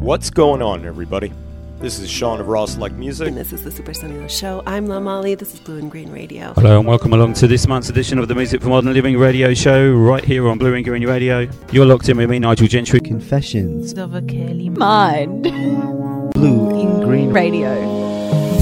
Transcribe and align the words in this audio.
What's 0.00 0.30
going 0.30 0.62
on, 0.62 0.84
everybody? 0.84 1.32
This 1.80 1.98
is 1.98 2.08
Sean 2.08 2.40
of 2.40 2.46
Raw 2.46 2.66
Select 2.66 2.94
Music. 2.94 3.26
And 3.26 3.36
this 3.36 3.52
is 3.52 3.64
the 3.64 3.70
Super 3.72 3.92
Sonido 3.92 4.30
Show. 4.30 4.62
I'm 4.64 4.86
La 4.86 5.00
Molly. 5.00 5.34
This 5.34 5.54
is 5.54 5.60
Blue 5.60 5.78
and 5.78 5.90
Green 5.90 6.12
Radio. 6.12 6.52
Hello 6.54 6.78
and 6.78 6.86
welcome 6.86 7.12
along 7.12 7.34
to 7.34 7.48
this 7.48 7.66
month's 7.66 7.88
edition 7.88 8.18
of 8.20 8.28
the 8.28 8.34
Music 8.36 8.62
for 8.62 8.68
Modern 8.68 8.92
Living 8.92 9.18
radio 9.18 9.52
show, 9.54 9.92
right 9.92 10.24
here 10.24 10.48
on 10.48 10.56
Blue 10.56 10.72
and 10.74 10.84
Green 10.84 11.04
Radio. 11.04 11.48
You're 11.72 11.84
locked 11.84 12.08
in 12.08 12.16
with 12.16 12.30
me, 12.30 12.38
Nigel 12.38 12.68
Gentry. 12.68 13.00
Confessions 13.00 13.98
of 13.98 14.14
a 14.14 14.22
Curly 14.22 14.68
Mind. 14.70 15.42
Blue 15.42 16.80
in 16.80 17.00
Green 17.00 17.32
Radio. 17.32 17.74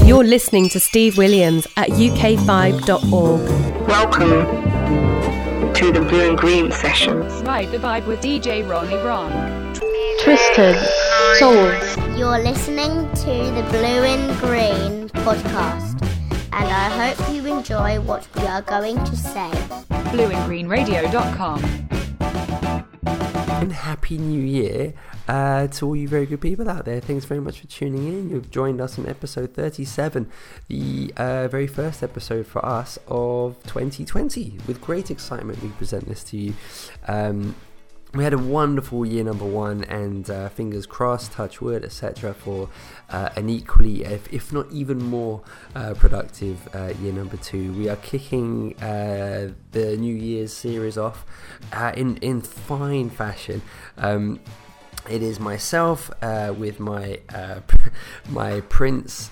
You're 0.05 0.23
listening 0.23 0.69
to 0.69 0.79
Steve 0.79 1.19
Williams 1.19 1.67
at 1.77 1.89
uk5.org. 1.89 3.87
Welcome 3.87 5.73
to 5.75 5.91
the 5.91 6.01
Blue 6.01 6.29
and 6.29 6.37
Green 6.37 6.71
sessions. 6.71 7.31
Ride 7.43 7.69
the 7.69 7.77
vibe 7.77 8.07
with 8.07 8.21
DJ 8.21 8.67
Ronnie 8.67 8.95
Ron. 8.95 9.66
Twisted 10.27 10.75
Souls. 11.39 11.97
You're 12.19 12.39
listening 12.39 13.09
to 13.13 13.31
the 13.55 13.65
Blue 13.69 14.03
and 14.03 14.37
Green 14.41 15.07
podcast, 15.23 16.01
and 16.51 16.67
I 16.69 17.13
hope 17.13 17.33
you 17.33 17.45
enjoy 17.45 18.01
what 18.01 18.27
we 18.35 18.41
are 18.45 18.61
going 18.61 18.97
to 19.05 19.15
say. 19.15 19.49
BlueandGreenRadio.com. 20.11 21.63
And 23.61 23.71
happy 23.71 24.17
new 24.17 24.41
year 24.41 24.95
uh, 25.29 25.67
to 25.67 25.85
all 25.85 25.95
you 25.95 26.09
very 26.09 26.25
good 26.25 26.41
people 26.41 26.69
out 26.69 26.83
there. 26.83 26.99
Thanks 26.99 27.23
very 27.23 27.39
much 27.39 27.61
for 27.61 27.67
tuning 27.67 28.05
in. 28.05 28.29
You've 28.29 28.51
joined 28.51 28.81
us 28.81 28.97
in 28.97 29.07
episode 29.07 29.53
37, 29.53 30.29
the 30.67 31.13
uh, 31.15 31.47
very 31.47 31.67
first 31.67 32.03
episode 32.03 32.47
for 32.47 32.65
us 32.65 32.99
of 33.07 33.63
2020. 33.63 34.57
With 34.67 34.81
great 34.81 35.09
excitement, 35.09 35.63
we 35.63 35.69
present 35.69 36.05
this 36.09 36.21
to 36.25 36.37
you. 36.37 36.53
Um, 37.07 37.55
we 38.13 38.23
had 38.23 38.33
a 38.33 38.37
wonderful 38.37 39.05
year 39.05 39.23
number 39.23 39.45
one, 39.45 39.83
and 39.83 40.29
uh, 40.29 40.49
fingers 40.49 40.85
crossed, 40.85 41.33
touch 41.33 41.61
wood, 41.61 41.83
etc., 41.83 42.33
for 42.33 42.69
uh, 43.09 43.29
an 43.35 43.49
equally, 43.49 44.03
if, 44.03 44.31
if, 44.31 44.53
not 44.53 44.71
even 44.71 44.97
more, 44.97 45.41
uh, 45.75 45.93
productive 45.93 46.73
uh, 46.73 46.93
year 47.01 47.11
number 47.13 47.37
two. 47.37 47.73
We 47.73 47.89
are 47.89 47.97
kicking 47.97 48.75
uh, 48.81 49.51
the 49.71 49.97
New 49.97 50.15
Year's 50.15 50.53
series 50.53 50.97
off 50.97 51.25
uh, 51.73 51.91
in 51.95 52.17
in 52.17 52.41
fine 52.41 53.09
fashion. 53.09 53.61
Um, 53.97 54.39
it 55.09 55.21
is 55.21 55.39
myself 55.39 56.11
with 56.57 56.79
my 56.79 57.19
my 58.29 58.61
Prince 58.61 59.31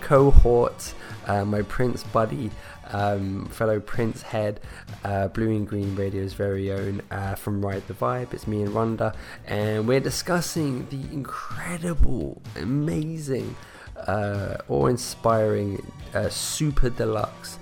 cohort, 0.00 0.94
my 1.26 1.62
Prince 1.62 2.04
buddy 2.04 2.50
um, 2.88 3.46
fellow 3.46 3.80
Prince 3.80 4.22
Head, 4.22 4.60
uh, 5.04 5.28
Blue 5.28 5.50
and 5.50 5.66
Green 5.66 5.94
Radio's 5.94 6.34
very 6.34 6.72
own 6.72 7.02
uh, 7.10 7.34
from 7.34 7.64
Ride 7.64 7.86
the 7.86 7.94
Vibe. 7.94 8.34
It's 8.34 8.46
me 8.46 8.62
and 8.62 8.72
Rhonda, 8.72 9.14
and 9.46 9.86
we're 9.86 10.00
discussing 10.00 10.86
the 10.88 11.00
incredible, 11.12 12.40
amazing, 12.56 13.56
uh, 13.96 14.58
awe-inspiring, 14.68 15.84
uh, 16.14 16.28
super 16.28 16.90
deluxe. 16.90 17.58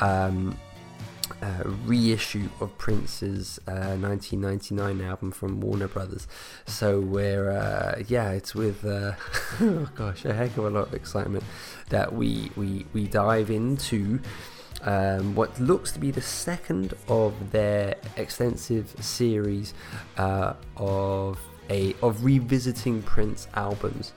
Um, 0.00 0.56
uh, 1.42 1.62
reissue 1.84 2.48
of 2.60 2.76
Prince's 2.76 3.58
uh, 3.66 3.96
1999 3.96 5.00
album 5.00 5.30
from 5.30 5.60
Warner 5.60 5.88
Brothers. 5.88 6.26
So 6.66 7.00
we're 7.00 7.50
uh, 7.50 8.02
yeah, 8.08 8.32
it's 8.32 8.54
with 8.54 8.84
uh, 8.84 9.12
oh 9.60 9.88
gosh, 9.94 10.24
a 10.24 10.32
heck 10.34 10.56
of 10.56 10.64
a 10.64 10.70
lot 10.70 10.88
of 10.88 10.94
excitement 10.94 11.44
that 11.88 12.12
we 12.12 12.50
we 12.56 12.86
we 12.92 13.06
dive 13.06 13.50
into 13.50 14.20
um, 14.82 15.34
what 15.34 15.58
looks 15.60 15.92
to 15.92 15.98
be 15.98 16.10
the 16.10 16.22
second 16.22 16.94
of 17.08 17.50
their 17.50 17.96
extensive 18.16 18.94
series 19.00 19.74
uh, 20.16 20.54
of 20.76 21.38
a 21.68 21.94
of 22.02 22.24
revisiting 22.24 23.02
Prince 23.02 23.48
albums. 23.54 24.12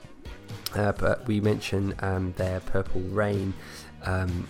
Uh, 0.74 0.92
but 0.92 1.24
we 1.26 1.40
mentioned 1.40 1.94
um, 2.00 2.32
their 2.36 2.60
Purple 2.60 3.00
Rain 3.02 3.54
um, 4.02 4.48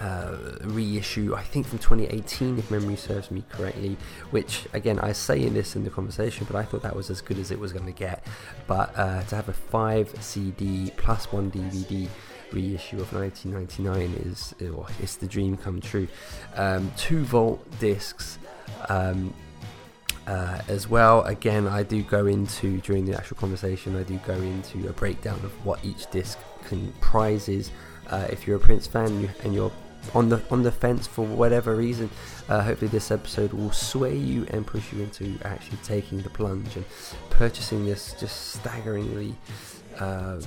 uh, 0.00 0.36
reissue, 0.62 1.34
I 1.34 1.42
think 1.42 1.66
from 1.66 1.78
2018, 1.78 2.58
if 2.58 2.70
memory 2.70 2.96
serves 2.96 3.30
me 3.30 3.44
correctly. 3.50 3.96
Which, 4.30 4.66
again, 4.72 4.98
I 5.00 5.12
say 5.12 5.42
in 5.42 5.54
this 5.54 5.76
in 5.76 5.84
the 5.84 5.90
conversation, 5.90 6.46
but 6.48 6.56
I 6.56 6.62
thought 6.62 6.82
that 6.82 6.94
was 6.94 7.10
as 7.10 7.20
good 7.20 7.38
as 7.38 7.50
it 7.50 7.58
was 7.58 7.72
going 7.72 7.86
to 7.86 7.92
get. 7.92 8.26
But 8.66 8.96
uh, 8.96 9.22
to 9.24 9.36
have 9.36 9.48
a 9.48 9.52
five 9.52 10.14
CD 10.22 10.92
plus 10.96 11.32
one 11.32 11.50
DVD 11.50 12.08
reissue 12.52 13.00
of 13.00 13.12
1999 13.12 14.30
is 14.30 14.54
oh, 14.62 14.86
it's 15.00 15.16
the 15.16 15.26
dream 15.26 15.56
come 15.56 15.80
true. 15.80 16.08
Um, 16.54 16.92
two 16.96 17.24
vault 17.24 17.64
discs. 17.78 18.38
Um, 18.88 19.34
uh, 20.26 20.60
as 20.66 20.88
well, 20.88 21.22
again, 21.22 21.68
I 21.68 21.84
do 21.84 22.02
go 22.02 22.26
into 22.26 22.80
during 22.80 23.04
the 23.04 23.14
actual 23.16 23.36
conversation. 23.36 23.94
I 23.94 24.02
do 24.02 24.18
go 24.26 24.34
into 24.34 24.88
a 24.88 24.92
breakdown 24.92 25.38
of 25.44 25.52
what 25.64 25.84
each 25.84 26.10
disc 26.10 26.36
comprises. 26.64 27.70
Uh, 28.08 28.26
if 28.28 28.46
you're 28.46 28.56
a 28.56 28.60
Prince 28.60 28.88
fan 28.88 29.30
and 29.44 29.54
you're 29.54 29.70
on 30.14 30.28
the 30.28 30.42
on 30.50 30.62
the 30.62 30.72
fence 30.72 31.06
for 31.06 31.24
whatever 31.24 31.76
reason, 31.76 32.10
uh, 32.48 32.60
hopefully 32.62 32.88
this 32.88 33.10
episode 33.10 33.52
will 33.52 33.72
sway 33.72 34.16
you 34.16 34.46
and 34.50 34.66
push 34.66 34.92
you 34.92 35.00
into 35.00 35.38
actually 35.44 35.78
taking 35.84 36.20
the 36.22 36.30
plunge 36.30 36.74
and 36.76 36.84
purchasing 37.30 37.84
this 37.86 38.14
just 38.18 38.54
staggeringly 38.54 39.34
um, 39.98 40.40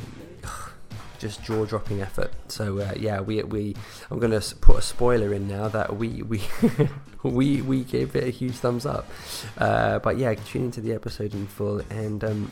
just 1.20 1.44
jaw 1.44 1.66
dropping 1.66 2.02
effort. 2.02 2.32
So 2.48 2.80
uh, 2.80 2.94
yeah, 2.98 3.22
we 3.22 3.44
we 3.44 3.76
I'm 4.10 4.20
gonna 4.20 4.42
put 4.62 4.78
a 4.78 4.82
spoiler 4.82 5.34
in 5.34 5.48
now 5.48 5.68
that 5.68 5.96
we 5.98 6.24
we 6.24 6.42
we 7.24 7.62
we 7.62 7.84
gave 7.84 8.16
it 8.16 8.24
a 8.24 8.30
huge 8.30 8.56
thumbs 8.56 8.86
up. 8.86 9.08
Uh, 9.58 10.00
but 10.00 10.18
yeah, 10.18 10.34
tune 10.34 10.66
into 10.66 10.82
the 10.82 10.94
episode 10.94 11.34
in 11.34 11.48
full 11.48 11.82
and. 11.90 12.24
Um, 12.24 12.52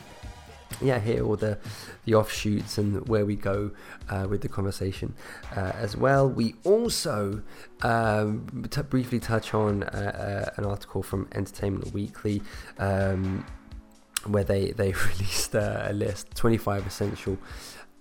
yeah, 0.82 0.98
hear 0.98 1.24
all 1.24 1.36
the 1.36 1.58
the 2.04 2.14
offshoots 2.14 2.76
and 2.76 3.08
where 3.08 3.24
we 3.24 3.36
go 3.36 3.70
uh, 4.10 4.26
with 4.28 4.42
the 4.42 4.48
conversation 4.48 5.14
uh, 5.56 5.72
as 5.74 5.96
well. 5.96 6.28
We 6.28 6.56
also 6.62 7.42
um, 7.82 8.66
t- 8.70 8.82
briefly 8.82 9.18
touch 9.18 9.54
on 9.54 9.84
uh, 9.84 10.46
uh 10.46 10.60
an 10.60 10.66
article 10.66 11.02
from 11.02 11.26
Entertainment 11.32 11.92
Weekly. 11.94 12.42
Um, 12.78 13.46
where 14.26 14.44
they, 14.44 14.72
they 14.72 14.92
released 15.10 15.54
a 15.54 15.90
list 15.92 16.34
25 16.34 16.86
essential 16.86 17.38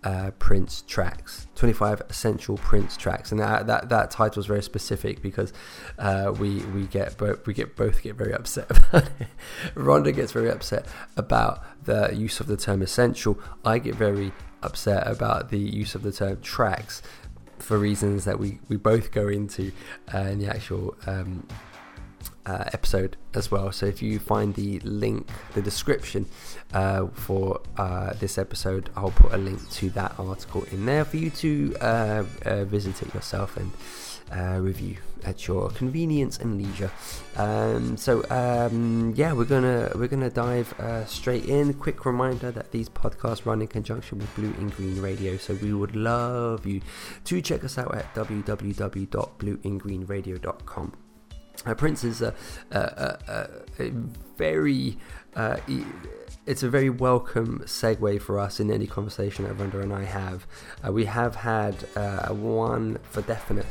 uh, 0.07 0.31
Prince 0.40 0.85
tracks, 0.88 1.47
25 1.56 2.01
essential 2.09 2.56
Prince 2.56 2.95
tracks, 2.95 3.31
and 3.31 3.41
that 3.41 3.68
that, 3.68 3.90
that 3.90 4.09
title 4.09 4.40
is 4.40 4.45
very 4.45 4.63
specific 4.63 5.22
because 5.22 5.51
uh, 6.00 6.34
we 6.40 6.59
we 6.68 6.84
get 6.88 7.18
both 7.18 7.45
we 7.45 7.53
get 7.53 7.75
both 7.75 8.01
get 8.01 8.16
very 8.16 8.34
upset. 8.34 8.69
Rhonda 9.75 10.16
gets 10.16 10.31
very 10.31 10.50
upset 10.50 10.85
about 11.17 11.62
the 11.84 12.16
use 12.16 12.40
of 12.40 12.47
the 12.47 12.56
term 12.56 12.81
essential. 12.81 13.38
I 13.66 13.79
get 13.79 13.96
very 13.96 14.31
upset 14.63 15.06
about 15.06 15.50
the 15.50 15.59
use 15.59 15.94
of 15.94 16.03
the 16.03 16.13
term 16.13 16.40
tracks 16.41 17.01
for 17.59 17.78
reasons 17.78 18.23
that 18.23 18.40
we 18.40 18.59
we 18.69 18.78
both 18.78 19.12
go 19.12 19.28
into 19.28 19.73
uh, 20.13 20.19
in 20.19 20.40
the 20.40 20.47
actual 20.47 20.96
um, 21.06 21.46
uh, 22.47 22.63
episode 22.74 23.16
as 23.34 23.50
well. 23.52 23.72
So 23.72 23.85
if 23.85 24.02
you 24.02 24.18
find 24.19 24.56
the 24.56 24.80
link, 24.80 25.30
the 25.53 25.62
description 25.62 26.25
uh, 26.74 27.08
for 27.08 27.62
uh, 27.78 28.13
this 28.13 28.38
episode, 28.38 28.90
I'll 28.96 29.12
put 29.12 29.34
a 29.34 29.38
link 29.38 29.69
to 29.72 29.90
that 29.91 30.18
article 30.18 30.63
in 30.72 30.85
there 30.85 31.03
for 31.03 31.18
you 31.18 31.30
to 31.31 31.75
uh, 31.81 32.24
uh, 32.46 32.63
visit 32.63 33.02
it 33.02 33.13
yourself 33.13 33.58
and 33.58 33.72
uh, 34.31 34.59
review 34.59 34.96
at 35.24 35.47
your 35.47 35.69
convenience 35.72 36.38
and 36.38 36.62
leisure. 36.62 36.91
Um, 37.35 37.97
so 37.97 38.24
um, 38.30 39.14
yeah, 39.16 39.34
we're 39.34 39.46
gonna 39.46 39.91
we're 39.96 40.08
gonna 40.08 40.29
dive 40.29 40.75
straight 41.08 41.46
in. 41.46 41.74
Quick 41.74 42.06
reminder 42.06 42.52
that 42.52 42.72
these 42.72 42.88
podcasts 42.88 43.46
run 43.46 43.62
in 43.62 43.68
conjunction 43.68 44.19
with 44.19 44.34
Blue 44.35 44.53
and 44.59 44.74
Green 44.75 45.02
Radio, 45.02 45.38
so 45.38 45.56
we 45.56 45.74
would 45.74 45.96
love 45.96 46.66
you 46.66 46.81
to 47.25 47.41
check 47.41 47.64
us 47.64 47.78
out 47.78 47.96
at 47.96 48.14
www.blueandgreenradio.com. 48.16 51.06
Uh, 51.66 51.73
Prince 51.73 52.03
is 52.03 52.22
a, 52.22 52.34
a, 52.72 52.78
a, 52.78 53.84
a 53.84 53.90
very 54.38 54.97
uh, 55.35 55.57
it's 56.47 56.63
a 56.63 56.69
very 56.69 56.90
welcome 56.90 57.59
segue 57.66 58.22
for 58.22 58.40
us 58.40 58.59
in 58.59 58.72
any 58.72 58.87
conversation 58.87 59.46
that 59.46 59.58
Rhonda 59.58 59.84
and 59.84 59.93
I 59.93 60.05
have. 60.05 60.47
Uh, 60.85 60.93
we 60.93 61.05
have 61.05 61.35
had 61.35 61.76
uh, 61.96 62.29
one 62.29 62.99
for 63.03 63.22
definite 63.22 63.66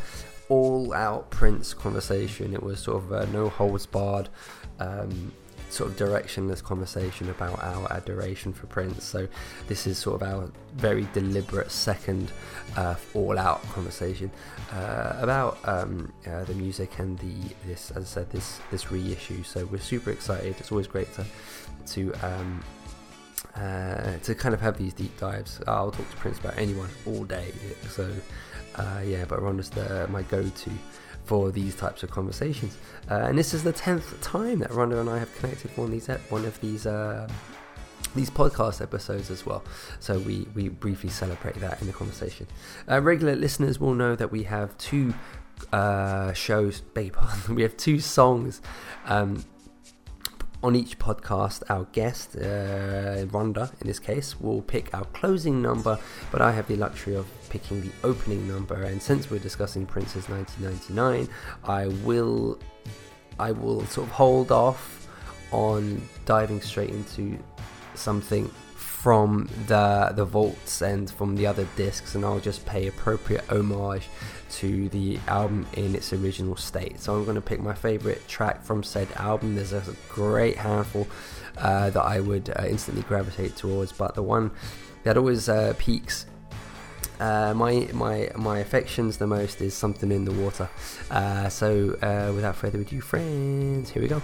all 0.49 0.93
out 0.93 1.31
Prince 1.31 1.75
conversation. 1.75 2.53
It 2.53 2.63
was 2.63 2.81
sort 2.81 3.03
of 3.03 3.13
a 3.13 3.27
no 3.33 3.49
holds 3.49 3.87
barred. 3.87 4.29
Um, 4.79 5.33
sort 5.77 5.91
of 5.91 5.97
directionless 5.97 6.63
conversation 6.63 7.29
about 7.31 7.63
our 7.63 7.93
adoration 7.93 8.53
for 8.53 8.67
Prince. 8.67 9.05
So 9.05 9.29
this 9.69 9.87
is 9.87 9.99
sort 9.99 10.23
of 10.23 10.29
our 10.29 10.51
very 10.75 11.07
deliberate 11.13 11.71
second 11.71 12.33
uh, 12.77 12.97
all-out 13.15 13.63
conversation 13.71 14.31
uh, 14.73 15.13
about 15.21 15.59
um, 15.65 16.13
uh, 16.27 16.45
the 16.45 16.55
music 16.55 16.99
and 16.99 17.19
the 17.19 17.35
this, 17.67 17.91
as 17.91 18.05
I 18.05 18.07
said, 18.07 18.31
this 18.31 18.61
this 18.71 18.91
reissue. 18.91 19.43
So 19.43 19.67
we're 19.67 19.79
super 19.79 20.11
excited. 20.11 20.57
It's 20.59 20.73
always 20.73 20.87
great 20.87 21.13
to 21.15 21.25
to 21.93 22.13
um, 22.23 22.65
uh, 23.55 24.17
to 24.23 24.35
kind 24.35 24.55
of 24.55 24.61
have 24.61 24.77
these 24.79 24.95
deep 24.95 25.19
dives. 25.19 25.61
I'll 25.67 25.91
talk 25.91 26.09
to 26.11 26.17
Prince 26.17 26.39
about 26.39 26.57
anyone 26.59 26.89
all 27.07 27.25
day. 27.25 27.53
So 27.91 28.11
uh, 28.77 29.03
yeah, 29.05 29.25
but 29.27 29.43
Ron 29.43 29.57
the 29.57 30.07
my 30.11 30.23
go-to 30.23 30.71
for 31.27 31.51
these 31.51 31.75
types 31.75 32.03
of 32.03 32.11
conversations. 32.11 32.79
Uh, 33.11 33.15
and 33.15 33.37
this 33.37 33.53
is 33.53 33.63
the 33.63 33.73
tenth 33.73 34.21
time 34.23 34.61
that 34.61 34.71
Rhonda 34.71 35.01
and 35.01 35.11
I 35.11 35.19
have 35.19 35.35
connected 35.37 35.71
for 35.73 35.83
one 35.83 35.93
of 35.93 36.07
these 36.07 36.09
one 36.31 36.45
of 36.45 36.61
these 36.61 36.87
uh, 36.87 37.29
these 38.15 38.31
podcast 38.31 38.81
episodes 38.81 39.31
as 39.31 39.45
well. 39.45 39.63
So 40.01 40.19
we, 40.19 40.47
we 40.55 40.69
briefly 40.69 41.11
celebrate 41.11 41.57
that 41.57 41.81
in 41.81 41.87
the 41.87 41.93
conversation. 41.93 42.47
Uh, 42.91 43.01
regular 43.03 43.37
listeners 43.37 43.79
will 43.79 43.95
know 43.95 44.17
that 44.17 44.33
we 44.33 44.45
have 44.45 44.77
two 44.79 45.15
uh, 45.73 46.33
shows, 46.33 46.81
pardon, 46.95 47.55
we 47.55 47.63
have 47.63 47.77
two 47.77 48.01
songs 48.01 48.63
um, 49.07 49.45
on 50.67 50.75
each 50.75 50.99
podcast. 50.99 51.63
Our 51.71 51.85
guest, 51.93 52.37
uh, 52.37 53.25
Rhonda, 53.35 53.71
in 53.81 53.87
this 53.87 54.01
case, 54.01 54.41
will 54.41 54.63
pick 54.63 54.93
our 54.93 55.05
closing 55.19 55.63
number, 55.63 55.97
but 56.33 56.43
I 56.43 56.51
have 56.51 56.67
the 56.67 56.75
luxury 56.77 57.15
of 57.15 57.27
picking 57.49 57.81
the 57.81 57.93
opening 58.03 58.49
number. 58.49 58.83
And 58.83 59.01
since 59.01 59.31
we're 59.31 59.39
discussing 59.39 59.87
Prince's 59.87 60.29
1999, 60.29 61.29
I 61.65 61.87
will 62.05 62.59
I 63.39 63.53
will 63.53 63.87
sort 63.87 64.09
of 64.09 64.13
hold 64.13 64.51
off 64.51 65.09
on 65.53 66.03
diving 66.25 66.61
straight 66.61 66.91
into 66.91 67.39
something 67.95 68.51
from 68.75 69.49
the 69.69 70.13
the 70.17 70.25
vaults 70.25 70.83
and 70.83 71.09
from 71.09 71.37
the 71.37 71.47
other 71.47 71.69
discs 71.77 72.17
and 72.17 72.25
I'll 72.25 72.41
just 72.41 72.67
pay 72.67 72.89
appropriate 72.89 73.45
homage 73.49 74.09
to 74.51 74.89
the 74.91 75.19
album 75.27 75.67
in 75.75 75.95
its 75.95 76.13
original 76.13 76.57
state. 76.57 77.01
So 77.01 77.15
I'm 77.15 77.25
going 77.25 77.37
to 77.37 77.41
pick 77.41 77.61
my 77.61 77.75
favorite 77.75 78.27
track 78.29 78.63
from 78.63 78.83
said 78.83 79.09
album. 79.17 79.55
There's 79.55 79.73
a 79.73 79.83
great 80.09 80.57
handful 80.57 81.07
uh, 81.59 81.91
that 81.91 82.03
I 82.03 82.21
would 82.21 82.51
uh, 82.51 82.65
instantly 82.69 83.03
gravitate 83.03 83.57
towards, 83.57 83.93
but 83.93 84.15
the 84.15 84.23
one 84.23 84.51
that 85.05 85.17
always 85.17 85.49
uh, 85.49 85.75
piques 85.79 86.27
uh, 87.21 87.55
my 87.55 87.89
my 87.93 88.31
my 88.37 88.59
affections 88.59 89.17
the 89.17 89.27
most 89.27 89.61
is 89.61 89.75
something 89.75 90.13
in 90.13 90.25
the 90.25 90.33
water. 90.33 90.69
Uh, 91.11 91.49
so 91.49 91.97
uh, 92.03 92.33
without 92.35 92.57
further 92.57 92.81
ado, 92.81 93.01
friends, 93.01 93.91
here 93.91 94.03
we 94.03 94.09
go. 94.09 94.21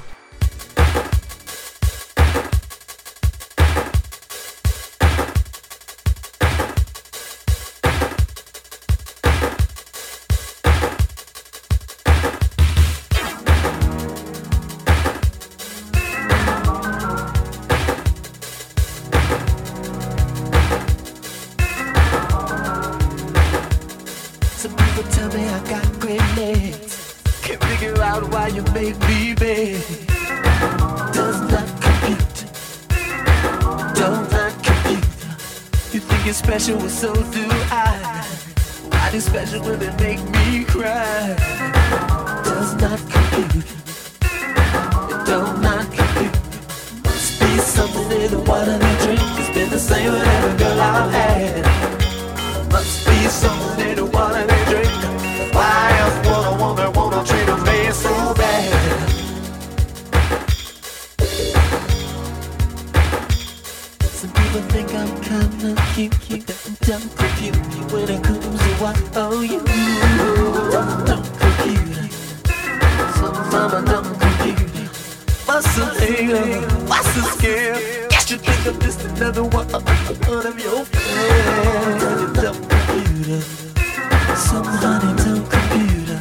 I'm 65.42 65.50
kinda 65.58 65.82
cute, 65.94 66.14
cute, 66.20 66.46
don't 66.86 67.10
compute 67.16 67.56
when 67.90 68.08
it 68.08 68.22
comes 68.22 68.46
to 68.46 68.70
what 68.78 68.96
you 69.42 69.58
don't. 69.58 71.26
Some 73.16 73.34
mama 73.50 73.82
don't. 73.84 74.06
What's 75.48 75.74
the 75.74 75.84
the? 75.98 76.62
Guess 78.10 78.30
you 78.30 78.38
think 78.38 78.66
I'm 78.66 78.78
just 78.80 79.00
another 79.04 79.42
one 79.42 79.66
of 79.74 79.82
your 80.62 80.84
friends. 80.84 82.38
Computer. 82.38 83.42
Computer. 85.50 86.20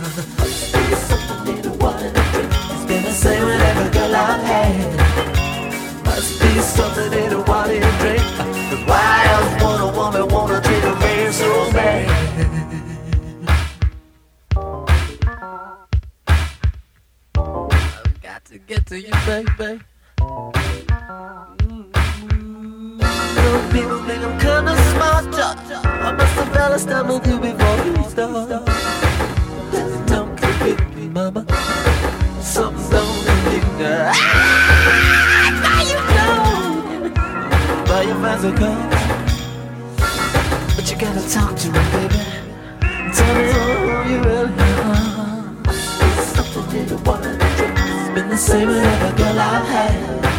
It's 2.74 2.86
been 2.88 3.04
the 3.04 3.12
same 3.12 3.46
with 3.46 3.62
every 3.62 3.90
girl 3.92 4.16
I've 4.16 4.44
had. 4.44 6.06
Must 6.06 6.42
be 6.42 6.60
something 6.62 7.14
in 7.14 7.30
the 7.30 7.40
water 7.48 7.80
drink. 8.00 8.24
Why 8.92 9.18
else 9.34 9.54
would 9.64 9.82
a 9.88 9.90
woman 9.98 10.26
wanna 10.34 10.60
treat 10.62 10.84
a 10.84 10.94
man 11.00 11.32
so 11.32 11.50
bad? 11.72 12.08
I've 17.38 18.22
got 18.22 18.42
to 18.46 18.58
get 18.58 18.86
to 18.88 18.98
you, 19.00 19.14
baby. 19.26 19.80
Mm-hmm. 21.62 22.02
Some 23.36 23.66
people 23.72 24.00
kinda 24.46 24.76
smart. 24.92 25.26
I 26.06 26.12
must 26.12 26.34
have 26.36 26.52
with 27.08 27.26
you 27.28 27.38
before. 27.40 27.78
Don't 30.08 30.36
me, 30.96 31.08
mama. 31.08 31.46
Buy 37.92 38.04
your 38.04 38.16
cup. 38.56 38.90
But 40.78 40.90
you 40.90 40.98
gotta 40.98 41.30
talk 41.30 41.58
to 41.58 41.68
me, 41.68 41.80
baby. 41.92 42.22
Tell 43.14 43.36
me 43.36 43.44
who 43.52 44.10
you 44.10 44.20
really 44.24 44.54
are. 44.88 45.74
Something 46.24 46.80
in 46.80 46.88
the 46.88 46.98
water. 47.06 47.38
It's 47.42 48.16
been 48.16 48.30
the 48.30 48.38
same 48.38 48.70
with 48.70 48.78
every 48.78 49.18
girl 49.18 49.38
I've 49.38 49.68
had. 49.68 50.31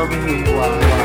Tell 0.00 0.08
me. 0.08 0.42
Why? 0.44 0.99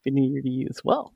Happy 0.00 0.10
New 0.12 0.22
Year. 0.22 0.30
Happy 0.30 0.30
New 0.30 0.32
Year 0.32 0.42
to 0.42 0.48
you 0.48 0.66
as 0.70 0.84
well. 0.84 1.12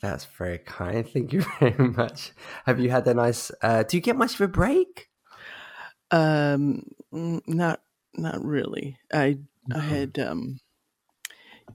That's 0.00 0.24
very 0.24 0.58
kind. 0.58 1.08
Thank 1.08 1.32
you 1.32 1.44
very 1.60 1.88
much. 1.88 2.32
Have 2.66 2.78
you 2.78 2.90
had 2.90 3.06
a 3.06 3.14
nice? 3.14 3.50
Uh, 3.62 3.82
do 3.82 3.96
you 3.96 4.00
get 4.00 4.16
much 4.16 4.34
of 4.34 4.40
a 4.42 4.48
break? 4.48 5.08
Um, 6.10 6.84
not 7.12 7.80
not 8.16 8.44
really. 8.44 8.98
I 9.12 9.38
I 9.74 9.80
had 9.80 10.18
um 10.18 10.60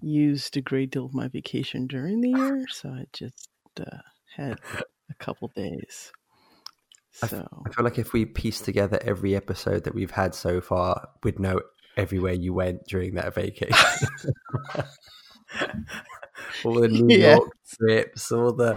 used 0.02 0.58
a 0.58 0.62
great 0.62 0.92
deal 0.92 1.06
of 1.06 1.14
my 1.14 1.28
vacation 1.28 1.88
during 1.88 2.22
the 2.22 2.30
year, 2.30 2.66
so 2.70 2.90
I 2.90 3.06
just 3.12 3.50
uh, 3.80 3.98
had 4.36 4.60
a 5.10 5.14
couple 5.20 5.50
days. 5.50 6.12
So 7.12 7.48
I 7.66 7.70
feel 7.70 7.84
like 7.84 8.00
if 8.00 8.12
we 8.14 8.26
piece 8.26 8.60
together 8.62 9.00
every 9.04 9.36
episode 9.36 9.84
that 9.84 9.94
we've 9.94 10.12
had 10.12 10.34
so 10.34 10.62
far, 10.62 11.10
we'd 11.22 11.40
know 11.40 11.62
everywhere 11.96 12.34
you 12.34 12.54
went 12.54 12.88
during 12.88 13.14
that 13.16 13.36
vacation. 13.36 13.78
all 16.64 16.74
the 16.74 16.88
New 16.88 17.08
Yeah. 17.16 17.36
York 17.36 17.52
trips, 17.80 18.32
all 18.32 18.54
the 18.54 18.76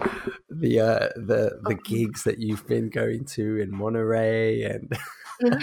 the 0.51 0.81
uh, 0.81 1.09
the 1.17 1.61
the 1.65 1.75
gigs 1.85 2.25
that 2.25 2.39
you've 2.39 2.67
been 2.67 2.89
going 2.89 3.25
to 3.37 3.59
in 3.61 3.71
Monterey, 3.75 4.63
and 4.63 4.93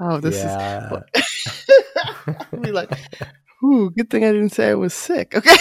oh, 0.00 0.20
this 0.20 0.36
yeah, 0.36 1.00
is 1.14 2.36
be 2.62 2.72
like, 2.72 2.90
ooh, 3.64 3.90
good 3.90 4.10
thing 4.10 4.24
I 4.24 4.32
didn't 4.32 4.50
say 4.50 4.70
I 4.70 4.74
was 4.74 4.94
sick. 4.94 5.34
Okay. 5.34 5.56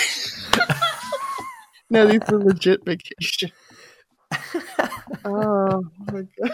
no, 1.89 2.07
these 2.07 2.21
are 2.29 2.37
legit 2.37 2.85
vacation. 2.85 3.51
oh 5.25 5.81
my 6.11 6.23
god. 6.41 6.51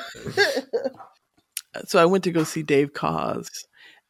so 1.88 2.02
I 2.02 2.06
went 2.06 2.24
to 2.26 2.32
go 2.32 2.44
see 2.44 2.64
Dave 2.64 2.92
Koz 2.94 3.48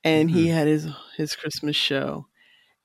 and 0.03 0.31
he 0.31 0.47
had 0.47 0.67
his 0.67 0.87
his 1.17 1.35
Christmas 1.35 1.75
show. 1.75 2.27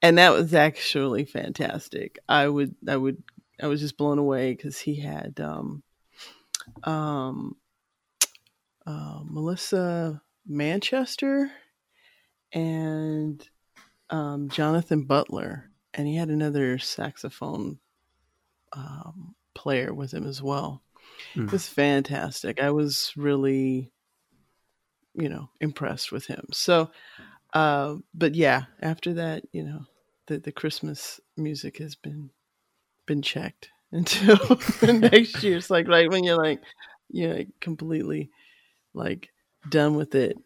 And 0.05 0.19
that 0.19 0.33
was 0.33 0.53
actually 0.53 1.25
fantastic. 1.25 2.19
I 2.29 2.47
would 2.47 2.75
I 2.87 2.97
would 2.97 3.23
I 3.61 3.69
was 3.69 3.81
just 3.81 3.97
blown 3.97 4.19
away 4.19 4.55
cuz 4.55 4.79
he 4.79 4.97
had 5.01 5.41
um 5.41 5.83
um 6.83 7.57
uh, 8.87 9.21
Melissa 9.25 10.21
Manchester 10.47 11.51
and 12.53 13.49
um, 14.11 14.49
Jonathan 14.49 15.05
Butler, 15.05 15.71
and 15.95 16.07
he 16.07 16.17
had 16.17 16.29
another 16.29 16.79
saxophone 16.79 17.79
um, 18.73 19.35
player 19.55 19.95
with 19.95 20.13
him 20.13 20.27
as 20.27 20.43
well. 20.43 20.83
Mm. 21.35 21.45
It 21.45 21.53
was 21.53 21.69
fantastic. 21.69 22.61
I 22.61 22.71
was 22.71 23.13
really, 23.17 23.93
you 25.15 25.29
know, 25.29 25.49
impressed 25.61 26.13
with 26.13 26.27
him. 26.27 26.47
So, 26.53 26.91
uh, 27.53 27.97
but 28.13 28.35
yeah, 28.35 28.65
after 28.81 29.15
that, 29.15 29.45
you 29.53 29.65
know, 29.65 29.87
the 30.27 30.39
the 30.39 30.53
Christmas 30.53 31.21
music 31.37 31.79
has 31.79 31.95
been 31.95 32.31
been 33.07 33.23
checked 33.23 33.69
until 33.93 34.37
the 34.37 34.93
next 34.93 35.43
year. 35.43 35.57
It's 35.57 35.71
like 35.71 35.89
right 35.89 36.11
when 36.11 36.25
you're 36.25 36.43
like, 36.43 36.61
you're 37.11 37.35
like 37.35 37.49
completely 37.61 38.31
like 38.93 39.31
done 39.69 39.95
with 39.95 40.15
it. 40.15 40.37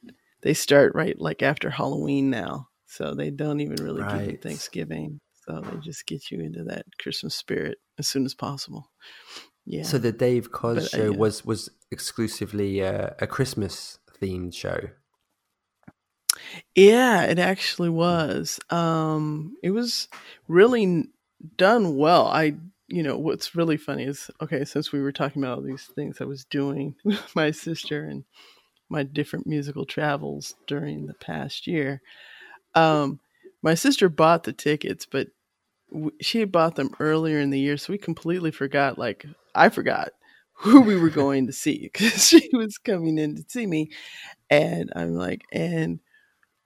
They 0.42 0.54
start 0.54 0.94
right 0.94 1.18
like 1.18 1.42
after 1.42 1.70
Halloween 1.70 2.30
now, 2.30 2.68
so 2.86 3.14
they 3.14 3.30
don't 3.30 3.60
even 3.60 3.76
really 3.76 4.02
give 4.02 4.32
you 4.32 4.38
Thanksgiving. 4.38 5.20
So 5.46 5.60
they 5.60 5.78
just 5.80 6.06
get 6.06 6.30
you 6.30 6.40
into 6.40 6.64
that 6.64 6.84
Christmas 7.00 7.34
spirit 7.34 7.78
as 7.98 8.06
soon 8.06 8.26
as 8.26 8.34
possible. 8.34 8.90
Yeah. 9.64 9.82
So 9.82 9.98
the 9.98 10.12
Dave 10.12 10.50
Koz 10.52 10.74
But, 10.74 10.84
uh, 10.84 10.88
show 10.88 11.10
yeah. 11.10 11.16
was 11.16 11.44
was 11.44 11.70
exclusively 11.90 12.82
uh, 12.82 13.10
a 13.18 13.26
Christmas 13.26 13.98
themed 14.20 14.54
show. 14.54 14.90
Yeah, 16.74 17.24
it 17.24 17.38
actually 17.38 17.88
was. 17.90 18.60
Um, 18.70 19.56
it 19.62 19.70
was 19.70 20.08
really 20.46 21.08
done 21.56 21.96
well. 21.96 22.26
I, 22.26 22.54
you 22.88 23.02
know, 23.02 23.18
what's 23.18 23.54
really 23.54 23.76
funny 23.76 24.04
is 24.04 24.30
okay, 24.40 24.64
since 24.64 24.92
we 24.92 25.00
were 25.00 25.12
talking 25.12 25.42
about 25.42 25.58
all 25.58 25.64
these 25.64 25.84
things 25.94 26.20
I 26.20 26.24
was 26.24 26.44
doing 26.44 26.94
with 27.04 27.34
my 27.34 27.50
sister 27.50 28.04
and 28.04 28.24
my 28.90 29.04
different 29.04 29.46
musical 29.46 29.86
travels 29.86 30.54
during 30.66 31.06
the 31.06 31.14
past 31.14 31.66
year, 31.66 32.02
um, 32.74 33.20
my 33.62 33.74
sister 33.74 34.08
bought 34.08 34.44
the 34.44 34.52
tickets, 34.52 35.06
but 35.06 35.28
w- 35.92 36.12
she 36.20 36.40
had 36.40 36.52
bought 36.52 36.76
them 36.76 36.94
earlier 37.00 37.40
in 37.40 37.50
the 37.50 37.60
year, 37.60 37.76
so 37.76 37.92
we 37.92 37.98
completely 37.98 38.50
forgot. 38.50 38.98
Like, 38.98 39.26
I 39.54 39.68
forgot 39.70 40.10
who 40.54 40.82
we 40.82 40.96
were 40.96 41.10
going 41.24 41.46
to 41.48 41.52
see 41.52 41.90
because 41.92 42.28
she 42.28 42.48
was 42.54 42.78
coming 42.78 43.18
in 43.18 43.36
to 43.36 43.44
see 43.48 43.66
me, 43.66 43.90
and 44.50 44.92
I'm 44.96 45.14
like, 45.14 45.42
and 45.52 46.00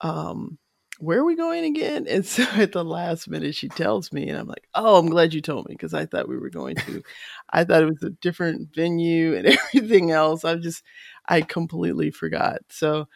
um, 0.03 0.59
where 0.99 1.19
are 1.19 1.25
we 1.25 1.35
going 1.35 1.65
again? 1.65 2.05
And 2.07 2.25
so 2.27 2.43
at 2.43 2.73
the 2.73 2.83
last 2.85 3.27
minute, 3.27 3.55
she 3.55 3.69
tells 3.69 4.11
me, 4.11 4.29
and 4.29 4.37
I'm 4.37 4.47
like, 4.47 4.67
oh, 4.75 4.97
I'm 4.97 5.09
glad 5.09 5.33
you 5.33 5.41
told 5.41 5.67
me 5.67 5.73
because 5.73 5.93
I 5.93 6.05
thought 6.05 6.29
we 6.29 6.37
were 6.37 6.51
going 6.51 6.75
to. 6.75 7.03
I 7.49 7.63
thought 7.63 7.81
it 7.83 7.89
was 7.89 8.03
a 8.03 8.11
different 8.11 8.73
venue 8.75 9.35
and 9.35 9.47
everything 9.73 10.11
else. 10.11 10.45
I 10.45 10.55
just, 10.55 10.83
I 11.27 11.41
completely 11.41 12.11
forgot. 12.11 12.59
So 12.69 13.07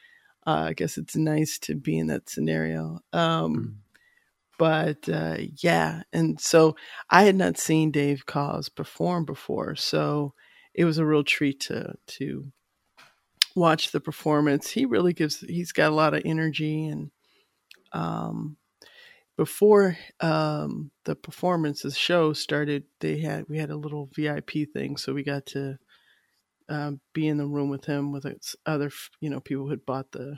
uh, 0.47 0.67
I 0.69 0.73
guess 0.73 0.97
it's 0.97 1.15
nice 1.15 1.59
to 1.59 1.75
be 1.75 1.99
in 1.99 2.07
that 2.07 2.29
scenario. 2.29 3.01
Um, 3.13 3.79
but 4.57 5.07
uh, 5.07 5.37
yeah, 5.61 6.03
and 6.13 6.39
so 6.41 6.75
I 7.09 7.23
had 7.23 7.35
not 7.35 7.57
seen 7.59 7.91
Dave 7.91 8.25
Koz 8.25 8.69
perform 8.69 9.25
before, 9.25 9.75
so 9.75 10.33
it 10.73 10.85
was 10.85 10.97
a 10.97 11.05
real 11.05 11.23
treat 11.23 11.59
to 11.61 11.93
to 12.07 12.51
watch 13.57 13.91
the 13.91 13.99
performance. 13.99 14.69
He 14.69 14.85
really 14.85 15.13
gives. 15.13 15.39
He's 15.39 15.71
got 15.71 15.91
a 15.91 15.95
lot 15.95 16.13
of 16.13 16.21
energy, 16.25 16.87
and 16.87 17.11
um, 17.91 18.57
before 19.35 19.97
um, 20.19 20.91
the 21.05 21.15
performance, 21.15 21.81
the 21.81 21.91
show 21.91 22.33
started, 22.33 22.83
they 22.99 23.19
had 23.19 23.45
we 23.49 23.57
had 23.57 23.71
a 23.71 23.77
little 23.77 24.09
VIP 24.15 24.71
thing, 24.73 24.97
so 24.97 25.13
we 25.13 25.23
got 25.23 25.45
to 25.47 25.77
um, 26.69 26.99
be 27.13 27.27
in 27.27 27.37
the 27.37 27.47
room 27.47 27.69
with 27.69 27.85
him 27.85 28.11
with 28.11 28.25
other 28.65 28.91
you 29.19 29.29
know 29.29 29.39
people 29.39 29.65
who 29.65 29.71
had 29.71 29.85
bought 29.85 30.11
the 30.11 30.37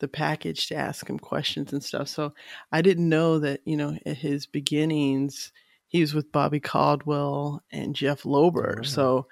the 0.00 0.08
package 0.08 0.68
to 0.68 0.76
ask 0.76 1.08
him 1.08 1.18
questions 1.18 1.72
and 1.72 1.82
stuff. 1.82 2.08
So 2.08 2.32
I 2.70 2.82
didn't 2.82 3.08
know 3.08 3.38
that 3.40 3.60
you 3.64 3.76
know 3.76 3.96
at 4.04 4.18
his 4.18 4.46
beginnings 4.46 5.52
he 5.88 6.00
was 6.02 6.14
with 6.14 6.32
Bobby 6.32 6.60
Caldwell 6.60 7.62
and 7.72 7.96
Jeff 7.96 8.22
Lorber. 8.22 8.84
So 8.84 9.26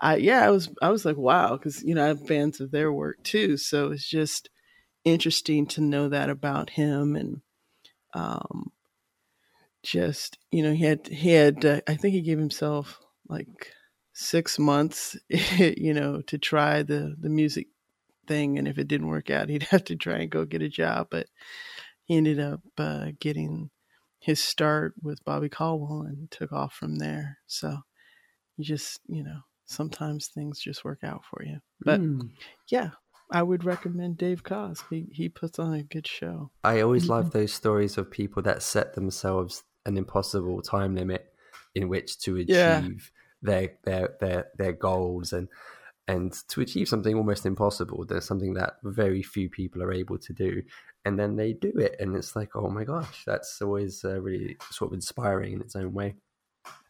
I 0.00 0.16
yeah 0.16 0.46
I 0.46 0.50
was 0.50 0.68
I 0.82 0.90
was 0.90 1.04
like 1.04 1.16
wow 1.16 1.56
because 1.56 1.82
you 1.82 1.94
know 1.94 2.04
I 2.04 2.08
have 2.08 2.26
fans 2.26 2.60
of 2.60 2.70
their 2.70 2.92
work 2.92 3.22
too. 3.22 3.56
So 3.56 3.92
it's 3.92 4.08
just 4.08 4.50
interesting 5.04 5.66
to 5.66 5.80
know 5.80 6.08
that 6.08 6.30
about 6.30 6.70
him 6.70 7.16
and 7.16 7.40
um 8.14 8.72
just 9.82 10.38
you 10.50 10.62
know 10.62 10.72
he 10.72 10.84
had 10.84 11.06
he 11.06 11.30
had 11.30 11.64
uh, 11.64 11.80
I 11.86 11.94
think 11.94 12.14
he 12.14 12.20
gave 12.20 12.38
himself 12.38 12.98
like 13.28 13.72
six 14.12 14.58
months 14.58 15.16
you 15.28 15.94
know 15.94 16.22
to 16.22 16.38
try 16.38 16.82
the 16.82 17.14
the 17.20 17.28
music 17.28 17.68
thing 18.26 18.58
and 18.58 18.66
if 18.66 18.78
it 18.78 18.88
didn't 18.88 19.06
work 19.06 19.30
out 19.30 19.48
he'd 19.48 19.62
have 19.70 19.84
to 19.84 19.96
try 19.96 20.18
and 20.18 20.30
go 20.30 20.44
get 20.44 20.62
a 20.62 20.68
job 20.68 21.06
but 21.10 21.26
he 22.04 22.16
ended 22.16 22.40
up 22.40 22.60
uh, 22.78 23.08
getting 23.20 23.70
his 24.18 24.40
start 24.42 24.94
with 25.02 25.24
Bobby 25.24 25.48
Caldwell 25.48 26.02
and 26.02 26.30
took 26.30 26.52
off 26.52 26.72
from 26.72 26.96
there 26.96 27.38
so 27.46 27.78
you 28.56 28.64
just 28.64 29.00
you 29.06 29.22
know 29.22 29.40
sometimes 29.66 30.28
things 30.28 30.60
just 30.60 30.84
work 30.84 31.00
out 31.04 31.22
for 31.24 31.42
you 31.44 31.58
but 31.80 32.00
Mm. 32.00 32.30
yeah 32.68 32.90
I 33.30 33.42
would 33.42 33.64
recommend 33.64 34.18
Dave 34.18 34.42
Koz 34.44 34.82
he 34.90 35.06
he 35.12 35.28
puts 35.28 35.58
on 35.58 35.74
a 35.74 35.82
good 35.82 36.06
show 36.06 36.50
I 36.64 36.80
always 36.80 37.08
love 37.08 37.26
Mm-hmm. 37.26 37.38
those 37.38 37.52
stories 37.52 37.98
of 37.98 38.10
people 38.10 38.42
that 38.42 38.62
set 38.62 38.94
themselves 38.94 39.62
an 39.84 39.96
impossible 39.96 40.62
time 40.62 40.94
limit 40.94 41.32
in 41.74 41.88
which 41.88 42.18
to 42.20 42.36
achieve 42.36 42.48
Yeah. 42.48 42.80
their 43.42 43.78
their 43.84 44.16
their 44.20 44.46
their 44.56 44.72
goals 44.72 45.32
and 45.32 45.48
and 46.08 46.32
to 46.48 46.60
achieve 46.60 46.88
something 46.88 47.16
almost 47.16 47.46
impossible. 47.46 48.04
There's 48.04 48.24
something 48.24 48.54
that 48.54 48.74
very 48.84 49.22
few 49.22 49.48
people 49.50 49.82
are 49.82 49.92
able 49.92 50.18
to 50.18 50.32
do, 50.32 50.62
and 51.04 51.18
then 51.18 51.34
they 51.36 51.52
do 51.52 51.72
it, 51.78 51.96
and 51.98 52.14
it's 52.16 52.36
like, 52.36 52.54
oh 52.54 52.68
my 52.70 52.84
gosh, 52.84 53.24
that's 53.26 53.60
always 53.60 54.04
uh, 54.04 54.20
really 54.20 54.56
sort 54.70 54.90
of 54.90 54.94
inspiring 54.94 55.54
in 55.54 55.60
its 55.60 55.74
own 55.74 55.92
way. 55.92 56.14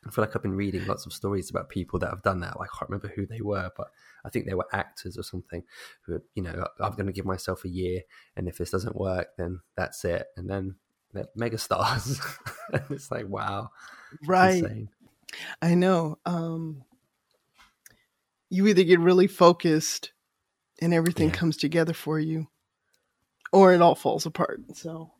I 0.06 0.10
feel 0.10 0.22
like 0.22 0.36
I've 0.36 0.42
been 0.42 0.54
reading 0.54 0.86
lots 0.86 1.04
of 1.04 1.12
stories 1.12 1.50
about 1.50 1.68
people 1.68 1.98
that 1.98 2.10
have 2.10 2.22
done 2.22 2.40
that. 2.40 2.54
I 2.54 2.66
can't 2.78 2.88
remember 2.88 3.08
who 3.08 3.26
they 3.26 3.40
were, 3.40 3.70
but 3.76 3.88
I 4.24 4.30
think 4.30 4.46
they 4.46 4.54
were 4.54 4.66
actors 4.72 5.18
or 5.18 5.22
something. 5.22 5.64
Who, 6.02 6.22
you 6.34 6.42
know, 6.42 6.66
I'm 6.80 6.92
going 6.92 7.06
to 7.06 7.12
give 7.12 7.26
myself 7.26 7.64
a 7.64 7.68
year, 7.68 8.02
and 8.36 8.48
if 8.48 8.58
this 8.58 8.70
doesn't 8.70 8.94
work, 8.96 9.28
then 9.36 9.60
that's 9.76 10.04
it. 10.04 10.26
And 10.36 10.48
then 10.48 10.76
they're 11.12 11.28
mega 11.34 11.58
stars. 11.58 12.20
it's 12.90 13.10
like, 13.10 13.28
wow, 13.28 13.70
right 14.26 14.62
insane. 14.62 14.88
I 15.60 15.74
know. 15.74 16.18
Um, 16.24 16.84
you 18.48 18.66
either 18.68 18.84
get 18.84 19.00
really 19.00 19.26
focused 19.26 20.12
and 20.80 20.94
everything 20.94 21.28
Yeah. 21.28 21.34
comes 21.34 21.56
together 21.56 21.92
for 21.94 22.20
you, 22.20 22.46
or 23.52 23.72
it 23.74 23.82
all 23.82 23.94
falls 23.96 24.24
apart. 24.26 24.60
So, 24.74 25.10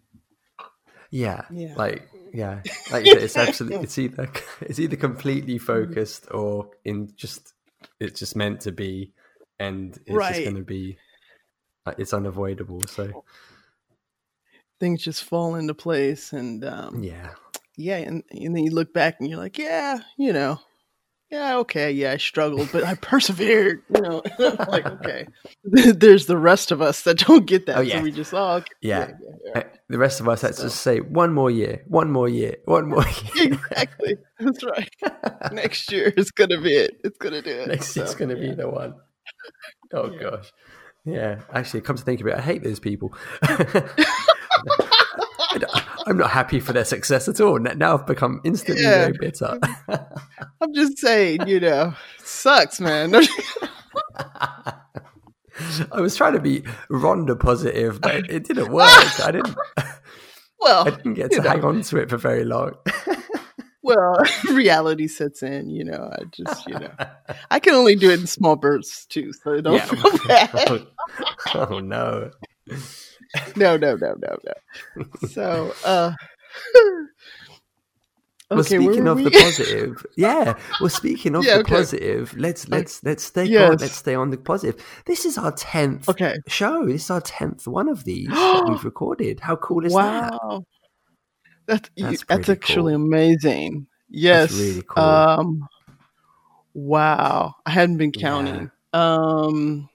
Yeah, 1.10 1.42
Yeah. 1.50 1.74
like 1.76 2.08
yeah, 2.36 2.60
like 2.92 3.06
said, 3.06 3.22
it's 3.22 3.36
absolutely 3.36 3.84
it's 3.84 3.98
either 3.98 4.30
it's 4.60 4.78
either 4.78 4.96
completely 4.96 5.56
focused 5.56 6.26
or 6.30 6.68
in 6.84 7.10
just 7.16 7.54
it's 7.98 8.18
just 8.18 8.36
meant 8.36 8.60
to 8.62 8.72
be, 8.72 9.12
and 9.58 9.98
it's 10.06 10.28
just 10.28 10.44
going 10.44 10.56
to 10.56 10.62
be 10.62 10.98
it's 11.96 12.12
unavoidable. 12.12 12.86
So 12.86 13.24
things 14.78 15.02
just 15.02 15.24
fall 15.24 15.54
into 15.54 15.72
place. 15.72 16.34
And 16.34 16.62
um, 16.62 17.02
yeah, 17.02 17.30
yeah, 17.76 17.96
and, 17.96 18.22
and 18.30 18.54
then 18.54 18.64
you 18.64 18.70
look 18.70 18.92
back 18.92 19.16
and 19.18 19.30
you're 19.30 19.38
like, 19.38 19.56
yeah, 19.56 20.00
you 20.18 20.34
know, 20.34 20.60
yeah, 21.30 21.56
okay, 21.58 21.90
yeah, 21.92 22.12
I 22.12 22.16
struggled, 22.18 22.68
but 22.72 22.84
I 22.84 22.94
persevered. 23.00 23.82
You 23.94 24.00
know, 24.00 24.22
like 24.38 24.86
okay, 24.86 25.26
there's 25.64 26.26
the 26.26 26.36
rest 26.38 26.70
of 26.72 26.80
us 26.80 27.02
that 27.02 27.18
don't 27.18 27.46
get 27.46 27.66
that. 27.66 27.78
Oh, 27.78 27.80
yeah. 27.80 27.98
So 27.98 28.02
we 28.04 28.12
just 28.12 28.32
oh, 28.34 28.54
okay, 28.56 28.66
Yeah. 28.80 29.08
yeah, 29.20 29.30
yeah, 29.46 29.58
Uh, 29.60 29.62
The 29.88 29.98
rest 29.98 30.20
of 30.20 30.28
us 30.28 30.42
had 30.42 30.54
to 30.54 30.62
just 30.62 30.80
say 30.82 30.98
one 31.00 31.32
more 31.32 31.50
year, 31.50 31.82
one 31.88 32.10
more 32.10 32.28
year, 32.28 32.56
one 32.64 32.88
more 32.88 33.04
year. 33.34 33.52
exactly. 33.54 34.16
That's 34.38 34.64
right. 34.64 34.90
Next 35.52 35.90
year 35.92 36.12
is 36.16 36.30
gonna 36.30 36.60
be 36.60 36.74
it. 36.74 37.00
It's 37.04 37.18
gonna 37.18 37.42
do 37.42 37.50
it. 37.50 37.68
Next 37.68 37.96
year's 37.96 38.10
So, 38.12 38.16
going 38.18 38.30
to 38.30 38.36
be 38.36 38.52
the 38.54 38.68
one. 38.68 38.94
Oh 39.92 40.10
Yeah. 40.12 40.18
gosh. 40.20 40.52
Yeah, 41.04 41.40
actually, 41.52 41.82
come 41.82 41.96
to 41.96 42.02
think 42.02 42.20
of 42.20 42.26
it, 42.26 42.34
I 42.34 42.40
hate 42.40 42.64
those 42.64 42.80
people. 42.80 43.14
I'm 46.06 46.16
not 46.18 46.30
happy 46.30 46.60
for 46.60 46.72
their 46.72 46.84
success 46.84 47.28
at 47.28 47.40
all. 47.40 47.58
Now 47.58 47.94
I've 47.94 48.06
become 48.06 48.40
instantly 48.44 48.84
Yeah. 48.84 49.06
very 49.08 49.18
bitter. 49.18 49.58
I'm 50.60 50.72
just 50.74 50.98
saying, 50.98 51.46
you 51.48 51.58
know, 51.60 51.94
sucks, 52.18 52.80
man. 52.80 53.14
I 55.90 56.00
was 56.00 56.14
trying 56.16 56.34
to 56.34 56.40
be 56.40 56.60
Rhonda 56.90 57.38
positive, 57.38 58.00
but 58.00 58.30
it 58.30 58.44
didn't 58.44 58.70
work. 58.70 58.86
I 59.20 59.30
didn't. 59.32 59.56
well, 60.60 60.86
I 60.86 60.90
didn't 60.90 61.14
get 61.14 61.30
to 61.32 61.40
know. 61.40 61.48
hang 61.48 61.64
on 61.64 61.80
to 61.82 61.96
it 61.96 62.10
for 62.10 62.18
very 62.18 62.44
long. 62.44 62.74
well, 63.82 64.22
reality 64.52 65.06
sets 65.08 65.42
in. 65.42 65.70
You 65.70 65.84
know, 65.84 66.10
I 66.12 66.24
just, 66.30 66.66
you 66.66 66.78
know, 66.78 66.90
I 67.50 67.58
can 67.58 67.74
only 67.74 67.96
do 67.96 68.10
it 68.10 68.20
in 68.20 68.26
small 68.26 68.56
bursts 68.56 69.06
too. 69.06 69.32
So 69.32 69.60
don't 69.62 69.74
Yeah. 69.76 69.86
feel 69.86 70.18
bad. 70.28 70.86
oh 71.54 71.80
no. 71.80 72.30
no, 73.56 73.76
no, 73.76 73.96
no, 73.96 74.14
no, 74.20 74.36
no. 74.44 75.04
So, 75.28 75.72
uh, 75.84 76.12
Well, 78.48 78.60
okay, 78.60 78.78
where 78.78 78.94
speaking 78.94 79.08
of 79.08 79.24
the 79.24 79.30
positive, 79.32 80.06
yeah. 80.16 80.54
Well, 80.78 80.88
speaking 80.88 81.34
of 81.34 81.44
Yeah, 81.46 81.54
the 81.54 81.60
okay. 81.64 81.74
positive, 81.74 82.36
let's 82.38 82.68
let's 82.68 83.02
let's 83.02 83.24
stay 83.24 83.56
on, 83.56 83.76
let's 83.78 83.96
stay 83.96 84.14
on 84.14 84.30
the 84.30 84.36
positive. 84.38 84.80
This 85.04 85.24
is 85.24 85.36
our 85.36 85.50
tenth 85.50 86.08
Okay. 86.08 86.36
show. 86.46 86.86
This 86.86 87.04
is 87.06 87.10
our 87.10 87.20
tenth 87.20 87.66
one 87.66 87.88
of 87.88 88.04
these 88.04 88.28
that 88.52 88.62
we've 88.68 88.84
recorded. 88.84 89.40
How 89.40 89.56
cool 89.56 89.84
is 89.84 89.92
that? 89.94 90.32
wow, 90.32 90.64
that's 91.66 91.90
you- 91.96 92.04
That's 92.06 92.24
that's, 92.24 92.48
actually 92.48 92.92
cool. 92.92 93.02
amazing. 93.04 93.88
Yes, 94.08 94.52
really 94.52 94.82
cool. 94.86 95.02
Um, 95.02 95.68
wow, 96.72 97.52
I 97.66 97.70
hadn't 97.70 97.96
been 97.96 98.12
counting. 98.12 98.70
Um, 98.92 99.88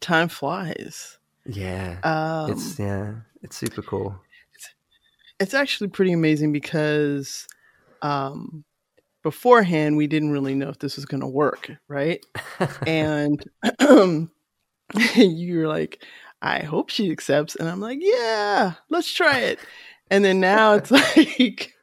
time 0.00 0.28
flies. 0.28 1.17
Yeah, 1.48 1.96
Um, 2.02 2.52
it's 2.52 2.78
yeah, 2.78 3.14
it's 3.42 3.56
super 3.56 3.82
cool. 3.82 4.14
it's 5.40 5.54
actually 5.54 5.88
pretty 5.88 6.12
amazing 6.12 6.52
because 6.52 7.48
um 8.02 8.64
beforehand 9.22 9.96
we 9.96 10.06
didn't 10.06 10.30
really 10.30 10.54
know 10.54 10.68
if 10.68 10.78
this 10.78 10.96
was 10.96 11.04
going 11.06 11.20
to 11.20 11.26
work 11.26 11.70
right? 11.88 12.24
And 12.86 13.42
you're 15.16 15.68
like 15.68 16.02
i 16.40 16.60
hope 16.60 16.88
she 16.88 17.10
accepts 17.10 17.56
and 17.56 17.68
i'm 17.68 17.80
like 17.80 17.98
yeah 18.00 18.74
let's 18.90 19.12
try 19.12 19.40
it. 19.40 19.58
And 20.10 20.24
then 20.24 20.40
now 20.40 20.74
it's 20.74 20.90
like 21.16 21.74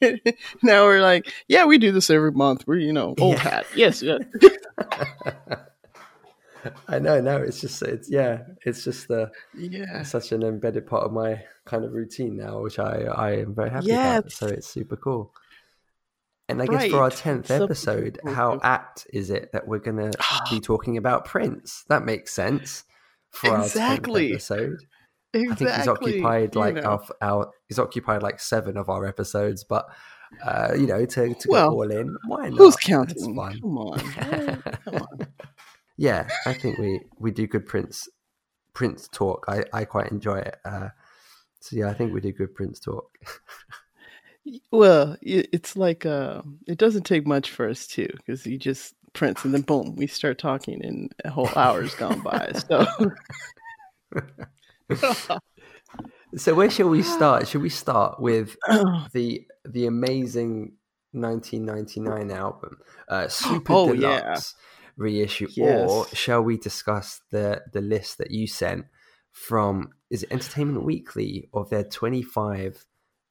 now 0.62 0.84
we're 0.84 1.00
like 1.00 1.32
yeah 1.48 1.64
we 1.64 1.78
do 1.78 1.92
this 1.92 2.10
every 2.10 2.32
month. 2.32 2.66
We're 2.66 2.78
you 2.78 2.92
know 2.92 3.14
old 3.20 3.34
Yeah. 3.34 3.38
hat. 3.38 3.66
Yes 3.74 4.02
yeah 4.02 4.18
I 6.88 6.98
know, 6.98 7.20
no, 7.20 7.36
it's 7.38 7.60
just 7.60 7.82
it's 7.82 8.10
yeah, 8.10 8.38
it's 8.64 8.84
just 8.84 9.10
uh, 9.10 9.26
yeah 9.56 10.02
such 10.02 10.32
an 10.32 10.42
embedded 10.42 10.86
part 10.86 11.04
of 11.04 11.12
my 11.12 11.42
kind 11.66 11.84
of 11.84 11.92
routine 11.92 12.36
now, 12.36 12.60
which 12.60 12.78
I 12.78 13.02
I 13.04 13.30
am 13.38 13.54
very 13.54 13.70
happy 13.70 13.86
Yeah, 13.86 14.18
about. 14.18 14.32
So 14.32 14.46
it's 14.46 14.66
super 14.68 14.96
cool. 14.96 15.32
And 16.50 16.62
I 16.62 16.66
guess 16.66 16.90
for 16.90 16.96
our 16.98 17.02
Right. 17.08 17.12
tenth 17.16 17.48
So- 17.48 17.64
episode, 17.64 18.20
how 18.26 18.58
apt 18.62 19.06
is 19.12 19.28
it 19.30 19.50
that 19.52 19.68
we're 19.68 19.78
gonna 19.80 20.10
be 20.50 20.60
talking 20.70 20.96
about 20.96 21.24
Prince? 21.26 21.84
That 21.88 22.04
makes 22.04 22.32
sense 22.32 22.84
for 23.30 23.50
our 23.50 23.64
Exactly. 23.64 24.28
tenth 24.28 24.32
episode. 24.36 24.78
exactly 25.34 25.50
I 25.50 25.54
think 25.54 25.70
he's 25.78 25.88
occupied 25.88 26.54
you 26.54 26.60
like 26.60 26.74
know. 26.76 26.82
our, 26.82 27.04
our 27.20 27.50
he's 27.68 27.78
occupied 27.78 28.22
like 28.22 28.40
seven 28.40 28.78
of 28.78 28.88
our 28.88 29.04
episodes, 29.04 29.62
but 29.62 29.86
uh, 30.42 30.72
you 30.74 30.86
know, 30.86 31.04
to 31.04 31.34
to 31.34 31.48
Well, 31.50 31.70
go 31.70 31.76
all 31.76 31.90
in, 31.90 32.16
why 32.26 32.48
not? 32.48 32.56
who's 32.58 32.76
counting 32.76 33.22
come 33.22 33.38
on 33.38 33.60
come 33.60 33.78
on 33.78 35.18
yeah, 35.98 36.28
I 36.46 36.54
think 36.54 36.78
we 36.78 37.00
we 37.18 37.30
do 37.30 37.46
good 37.46 37.66
Prince 37.66 38.08
Prince 38.72 39.08
talk. 39.12 39.44
I 39.48 39.64
I 39.72 39.84
quite 39.84 40.10
enjoy 40.10 40.38
it. 40.38 40.56
Uh, 40.64 40.88
so 41.60 41.76
yeah, 41.76 41.90
I 41.90 41.94
think 41.94 42.14
we 42.14 42.20
do 42.20 42.32
good 42.32 42.54
Prince 42.54 42.80
talk. 42.80 43.18
Well, 44.72 45.18
it's 45.20 45.76
like 45.76 46.06
uh, 46.06 46.40
it 46.66 46.78
doesn't 46.78 47.02
take 47.02 47.26
much 47.26 47.50
for 47.50 47.68
us 47.68 47.86
too, 47.86 48.08
because 48.16 48.46
you 48.46 48.56
just 48.56 48.94
Prince, 49.12 49.44
and 49.44 49.52
then 49.52 49.60
boom, 49.60 49.94
we 49.94 50.06
start 50.06 50.38
talking, 50.38 50.82
and 50.82 51.12
a 51.22 51.28
whole 51.28 51.50
hour's 51.54 51.94
gone 51.94 52.20
by. 52.20 52.52
So, 52.66 52.86
So 56.36 56.54
where 56.54 56.70
shall 56.70 56.88
we 56.88 57.02
start? 57.02 57.48
Should 57.48 57.62
we 57.62 57.68
start 57.70 58.20
with 58.20 58.56
the 59.12 59.46
the 59.64 59.86
amazing 59.86 60.72
1999 61.12 62.30
album, 62.30 62.78
uh, 63.08 63.28
Super 63.28 63.72
Oh, 63.72 63.92
yeah. 63.92 64.38
Reissue, 64.98 65.48
Yes. 65.56 65.88
or 65.88 66.06
shall 66.14 66.42
we 66.42 66.58
discuss 66.58 67.20
the 67.30 67.62
the 67.72 67.80
list 67.80 68.18
that 68.18 68.30
you 68.32 68.46
sent 68.46 68.84
from 69.32 69.90
is 70.10 70.24
it 70.24 70.32
Entertainment 70.32 70.84
Weekly 70.84 71.48
of 71.54 71.70
their 71.70 71.84
25 71.84 72.84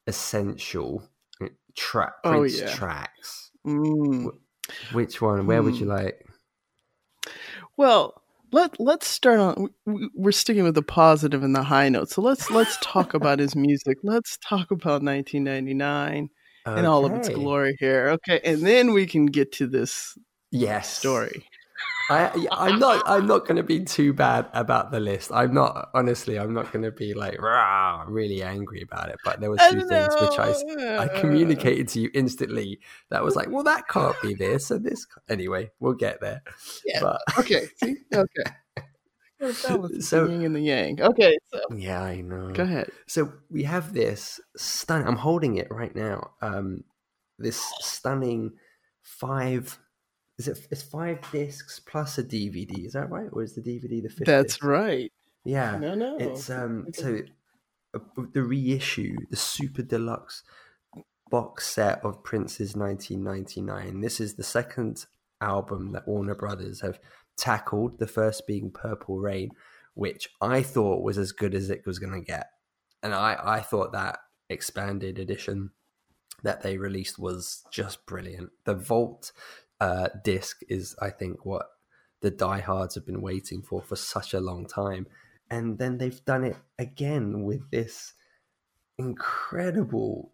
essential 0.08 1.03
track 1.75 2.13
Oh, 2.23 2.43
yeah. 2.43 2.73
tracks? 2.73 3.51
mm. 3.65 4.32
Which 4.93 5.21
one? 5.21 5.45
Where 5.45 5.62
would 5.62 5.75
you 5.75 5.86
Hmm. 5.86 5.91
like? 5.91 6.25
well, 7.75 8.21
let 8.51 8.80
let's 8.80 9.08
start 9.08 9.39
on. 9.39 9.69
we- 9.86 10.10
We're 10.15 10.32
sticking 10.32 10.63
with 10.63 10.75
the 10.75 10.82
positive 10.82 11.43
and 11.43 11.53
the 11.56 11.63
high 11.63 11.89
note, 11.89 12.10
so 12.10 12.21
let's 12.21 12.49
let's 12.49 12.77
talk 12.82 13.13
about 13.13 13.39
his 13.39 13.56
music. 13.56 13.97
Let's 14.03 14.38
talk 14.38 14.71
about 14.71 15.01
1999 15.03 16.30
and 16.65 16.86
all 16.88 17.06
of 17.06 17.13
its 17.13 17.27
glory 17.30 17.75
here. 17.80 18.10
Okay, 18.10 18.39
and 18.43 18.65
then 18.65 18.93
we 18.93 19.06
can 19.06 19.25
get 19.25 19.51
to 19.53 19.67
this 19.67 20.17
Yes. 20.51 20.97
story. 20.99 21.45
I, 22.10 22.32
yeah, 22.38 22.50
I'm 22.54 22.80
not. 22.80 23.04
I'm 23.06 23.28
not 23.28 23.46
going 23.46 23.58
to 23.58 23.63
be 23.63 23.84
too 23.84 24.13
bad 24.13 24.48
about 24.54 24.92
the 24.92 25.00
list. 25.02 25.30
I'm 25.34 25.54
not. 25.54 25.90
Honestly, 25.94 26.40
I'm 26.40 26.54
not 26.54 26.72
going 26.72 26.84
to 26.84 26.92
be 26.92 27.13
like 27.13 27.42
rah, 27.42 28.06
really 28.08 28.42
angry 28.44 28.82
about 28.82 29.10
it. 29.10 29.18
But 29.26 29.42
there 29.42 29.50
were 29.50 29.58
I 29.60 29.72
two 29.72 29.82
things 29.82 30.13
which 30.22 30.40
I, 30.40 30.50
s- 30.52 30.63
know. 30.66 31.00
I 31.00 31.08
communicated 31.20 31.90
to 31.90 32.00
you 32.00 32.10
instantly. 32.13 32.80
That 33.10 33.24
was 33.24 33.36
like, 33.36 33.50
well, 33.50 33.63
that 33.63 33.90
can't 33.90 34.16
be 34.22 34.34
this 34.36 34.72
and 34.72 34.86
this. 34.86 35.06
Anyway, 35.28 35.72
we'll 35.82 35.94
get 35.96 36.22
there. 36.22 36.44
Yeah. 36.86 37.02
But 37.02 37.22
Okay. 37.40 37.68
See. 37.84 37.98
Okay. 38.13 38.52
So- 39.54 39.88
the 39.88 40.32
yin 40.32 40.46
and 40.46 40.56
the 40.56 40.62
yang. 40.62 41.00
Okay. 41.02 41.38
So 41.54 41.60
yeah, 41.76 42.02
I 42.02 42.22
know. 42.22 42.52
go 42.54 42.63
ahead. 42.63 42.90
So 43.06 43.34
we 43.52 43.63
have 43.63 43.94
this 43.94 44.40
stunning. 44.56 45.08
I'm 45.08 45.16
holding 45.18 45.58
it 45.58 45.68
right 45.70 45.96
now. 45.96 46.32
Um, 46.42 46.84
this 47.38 47.62
stunning 47.82 48.54
five. 49.04 49.78
Is 50.38 50.47
it? 50.47 50.67
It's 50.69 50.84
five 50.84 51.19
discs 51.32 51.80
plus 51.80 52.17
a 52.17 52.23
DVD. 52.23 52.86
Is 52.86 52.93
that 52.93 53.10
right, 53.10 53.28
or 53.32 53.41
is 53.43 53.56
the 53.56 53.62
DVD 53.62 54.02
the 54.04 54.10
fifth? 54.10 54.28
That's 54.28 54.54
disc? 54.56 54.63
right. 54.63 55.12
Yeah. 55.45 55.78
No, 55.78 55.95
no. 55.95 56.17
It's 56.19 56.50
um 56.50 56.86
Okay. 56.89 57.02
so 57.02 57.19
uh, 57.95 58.23
the 58.34 58.43
reissue, 58.43 59.15
the 59.30 59.36
super 59.36 59.82
deluxe 59.82 60.43
box 61.30 61.67
set 61.67 62.04
of 62.06 62.23
Prince's 62.23 62.76
1999. 62.76 64.02
This 64.02 64.19
is 64.19 64.36
the 64.36 64.43
second 64.43 65.06
album 65.41 65.91
that 65.93 66.08
Warner 66.08 66.36
Brothers 66.36 66.82
have 66.82 67.00
tackled. 67.38 68.00
The 68.00 68.08
first 68.08 68.45
being 68.47 68.71
Purple 68.71 69.17
Rain, 69.19 69.50
which 69.93 70.30
I 70.41 70.62
thought 70.62 71.04
was 71.04 71.17
as 71.17 71.32
good 71.32 71.56
as 71.56 71.69
it 71.69 71.86
was 71.86 71.97
going 72.00 72.13
to 72.13 72.21
get, 72.21 72.47
and 73.02 73.13
I 73.13 73.38
I 73.41 73.60
thought 73.62 73.91
that 73.93 74.19
expanded 74.50 75.17
edition 75.17 75.71
that 76.43 76.62
they 76.62 76.78
released 76.78 77.17
was 77.17 77.63
just 77.71 78.06
brilliant. 78.06 78.52
The 78.65 78.76
Vault 78.76 79.32
uh, 79.80 80.10
disc 80.24 80.62
is, 80.70 80.96
I 81.02 81.10
think, 81.10 81.46
what 81.46 81.68
the 82.22 82.32
diehards 82.32 82.96
have 82.96 83.06
been 83.06 83.22
waiting 83.22 83.62
for 83.62 83.82
for 83.82 83.96
such 83.96 84.34
a 84.34 84.40
long 84.40 84.66
time, 84.66 85.08
and 85.50 85.78
then 85.78 85.98
they've 85.98 86.24
done 86.26 86.44
it 86.44 86.58
again 86.78 87.44
with 87.44 87.70
this 87.72 88.13
incredible. 88.98 90.32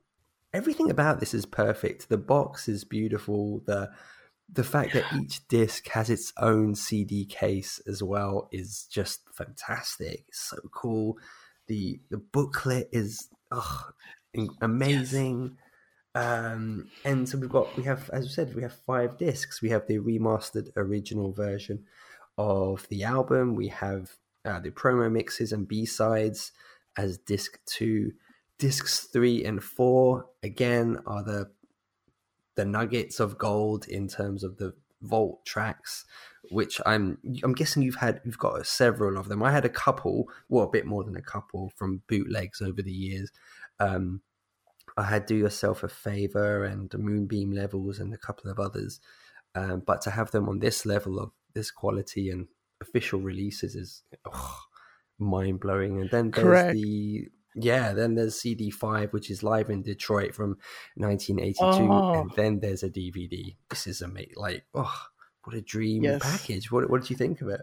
Everything 0.53 0.89
about 0.89 1.19
this 1.19 1.33
is 1.33 1.45
perfect. 1.45 2.09
The 2.09 2.17
box 2.17 2.69
is 2.69 2.83
beautiful. 2.83 3.61
The 3.65 3.91
the 4.51 4.63
fact 4.63 4.93
that 4.93 5.11
each 5.13 5.47
disc 5.47 5.87
has 5.89 6.09
its 6.09 6.31
own 6.37 6.75
CD 6.75 7.25
case 7.25 7.81
as 7.87 8.03
well 8.03 8.49
is 8.51 8.85
just 8.91 9.21
fantastic. 9.33 10.25
It's 10.27 10.49
so 10.49 10.57
cool. 10.71 11.17
The 11.67 11.99
the 12.09 12.17
booklet 12.17 12.89
is 12.91 13.29
oh, 13.51 13.89
amazing. 14.61 15.57
Um, 16.15 16.89
and 17.03 17.27
so 17.27 17.37
we've 17.37 17.49
got 17.49 17.75
we 17.75 17.83
have 17.83 18.09
as 18.11 18.25
I 18.25 18.29
said 18.29 18.55
we 18.55 18.61
have 18.61 18.73
five 18.85 19.17
discs. 19.17 19.61
We 19.61 19.69
have 19.69 19.87
the 19.87 19.99
remastered 19.99 20.69
original 20.75 21.31
version 21.31 21.85
of 22.37 22.87
the 22.89 23.03
album. 23.03 23.55
We 23.55 23.69
have 23.69 24.11
uh, 24.45 24.59
the 24.59 24.71
promo 24.71 25.11
mixes 25.11 25.51
and 25.51 25.67
B 25.67 25.85
sides 25.85 26.51
as 26.97 27.17
disc 27.17 27.59
two. 27.65 28.11
discs 28.59 29.05
three 29.11 29.43
and 29.43 29.63
four 29.63 30.25
again 30.43 30.99
are 31.07 31.23
the 31.23 31.49
the 32.55 32.65
nuggets 32.65 33.19
of 33.19 33.37
gold 33.37 33.87
in 33.87 34.07
terms 34.07 34.43
of 34.43 34.57
the 34.57 34.73
vault 35.01 35.43
tracks 35.45 36.05
which 36.51 36.79
i'm 36.85 37.17
i'm 37.43 37.53
guessing 37.53 37.83
you've 37.83 37.95
had 37.95 38.21
you've 38.23 38.37
got 38.37 38.65
several 38.65 39.17
of 39.17 39.27
them 39.27 39.43
i 39.43 39.51
had 39.51 39.65
a 39.65 39.69
couple 39.69 40.27
well 40.49 40.65
a 40.65 40.69
bit 40.69 40.85
more 40.85 41.03
than 41.03 41.17
a 41.17 41.21
couple 41.21 41.71
from 41.75 42.01
bootlegs 42.07 42.61
over 42.61 42.81
the 42.81 42.91
years 42.91 43.31
um 43.79 44.21
i 44.97 45.03
had 45.03 45.25
do 45.25 45.35
yourself 45.35 45.83
a 45.83 45.87
favor 45.87 46.63
and 46.63 46.93
moonbeam 46.97 47.51
levels 47.51 47.99
and 47.99 48.13
a 48.13 48.17
couple 48.17 48.49
of 48.51 48.59
others 48.59 48.99
um, 49.55 49.81
but 49.85 50.01
to 50.01 50.11
have 50.11 50.31
them 50.31 50.49
on 50.49 50.59
this 50.59 50.85
level 50.85 51.19
of 51.19 51.31
this 51.53 51.71
quality 51.71 52.29
and 52.29 52.47
official 52.81 53.19
releases 53.19 53.75
is 53.75 54.03
oh, 54.25 54.59
mind 55.19 55.59
blowing. 55.59 55.99
And 56.01 56.09
then 56.09 56.31
there's 56.31 56.43
Correct. 56.43 56.73
the 56.73 57.27
yeah, 57.55 57.93
then 57.93 58.15
there's 58.15 58.41
CD5, 58.41 59.13
which 59.13 59.29
is 59.29 59.43
live 59.43 59.69
in 59.69 59.83
Detroit 59.83 60.33
from 60.33 60.57
1982, 60.95 61.63
Oh. 61.63 62.13
and 62.13 62.31
then 62.35 62.59
there's 62.59 62.81
a 62.81 62.89
DVD. 62.89 63.55
This 63.69 63.85
is 63.85 64.01
amazing. 64.01 64.33
Like, 64.35 64.65
oh, 64.73 64.93
what 65.43 65.55
a 65.55 65.61
dream 65.61 66.03
Yes. 66.03 66.21
package! 66.23 66.71
What 66.71 66.89
what 66.89 67.01
did 67.01 67.11
you 67.11 67.15
think 67.15 67.41
of 67.41 67.49
it? 67.49 67.61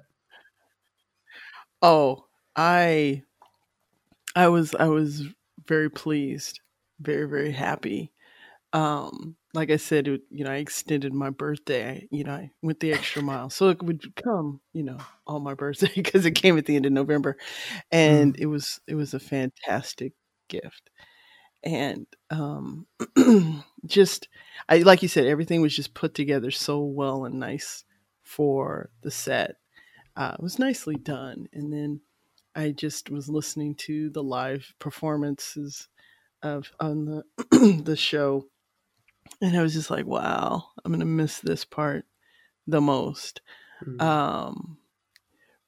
Oh, 1.83 2.27
I 2.55 3.25
I 4.37 4.49
was 4.49 4.75
I 4.75 4.87
was 4.87 5.25
very 5.67 5.91
pleased, 5.91 6.61
very 7.01 7.29
very 7.29 7.53
happy. 7.53 8.13
Um 8.73 9.37
like 9.55 9.71
I 9.71 9.79
said, 9.79 10.09
it, 10.09 10.23
you 10.31 10.45
know, 10.45 10.51
I 10.53 10.57
extended 10.57 11.13
my 11.15 11.31
birthday. 11.31 12.09
You 12.11 12.25
know, 12.25 12.33
I 12.35 12.53
went 12.63 12.81
the 12.81 12.93
extra 12.93 13.23
mile, 13.23 13.51
so 13.51 13.71
it 13.71 13.83
would 13.83 14.15
come, 14.17 14.61
you 14.75 14.85
know, 14.85 14.99
on 15.27 15.43
my 15.43 15.55
birthday 15.55 15.91
because 15.97 16.27
it 16.27 16.33
came 16.33 16.59
at 16.59 16.67
the 16.67 16.77
end 16.77 16.87
of 16.87 16.93
November, 16.93 17.37
and 17.93 18.37
it 18.39 18.47
was 18.47 18.81
it 18.89 18.97
was 18.97 19.15
a 19.15 19.21
fantastic 19.21 20.15
gift, 20.49 20.91
and 21.63 22.07
um, 22.31 22.87
just 23.87 24.29
I 24.69 24.79
like 24.79 25.03
you 25.03 25.09
said, 25.09 25.27
everything 25.27 25.61
was 25.63 25.77
just 25.77 25.95
put 25.95 26.15
together 26.15 26.51
so 26.51 26.81
well 26.81 27.25
and 27.25 27.39
nice 27.41 27.85
for 28.23 28.91
the 29.03 29.11
set. 29.11 29.57
Uh, 30.17 30.37
it 30.39 30.43
was 30.43 30.59
nicely 30.59 30.97
done, 30.97 31.49
and 31.53 31.73
then 31.73 32.01
I 32.55 32.73
just 32.73 33.11
was 33.11 33.29
listening 33.29 33.75
to 33.77 34.11
the 34.11 34.23
live 34.23 34.75
performances 34.79 35.89
of 36.43 36.71
on 36.81 37.05
the 37.05 37.83
the 37.85 37.97
show 37.97 38.47
and 39.41 39.57
I 39.57 39.63
was 39.63 39.75
just 39.75 39.91
like, 39.91 40.07
wow, 40.07 40.65
I'm 40.85 40.93
gonna 40.93 41.05
miss 41.05 41.39
this 41.41 41.65
part 41.65 42.05
the 42.67 42.81
most. 42.81 43.41
Mm. 43.85 44.01
Um, 44.01 44.79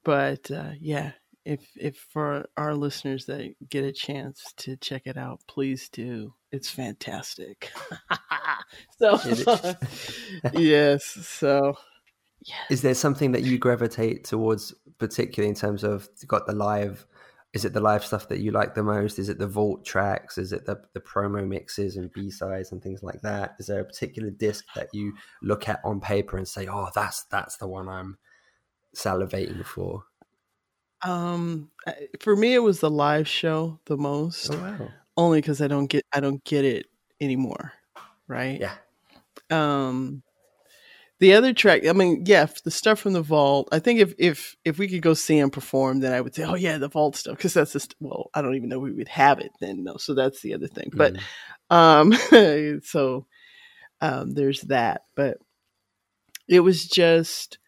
but 0.04 0.50
uh, 0.50 0.72
yeah, 0.80 1.12
if 1.44 1.60
if 1.76 1.96
for 2.12 2.48
our 2.56 2.74
listeners 2.74 3.26
that 3.26 3.54
get 3.68 3.84
a 3.84 3.92
chance 3.92 4.52
to 4.58 4.76
check 4.76 5.02
it 5.06 5.16
out, 5.16 5.40
please 5.48 5.88
do. 5.88 6.34
It's 6.50 6.68
fantastic. 6.68 7.70
so 8.98 9.18
yes, 10.52 11.04
so 11.04 11.74
yeah 12.44 12.56
Is 12.70 12.82
there 12.82 12.94
something 12.94 13.32
that 13.32 13.42
you 13.42 13.56
gravitate 13.56 14.24
towards, 14.24 14.74
particularly 14.98 15.48
in 15.48 15.54
terms 15.54 15.84
of 15.84 16.08
got 16.26 16.46
the 16.46 16.54
live? 16.54 17.06
Is 17.52 17.64
it 17.66 17.74
the 17.74 17.80
live 17.80 18.04
stuff 18.04 18.28
that 18.28 18.40
you 18.40 18.50
like 18.50 18.74
the 18.74 18.82
most? 18.82 19.18
Is 19.18 19.28
it 19.28 19.38
the 19.38 19.46
vault 19.46 19.84
tracks? 19.84 20.38
Is 20.38 20.52
it 20.52 20.64
the, 20.64 20.80
the 20.94 21.00
promo 21.00 21.46
mixes 21.46 21.96
and 21.96 22.10
B 22.12 22.30
sides 22.30 22.72
and 22.72 22.82
things 22.82 23.02
like 23.02 23.20
that? 23.22 23.56
Is 23.58 23.66
there 23.66 23.80
a 23.80 23.84
particular 23.84 24.30
disc 24.30 24.64
that 24.74 24.88
you 24.94 25.12
look 25.42 25.68
at 25.68 25.80
on 25.84 26.00
paper 26.00 26.38
and 26.38 26.48
say, 26.48 26.66
"Oh, 26.66 26.88
that's 26.94 27.24
that's 27.24 27.58
the 27.58 27.68
one 27.68 27.88
I'm 27.88 28.16
salivating 28.96 29.64
for"? 29.66 30.04
um, 31.02 31.70
for 32.20 32.36
me, 32.36 32.54
it 32.54 32.60
was 32.60 32.80
the 32.80 32.90
live 32.90 33.28
show 33.28 33.80
the 33.86 33.96
most. 33.96 34.50
Oh 34.52 34.58
wow! 34.58 34.88
only 35.16 35.38
because 35.38 35.60
I 35.60 35.68
don't 35.68 35.86
get 35.86 36.04
I 36.12 36.20
don't 36.20 36.42
get 36.44 36.64
it 36.64 36.86
anymore, 37.20 37.72
right? 38.26 38.60
Yeah. 38.60 38.74
Um, 39.50 40.22
the 41.22 41.34
other 41.34 41.52
track, 41.52 41.86
I 41.86 41.92
mean, 41.92 42.24
yeah, 42.26 42.48
the 42.64 42.70
stuff 42.72 42.98
from 42.98 43.12
the 43.12 43.22
vault. 43.22 43.68
I 43.70 43.78
think 43.78 44.00
if 44.00 44.12
if 44.18 44.56
if 44.64 44.76
we 44.76 44.88
could 44.88 45.02
go 45.02 45.14
see 45.14 45.38
him 45.38 45.50
perform, 45.50 46.00
then 46.00 46.12
I 46.12 46.20
would 46.20 46.34
say, 46.34 46.42
oh 46.42 46.56
yeah, 46.56 46.78
the 46.78 46.88
vault 46.88 47.14
stuff, 47.14 47.36
because 47.36 47.54
that's 47.54 47.72
just 47.72 47.94
well, 48.00 48.28
I 48.34 48.42
don't 48.42 48.56
even 48.56 48.68
know 48.68 48.80
we 48.80 48.90
would 48.90 49.06
have 49.06 49.38
it 49.38 49.52
then. 49.60 49.84
No, 49.84 49.98
so 49.98 50.14
that's 50.14 50.40
the 50.40 50.52
other 50.52 50.66
thing. 50.66 50.90
But 50.92 51.14
Mm. 51.70 52.74
um, 52.74 52.80
so 52.82 53.26
um, 54.00 54.32
there's 54.32 54.62
that. 54.62 55.02
But 55.14 55.38
it 56.48 56.58
was 56.58 56.86
just 56.88 57.58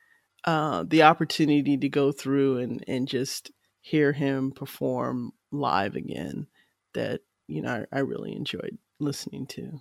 uh, 0.45 0.83
the 0.89 1.05
opportunity 1.05 1.77
to 1.77 1.89
go 1.89 2.11
through 2.11 2.59
and 2.59 2.85
and 2.89 3.07
just 3.07 3.53
hear 3.83 4.13
him 4.13 4.51
perform 4.51 5.31
live 5.53 5.95
again 5.95 6.49
that 6.95 7.21
you 7.47 7.63
know 7.63 7.85
I, 7.93 7.99
I 7.99 8.01
really 8.01 8.35
enjoyed 8.35 8.79
listening 8.99 9.47
to. 9.47 9.81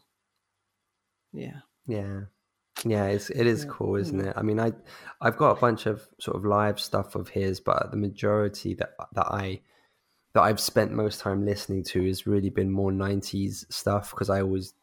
Yeah. 1.31 1.61
Yeah. 1.87 2.25
Yeah, 2.85 3.05
it's 3.05 3.29
it 3.29 3.47
is 3.47 3.63
cool, 3.63 3.95
isn't 3.95 4.19
Mm. 4.19 4.27
it? 4.27 4.33
I 4.35 4.41
mean, 4.41 4.59
I 4.59 4.73
I've 5.21 5.37
got 5.37 5.57
a 5.57 5.59
bunch 5.61 5.85
of 5.85 6.07
sort 6.19 6.35
of 6.37 6.45
live 6.45 6.79
stuff 6.79 7.15
of 7.15 7.29
his, 7.29 7.59
but 7.61 7.91
the 7.91 7.97
majority 7.97 8.73
that 8.75 8.95
that 9.13 9.27
I 9.27 9.61
that 10.33 10.41
I've 10.43 10.59
spent 10.61 10.91
most 10.93 11.21
time 11.21 11.45
listening 11.45 11.83
to 11.85 12.05
has 12.07 12.27
really 12.27 12.49
been 12.49 12.71
more 12.71 12.91
'90s 12.91 13.65
stuff 13.69 14.11
because 14.11 14.29
I 14.29 14.41
always 14.41 14.75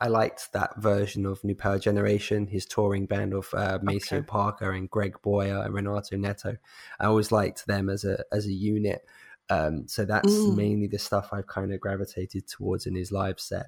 I 0.00 0.08
liked 0.08 0.52
that 0.54 0.76
version 0.82 1.26
of 1.26 1.44
New 1.44 1.54
Power 1.56 1.78
Generation, 1.78 2.46
his 2.48 2.66
touring 2.66 3.06
band 3.06 3.34
of 3.34 3.52
uh, 3.54 3.78
Maceo 3.82 4.22
Okay. 4.22 4.22
Parker 4.22 4.72
and 4.72 4.90
Greg 4.90 5.20
Boyer 5.22 5.62
and 5.64 5.74
Renato 5.74 6.16
Neto. 6.16 6.56
I 7.00 7.06
always 7.06 7.32
liked 7.32 7.66
them 7.66 7.90
as 7.90 8.04
a 8.04 8.24
as 8.32 8.46
a 8.46 8.52
unit. 8.52 9.06
Um, 9.50 9.88
so 9.88 10.04
that's 10.06 10.46
Mm. 10.46 10.48
mainly 10.48 10.88
the 10.88 10.98
stuff 10.98 11.30
I've 11.32 11.46
kind 11.48 11.72
of 11.72 11.80
gravitated 11.80 12.48
towards 12.48 12.86
in 12.86 12.94
his 12.96 13.12
live 13.12 13.40
set. 13.40 13.66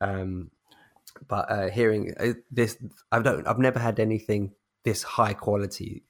Um, 0.00 0.50
but 1.28 1.50
uh, 1.50 1.68
hearing 1.70 2.14
uh, 2.18 2.34
this, 2.50 2.76
I 3.12 3.20
don't, 3.20 3.46
I've 3.46 3.58
never 3.58 3.78
had 3.78 4.00
anything 4.00 4.54
this 4.84 5.02
high 5.02 5.32
quality 5.34 6.04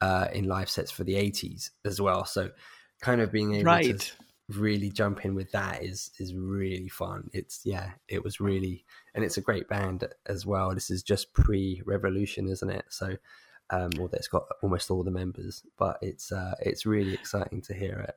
uh, 0.00 0.28
in 0.32 0.44
live 0.46 0.70
sets 0.70 0.90
for 0.90 1.04
the 1.04 1.14
'80s 1.14 1.70
as 1.84 2.00
well. 2.00 2.24
So, 2.24 2.50
kind 3.00 3.20
of 3.20 3.32
being 3.32 3.54
able 3.54 3.66
Right. 3.66 3.98
to 3.98 3.98
really 4.48 4.90
jump 4.90 5.24
in 5.24 5.34
with 5.34 5.52
that 5.52 5.82
is 5.82 6.10
is 6.18 6.34
really 6.34 6.88
fun. 6.88 7.30
It's 7.32 7.62
yeah, 7.64 7.92
it 8.08 8.22
was 8.24 8.40
really, 8.40 8.84
and 9.14 9.24
it's 9.24 9.36
a 9.36 9.42
great 9.42 9.68
band 9.68 10.06
as 10.26 10.46
well. 10.46 10.74
This 10.74 10.90
is 10.90 11.02
just 11.02 11.32
pre-Revolution, 11.34 12.48
isn't 12.48 12.70
it? 12.70 12.84
So, 12.88 13.16
um, 13.70 13.90
although 13.98 14.16
it's 14.16 14.28
got 14.28 14.44
almost 14.62 14.90
all 14.90 15.04
the 15.04 15.10
members, 15.10 15.62
but 15.78 15.98
it's 16.02 16.32
uh, 16.32 16.54
it's 16.60 16.86
really 16.86 17.14
exciting 17.14 17.62
to 17.62 17.74
hear 17.74 17.98
it. 18.00 18.16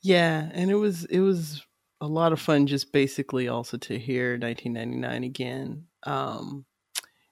Yeah, 0.00 0.50
and 0.52 0.70
it 0.70 0.74
was 0.76 1.04
it 1.06 1.20
was 1.20 1.64
a 2.00 2.06
lot 2.06 2.32
of 2.32 2.40
fun 2.40 2.66
just 2.66 2.92
basically 2.92 3.48
also 3.48 3.76
to 3.78 3.98
hear 3.98 4.36
1999 4.38 5.24
again. 5.24 5.86
Um 6.04 6.64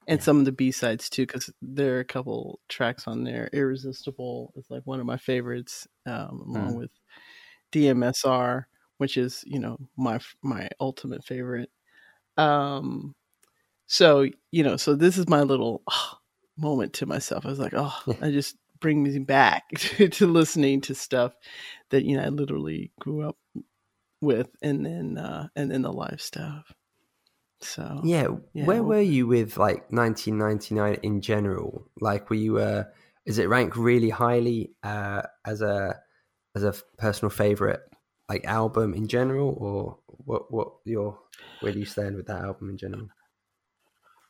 and 0.07 0.21
some 0.23 0.39
of 0.39 0.45
the 0.45 0.51
B-sides 0.53 1.09
too 1.09 1.25
cuz 1.27 1.51
there 1.61 1.97
are 1.97 2.01
a 2.01 2.05
couple 2.05 2.59
tracks 2.69 3.07
on 3.07 3.23
there. 3.25 3.49
Irresistible 3.53 4.53
is 4.57 4.69
like 4.71 4.83
one 4.85 4.99
of 5.01 5.05
my 5.05 5.17
favorites 5.17 5.87
um 6.05 6.41
along 6.47 6.75
Mm. 6.75 6.77
with 6.77 6.91
DMSR, 7.71 8.67
which 8.97 9.17
is, 9.17 9.43
you 9.47 9.59
know, 9.59 9.77
my 9.97 10.19
my 10.43 10.69
ultimate 10.81 11.23
favorite. 11.25 11.71
Um 12.37 13.15
so, 13.87 14.27
you 14.51 14.63
know, 14.63 14.77
so 14.77 14.95
this 14.95 15.17
is 15.17 15.27
my 15.29 15.41
little 15.43 15.83
ah, 15.89 16.19
moment 16.57 16.93
to 16.93 17.05
myself. 17.05 17.45
I 17.45 17.49
was 17.49 17.59
like, 17.59 17.73
"Oh, 17.75 17.95
I 18.21 18.31
just 18.31 18.57
bring 18.79 19.01
me 19.03 19.17
back 19.19 19.69
to, 19.77 20.09
to 20.19 20.27
listening 20.27 20.81
to 20.81 20.95
stuff 20.95 21.35
that 21.89 22.03
you 22.03 22.17
know 22.17 22.23
I 22.23 22.29
literally 22.29 22.91
grew 22.99 23.21
up 23.27 23.37
with, 24.21 24.49
and 24.61 24.85
then 24.85 25.17
uh, 25.17 25.47
and 25.55 25.69
then 25.71 25.81
the 25.81 25.91
live 25.93 26.21
stuff. 26.21 26.71
So 27.61 28.01
Yeah, 28.03 28.27
yeah, 28.53 28.65
where 28.65 28.83
well- 28.83 28.97
were 28.97 29.01
you 29.01 29.27
with 29.27 29.57
like 29.57 29.91
1999 29.91 30.99
in 31.03 31.21
general? 31.21 31.89
Like, 31.99 32.29
were 32.29 32.35
you 32.35 32.59
uh, 32.59 32.83
is 33.25 33.39
it 33.39 33.49
ranked 33.49 33.75
really 33.77 34.09
highly 34.09 34.71
uh, 34.83 35.23
as 35.45 35.61
a 35.61 35.95
as 36.55 36.63
a 36.63 36.73
personal 36.97 37.29
favorite 37.29 37.81
like 38.29 38.45
album 38.45 38.93
in 38.93 39.07
general, 39.07 39.55
or 39.57 39.97
what? 40.07 40.51
What 40.51 40.73
your 40.85 41.19
where 41.61 41.71
do 41.71 41.79
you 41.79 41.85
stand 41.85 42.15
with 42.15 42.27
that 42.27 42.43
album 42.43 42.69
in 42.69 42.77
general? 42.77 43.07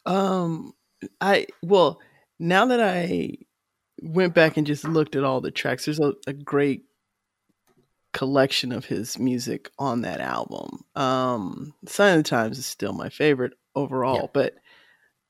Um, 0.06 0.74
I 1.20 1.48
well 1.62 2.00
now 2.40 2.66
that 2.68 2.80
I 2.82 3.32
went 4.02 4.34
back 4.34 4.58
and 4.58 4.66
just 4.68 4.84
looked 4.86 5.16
at 5.16 5.24
all 5.24 5.42
the 5.42 5.52
tracks, 5.52 5.86
there's 5.86 6.00
a, 6.00 6.14
a 6.28 6.34
great 6.34 6.84
collection 8.14 8.72
of 8.72 8.86
his 8.86 9.20
music 9.20 9.70
on 9.78 10.02
that 10.02 10.22
album. 10.22 10.86
Um, 10.96 11.74
Sign 11.86 12.18
of 12.18 12.24
the 12.24 12.30
Times 12.30 12.58
is 12.58 12.66
still 12.66 12.94
my 12.94 13.10
favorite 13.10 13.54
overall, 13.76 14.30
but 14.34 14.56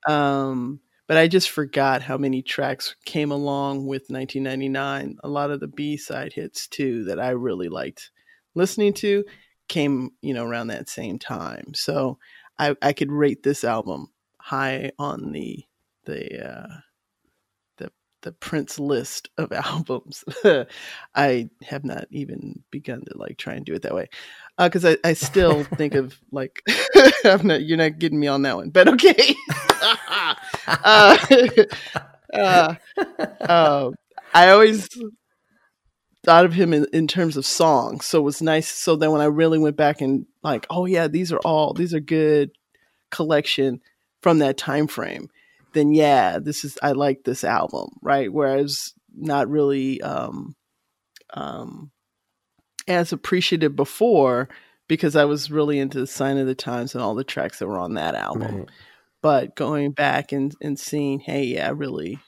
um, 0.08 0.80
but 1.08 1.18
I 1.18 1.28
just 1.28 1.50
forgot 1.50 2.02
how 2.02 2.18
many 2.18 2.42
tracks 2.42 2.96
came 3.06 3.32
along 3.32 3.88
with 3.88 4.10
1999. 4.10 5.18
A 5.24 5.28
lot 5.28 5.52
of 5.52 5.60
the 5.60 5.68
B 5.68 5.98
side 5.98 6.34
hits 6.34 6.68
too 6.68 7.06
that 7.06 7.20
I 7.20 7.30
really 7.30 7.70
liked 7.70 8.12
listening 8.56 8.94
to 8.94 9.24
came 9.68 10.12
you 10.22 10.34
know 10.34 10.46
around 10.46 10.68
that 10.68 10.90
same 10.90 11.20
time. 11.20 11.74
So 11.74 12.18
I 12.60 12.76
I 12.82 12.94
could 12.94 13.12
rate 13.12 13.44
this 13.44 13.64
album 13.64 14.08
high 14.40 14.92
on 15.00 15.32
the 15.32 15.64
the 16.06 16.50
uh, 16.50 16.68
the 18.28 18.34
Prince 18.34 18.78
list 18.78 19.30
of 19.38 19.52
albums. 19.54 20.26
I 21.16 21.50
have 21.64 21.86
not 21.86 22.08
even 22.12 22.62
begun 22.72 23.06
to 23.06 23.18
like 23.18 23.38
try 23.38 23.54
and 23.54 23.66
do 23.66 23.74
it 23.74 23.84
that 23.84 23.96
way 23.96 24.10
because 24.58 24.84
uh, 24.84 24.96
I, 25.04 25.10
I 25.10 25.14
still 25.14 25.64
think 25.64 25.96
of 25.96 26.20
like 26.32 26.62
I'm 27.24 27.48
not 27.48 27.64
you're 27.64 27.78
not 27.78 28.00
getting 28.00 28.20
me 28.20 28.28
on 28.28 28.42
that 28.42 28.58
one, 28.58 28.70
but 28.70 28.90
okay. 28.90 29.34
uh, 30.68 31.18
uh, 32.34 32.76
uh, 33.42 33.92
I 34.34 34.50
always 34.50 34.90
thought 36.26 36.44
of 36.44 36.52
him 36.52 36.74
in, 36.74 36.86
in 36.92 37.08
terms 37.08 37.38
of 37.38 37.46
songs, 37.46 38.06
so 38.06 38.20
it 38.20 38.24
was 38.24 38.42
nice. 38.42 38.68
So 38.68 38.98
then 38.98 39.12
when 39.12 39.22
I 39.22 39.26
really 39.26 39.58
went 39.58 39.78
back 39.78 40.02
and 40.02 40.26
like, 40.44 40.68
oh 40.70 40.86
yeah, 40.86 41.08
these 41.08 41.32
are 41.32 41.40
all 41.40 41.72
these 41.74 41.94
are 41.94 42.02
good 42.02 42.52
collection 43.10 43.80
from 44.22 44.40
that 44.40 44.58
time 44.58 44.88
frame. 44.88 45.30
Then 45.74 45.94
yeah, 45.94 46.40
this 46.40 46.64
is 46.64 46.78
I 46.82 46.94
like 46.94 47.24
this 47.24 47.44
album, 47.44 47.90
right? 48.02 48.32
Whereas 48.32 48.94
not 49.16 49.50
really 49.50 50.02
um, 50.02 50.56
um, 51.34 51.92
as 52.88 53.12
appreciative 53.12 53.76
before 53.76 54.50
because 54.88 55.16
I 55.16 55.26
was 55.26 55.52
really 55.52 55.80
into 55.80 56.00
the 56.00 56.08
Sign 56.08 56.38
of 56.38 56.48
the 56.48 56.56
Times 56.56 56.96
and 56.96 57.04
all 57.04 57.16
the 57.16 57.24
tracks 57.24 57.60
that 57.60 57.68
were 57.68 57.80
on 57.80 57.96
that 57.96 58.16
album. 58.16 58.60
Right. 58.60 58.70
But 59.22 59.56
going 59.56 59.92
back 59.92 60.32
and, 60.32 60.56
and 60.62 60.80
seeing, 60.80 61.20
hey, 61.20 61.44
yeah, 61.44 61.68
I 61.68 61.72
really 61.72 62.20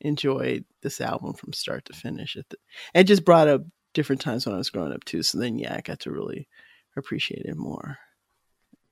enjoyed 0.00 0.64
this 0.82 1.00
album 1.00 1.34
from 1.34 1.52
start 1.52 1.84
to 1.86 1.92
finish. 1.92 2.36
It 2.36 2.52
and 2.94 3.06
just 3.06 3.24
brought 3.24 3.48
up 3.48 3.62
different 3.94 4.20
times 4.20 4.46
when 4.46 4.54
I 4.54 4.58
was 4.58 4.70
growing 4.70 4.92
up 4.92 5.04
too. 5.04 5.22
So 5.22 5.38
then, 5.38 5.58
yeah, 5.58 5.74
I 5.74 5.80
got 5.80 6.00
to 6.00 6.10
really 6.10 6.48
appreciate 6.96 7.44
it 7.44 7.56
more. 7.56 7.98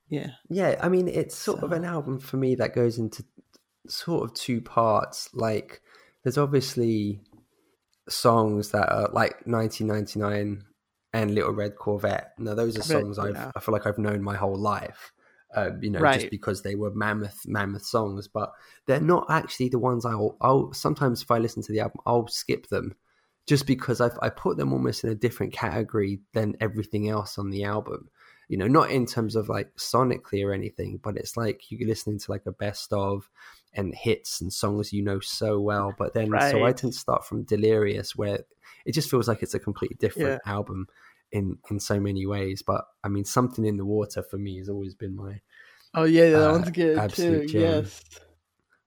Yeah, 0.09 0.31
yeah. 0.49 0.77
I 0.81 0.89
mean, 0.89 1.09
it's 1.09 1.37
sort 1.37 1.61
so. 1.61 1.67
of 1.67 1.73
an 1.73 1.85
album 1.85 2.21
for 2.21 2.37
me 2.37 2.55
that 2.57 2.75
goes 2.75 2.99
into 2.99 3.25
sort 3.91 4.25
of 4.25 4.35
two 4.35 4.61
parts. 4.61 5.31
Like, 5.35 5.81
there's 6.23 6.39
obviously 6.39 7.21
songs 8.09 8.71
that 8.71 8.91
are 8.91 9.09
like 9.13 9.47
1999 9.47 10.65
and 11.13 11.35
Little 11.35 11.53
Red 11.53 11.77
Corvette. 11.77 12.33
Now, 12.39 12.55
those 12.55 12.77
are 12.77 12.83
songs 12.83 13.19
I've, 13.19 13.35
yeah. 13.35 13.51
I 13.55 13.61
feel 13.61 13.73
like 13.73 13.87
I've 13.87 13.99
known 13.99 14.23
my 14.23 14.37
whole 14.37 14.59
life. 14.59 15.13
Uh, 15.55 15.71
you 15.81 15.91
know, 15.91 16.01
right. 16.01 16.21
just 16.21 16.31
because 16.31 16.63
they 16.63 16.75
were 16.75 16.93
mammoth, 16.93 17.47
mammoth 17.47 17.85
songs, 17.85 18.29
but 18.29 18.53
they're 18.87 19.01
not 19.01 19.27
actually 19.31 19.69
the 19.69 19.79
ones 19.79 20.05
I'll, 20.05 20.37
I'll 20.41 20.73
sometimes 20.73 21.23
if 21.23 21.31
I 21.31 21.39
listen 21.39 21.63
to 21.63 21.73
the 21.73 21.81
album, 21.81 22.01
I'll 22.05 22.27
skip 22.27 22.69
them 22.69 22.95
just 23.47 23.67
because 23.67 24.01
I've, 24.01 24.19
I 24.21 24.29
put 24.29 24.57
them 24.57 24.73
almost 24.73 25.05
in 25.05 25.11
a 25.11 25.15
different 25.15 25.53
category 25.53 26.21
than 26.35 26.57
everything 26.61 27.09
else 27.09 27.39
on 27.39 27.51
the 27.51 27.65
album. 27.65 28.11
You 28.49 28.59
know, 28.59 28.67
not 28.67 28.91
in 28.91 29.07
terms 29.07 29.35
of 29.35 29.49
like 29.49 29.75
sonically 29.77 30.45
or 30.45 30.53
anything, 30.53 31.01
but 31.03 31.17
it's 31.17 31.37
like 31.37 31.63
you're 31.71 31.89
listening 31.89 32.19
to 32.19 32.31
like 32.31 32.47
a 32.47 32.53
best 32.53 32.93
of 32.93 33.31
and 33.77 33.95
hits 33.95 34.41
and 34.41 34.53
songs 34.53 34.93
you 34.93 35.03
know 35.03 35.21
so 35.21 35.61
well. 35.61 35.95
But 35.97 36.15
then, 36.15 36.31
right. 36.31 36.51
so 36.51 36.65
I 36.65 36.73
tend 36.73 36.95
to 36.95 36.99
start 36.99 37.25
from 37.27 37.45
Delirious, 37.45 38.17
where 38.17 38.41
it 38.85 38.93
just 38.93 39.11
feels 39.11 39.29
like 39.29 39.43
it's 39.43 39.55
a 39.55 39.61
completely 39.61 39.97
different 40.01 40.41
yeah. 40.45 40.53
album 40.53 40.87
in 41.33 41.59
in 41.71 41.79
so 41.79 42.01
many 42.01 42.27
ways. 42.27 42.63
But 42.67 42.85
I 43.05 43.09
mean, 43.09 43.25
something 43.25 43.65
in 43.65 43.77
the 43.77 43.85
water 43.85 44.23
for 44.23 44.39
me 44.39 44.59
has 44.59 44.69
always 44.69 44.95
been 44.95 45.15
my 45.15 45.41
oh 45.95 46.05
yeah, 46.05 46.31
that 46.31 46.49
uh, 46.49 46.53
one's 46.53 46.71
good 46.71 47.11
too. 47.11 47.47
Gem. 47.47 47.61
Yes, 47.61 48.01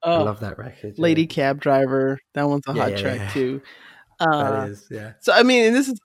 oh, 0.04 0.22
I 0.22 0.24
love 0.24 0.40
that 0.42 0.58
record. 0.58 0.96
Yeah. 0.98 1.02
Lady 1.02 1.28
Cab 1.28 1.62
Driver, 1.62 2.20
that 2.34 2.48
one's 2.48 2.64
a 2.68 2.74
yeah, 2.74 2.90
hot 2.90 2.98
track 2.98 3.34
too. 3.34 3.62
Uh, 4.22 4.66
that 4.66 4.70
is, 4.72 4.86
yeah. 4.92 5.14
So 5.22 5.32
I 5.32 5.44
mean, 5.44 5.64
and 5.64 5.74
this 5.74 5.88
is, 5.88 5.98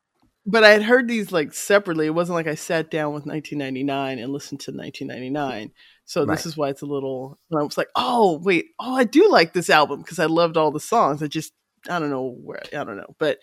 but 0.47 0.62
I 0.62 0.70
had 0.70 0.85
heard 0.85 1.09
these 1.09 1.33
like 1.33 1.53
separately. 1.53 2.07
It 2.07 2.14
wasn't 2.14 2.37
like 2.37 2.47
I 2.47 2.55
sat 2.55 2.88
down 2.88 3.12
with 3.12 3.27
1999 3.27 4.20
and 4.20 4.33
listened 4.33 4.61
to 4.61 4.70
1999. 4.70 5.73
So 6.06 6.24
right. 6.24 6.36
this 6.36 6.46
is 6.46 6.56
why 6.56 6.68
it's 6.68 6.82
a 6.82 6.86
little. 6.86 7.38
I 7.56 7.62
was 7.62 7.78
like, 7.78 7.88
oh 7.96 8.40
wait, 8.42 8.66
oh 8.78 8.94
I 8.94 9.04
do 9.04 9.30
like 9.30 9.52
this 9.52 9.70
album 9.70 10.02
because 10.02 10.18
I 10.18 10.26
loved 10.26 10.56
all 10.56 10.70
the 10.70 10.80
songs. 10.80 11.22
I 11.22 11.26
just 11.26 11.52
I 11.88 11.98
don't 11.98 12.10
know 12.10 12.36
where 12.42 12.62
I 12.72 12.84
don't 12.84 12.96
know, 12.96 13.14
but 13.18 13.38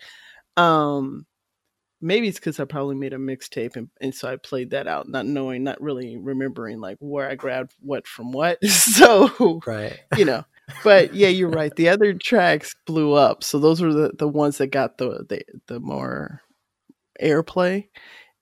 um 0.56 1.26
maybe 2.00 2.28
it's 2.28 2.38
because 2.38 2.58
I 2.60 2.64
probably 2.64 2.96
made 2.96 3.12
a 3.12 3.18
mixtape 3.18 3.76
and, 3.76 3.88
and 4.00 4.14
so 4.14 4.28
I 4.28 4.36
played 4.36 4.70
that 4.70 4.88
out, 4.88 5.08
not 5.08 5.24
knowing, 5.24 5.62
not 5.62 5.80
really 5.80 6.16
remembering 6.16 6.80
like 6.80 6.98
where 6.98 7.30
I 7.30 7.36
grabbed 7.36 7.74
what 7.80 8.06
from 8.06 8.32
what. 8.32 8.62
so, 8.66 9.60
right, 9.66 10.00
you 10.16 10.24
know. 10.24 10.44
But 10.84 11.14
yeah, 11.14 11.28
you're 11.28 11.50
right. 11.50 11.74
The 11.74 11.88
other 11.88 12.14
tracks 12.14 12.74
blew 12.86 13.12
up, 13.14 13.44
so 13.44 13.58
those 13.58 13.80
were 13.80 13.92
the 13.92 14.12
the 14.16 14.28
ones 14.28 14.58
that 14.58 14.68
got 14.68 14.98
the 14.98 15.24
the, 15.28 15.42
the 15.66 15.80
more 15.80 16.40
airplay 17.20 17.88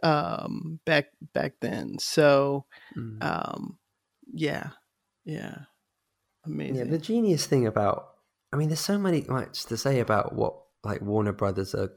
um 0.03 0.81
back 0.85 1.07
back 1.35 1.55
then. 1.61 1.99
So, 1.99 2.67
mm. 2.97 3.23
um, 3.23 3.79
yeah, 4.33 4.71
yeah, 5.25 5.57
amazing. 6.45 6.77
Yeah, 6.77 6.85
the 6.85 6.99
genius 6.99 7.47
thing 7.47 7.67
about, 7.67 8.11
I 8.53 8.57
mean, 8.57 8.69
there's 8.69 8.81
so 8.81 8.99
many 8.99 9.25
much 9.29 9.65
to 9.67 9.77
say 9.77 10.01
about 10.01 10.35
what 10.35 10.55
like 10.85 11.03
Warner 11.03 11.33
Brothers 11.33 11.75
are 11.75 11.93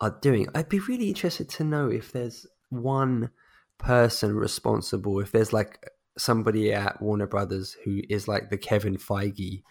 are 0.00 0.16
doing. 0.22 0.48
I'd 0.54 0.68
be 0.68 0.78
really 0.80 1.08
interested 1.08 1.48
to 1.50 1.64
know 1.64 1.88
if 1.88 2.12
there's 2.12 2.46
one 2.70 3.30
person 3.78 4.34
responsible, 4.34 5.20
if 5.20 5.32
there's 5.32 5.52
like 5.52 5.90
somebody 6.16 6.72
at 6.72 7.00
Warner 7.00 7.26
Brothers 7.26 7.76
who 7.84 8.00
is 8.08 8.28
like 8.28 8.50
the 8.50 8.58
Kevin 8.58 8.96
Feige, 8.96 9.62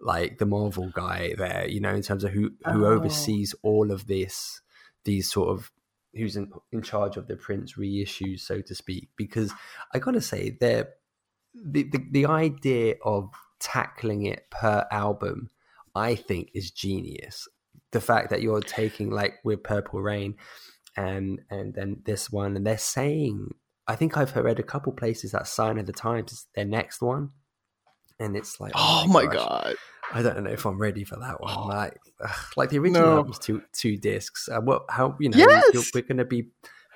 like 0.00 0.38
the 0.38 0.46
Marvel 0.46 0.90
guy 0.94 1.34
there, 1.36 1.66
you 1.68 1.80
know, 1.80 1.94
in 1.94 2.02
terms 2.02 2.24
of 2.24 2.32
who 2.32 2.50
who 2.64 2.86
oh. 2.86 2.90
oversees 2.90 3.54
all 3.62 3.90
of 3.90 4.06
this, 4.06 4.60
these 5.04 5.30
sort 5.30 5.50
of 5.50 5.70
who's 6.14 6.36
in, 6.36 6.50
in 6.72 6.82
charge 6.82 7.16
of 7.16 7.26
the 7.26 7.36
Prince 7.36 7.74
reissues, 7.74 8.40
so 8.40 8.60
to 8.60 8.74
speak. 8.74 9.08
Because 9.16 9.52
I 9.94 9.98
gotta 9.98 10.20
say, 10.20 10.56
they're 10.60 10.90
the, 11.54 11.84
the 11.84 12.04
the 12.10 12.26
idea 12.26 12.94
of 13.04 13.30
tackling 13.60 14.24
it 14.24 14.50
per 14.50 14.86
album, 14.90 15.50
I 15.94 16.14
think, 16.14 16.50
is 16.54 16.70
genius 16.70 17.48
the 17.92 18.00
fact 18.00 18.30
that 18.30 18.42
you're 18.42 18.60
taking 18.60 19.10
like 19.10 19.34
with 19.44 19.62
Purple 19.62 20.00
Rain 20.00 20.34
and 20.96 21.40
and 21.50 21.74
then 21.74 22.02
this 22.04 22.30
one 22.30 22.56
and 22.56 22.66
they're 22.66 22.78
saying 22.78 23.50
I 23.86 23.96
think 23.96 24.16
I've 24.16 24.34
read 24.36 24.58
a 24.58 24.64
couple 24.64 24.92
places 24.92 25.32
that 25.32 25.46
Sign 25.46 25.78
of 25.78 25.86
the 25.86 25.92
Times 25.92 26.32
is 26.32 26.46
their 26.54 26.64
next 26.64 27.02
one. 27.02 27.30
And 28.18 28.36
it's 28.36 28.60
like 28.60 28.72
Oh, 28.74 29.04
oh 29.04 29.08
my 29.08 29.26
gosh, 29.26 29.34
god. 29.34 29.76
I 30.12 30.22
don't 30.22 30.44
know 30.44 30.50
if 30.50 30.64
I'm 30.64 30.78
ready 30.78 31.04
for 31.04 31.16
that 31.16 31.40
one. 31.40 31.68
Like, 31.68 31.98
ugh, 32.24 32.52
like 32.56 32.70
the 32.70 32.78
original 32.78 33.02
no. 33.02 33.16
album's 33.16 33.38
two 33.38 33.62
two 33.72 33.96
discs. 33.96 34.48
Uh, 34.48 34.60
what? 34.60 34.84
How 34.88 35.16
you 35.18 35.30
know? 35.30 35.38
Yes! 35.38 35.92
We're 35.92 36.02
going 36.02 36.18
to 36.18 36.24
be 36.24 36.48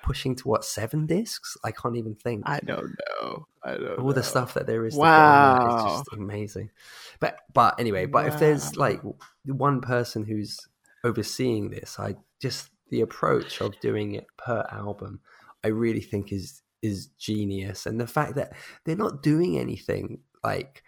pushing 0.06 0.36
to 0.36 0.48
what 0.48 0.64
seven 0.64 1.06
discs? 1.06 1.56
I 1.64 1.72
can't 1.72 1.96
even 1.96 2.14
think. 2.14 2.44
I 2.46 2.60
don't 2.60 2.94
know. 3.10 3.46
I 3.64 3.72
don't. 3.72 3.98
All 3.98 4.06
know. 4.06 4.12
the 4.12 4.22
stuff 4.22 4.54
that 4.54 4.66
there 4.66 4.86
is. 4.86 4.94
Wow, 4.94 5.84
it's 5.84 5.98
just 5.98 6.12
amazing. 6.12 6.70
But 7.18 7.40
but 7.52 7.80
anyway, 7.80 8.06
but 8.06 8.24
wow. 8.24 8.32
if 8.32 8.38
there's 8.38 8.76
like 8.76 9.00
one 9.44 9.80
person 9.80 10.24
who's 10.24 10.60
overseeing 11.06 11.70
this. 11.70 11.98
I 11.98 12.16
just 12.40 12.70
the 12.90 13.00
approach 13.00 13.60
of 13.60 13.78
doing 13.80 14.14
it 14.14 14.26
per 14.36 14.66
album, 14.70 15.20
I 15.64 15.68
really 15.68 16.00
think 16.00 16.32
is 16.32 16.62
is 16.82 17.08
genius, 17.18 17.86
and 17.86 18.00
the 18.00 18.06
fact 18.06 18.34
that 18.34 18.52
they're 18.84 18.96
not 18.96 19.22
doing 19.22 19.58
anything 19.58 20.20
like 20.44 20.82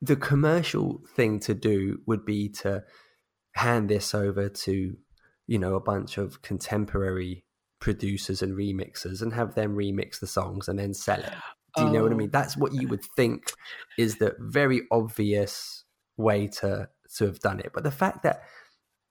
the 0.00 0.16
commercial 0.16 1.02
thing 1.16 1.40
to 1.40 1.54
do 1.54 2.00
would 2.06 2.24
be 2.24 2.48
to 2.48 2.84
hand 3.54 3.88
this 3.88 4.14
over 4.14 4.48
to 4.48 4.96
you 5.46 5.58
know 5.58 5.74
a 5.74 5.80
bunch 5.80 6.18
of 6.18 6.42
contemporary 6.42 7.44
producers 7.80 8.42
and 8.42 8.56
remixers 8.56 9.22
and 9.22 9.32
have 9.32 9.54
them 9.54 9.76
remix 9.76 10.20
the 10.20 10.26
songs 10.26 10.68
and 10.68 10.78
then 10.78 10.94
sell 10.94 11.20
it. 11.20 11.32
Do 11.76 11.84
you 11.84 11.90
know 11.90 12.02
what 12.04 12.12
I 12.12 12.14
mean? 12.14 12.28
Oh. 12.28 12.38
That's 12.38 12.56
what 12.56 12.72
you 12.72 12.88
would 12.88 13.04
think 13.16 13.52
is 13.98 14.16
the 14.16 14.34
very 14.38 14.82
obvious 14.90 15.84
way 16.16 16.46
to 16.60 16.88
to 17.16 17.26
have 17.26 17.40
done 17.40 17.60
it. 17.60 17.72
But 17.74 17.84
the 17.84 17.90
fact 17.90 18.22
that 18.22 18.42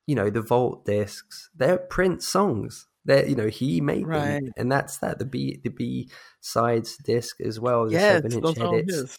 you 0.07 0.15
know 0.15 0.29
the 0.29 0.41
vault 0.41 0.85
discs 0.85 1.49
they're 1.55 1.77
Prince 1.77 2.27
songs 2.27 2.87
they're 3.05 3.27
you 3.27 3.35
know 3.35 3.47
he 3.47 3.81
made 3.81 4.05
right. 4.05 4.41
them 4.41 4.51
and 4.57 4.71
that's 4.71 4.97
that 4.97 5.19
the 5.19 5.25
b 5.25 5.59
the 5.63 5.69
b 5.69 6.09
sides 6.41 6.97
disc 6.97 7.39
as 7.41 7.59
well 7.59 7.85
the 7.85 7.93
yeah, 7.93 8.13
seven 8.21 8.31
inch 8.31 8.57
edits 8.57 9.17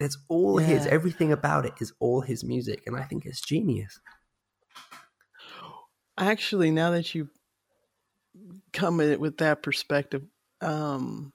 it's 0.00 0.18
all 0.28 0.60
yeah. 0.60 0.68
his 0.68 0.86
everything 0.86 1.32
about 1.32 1.64
it 1.64 1.74
is 1.80 1.92
all 2.00 2.20
his 2.20 2.44
music 2.44 2.82
and 2.86 2.96
i 2.96 3.02
think 3.02 3.26
it's 3.26 3.40
genius 3.40 4.00
actually 6.18 6.70
now 6.70 6.90
that 6.90 7.14
you 7.14 7.28
come 8.72 9.00
in 9.00 9.18
with 9.20 9.38
that 9.38 9.62
perspective 9.62 10.22
um 10.60 11.32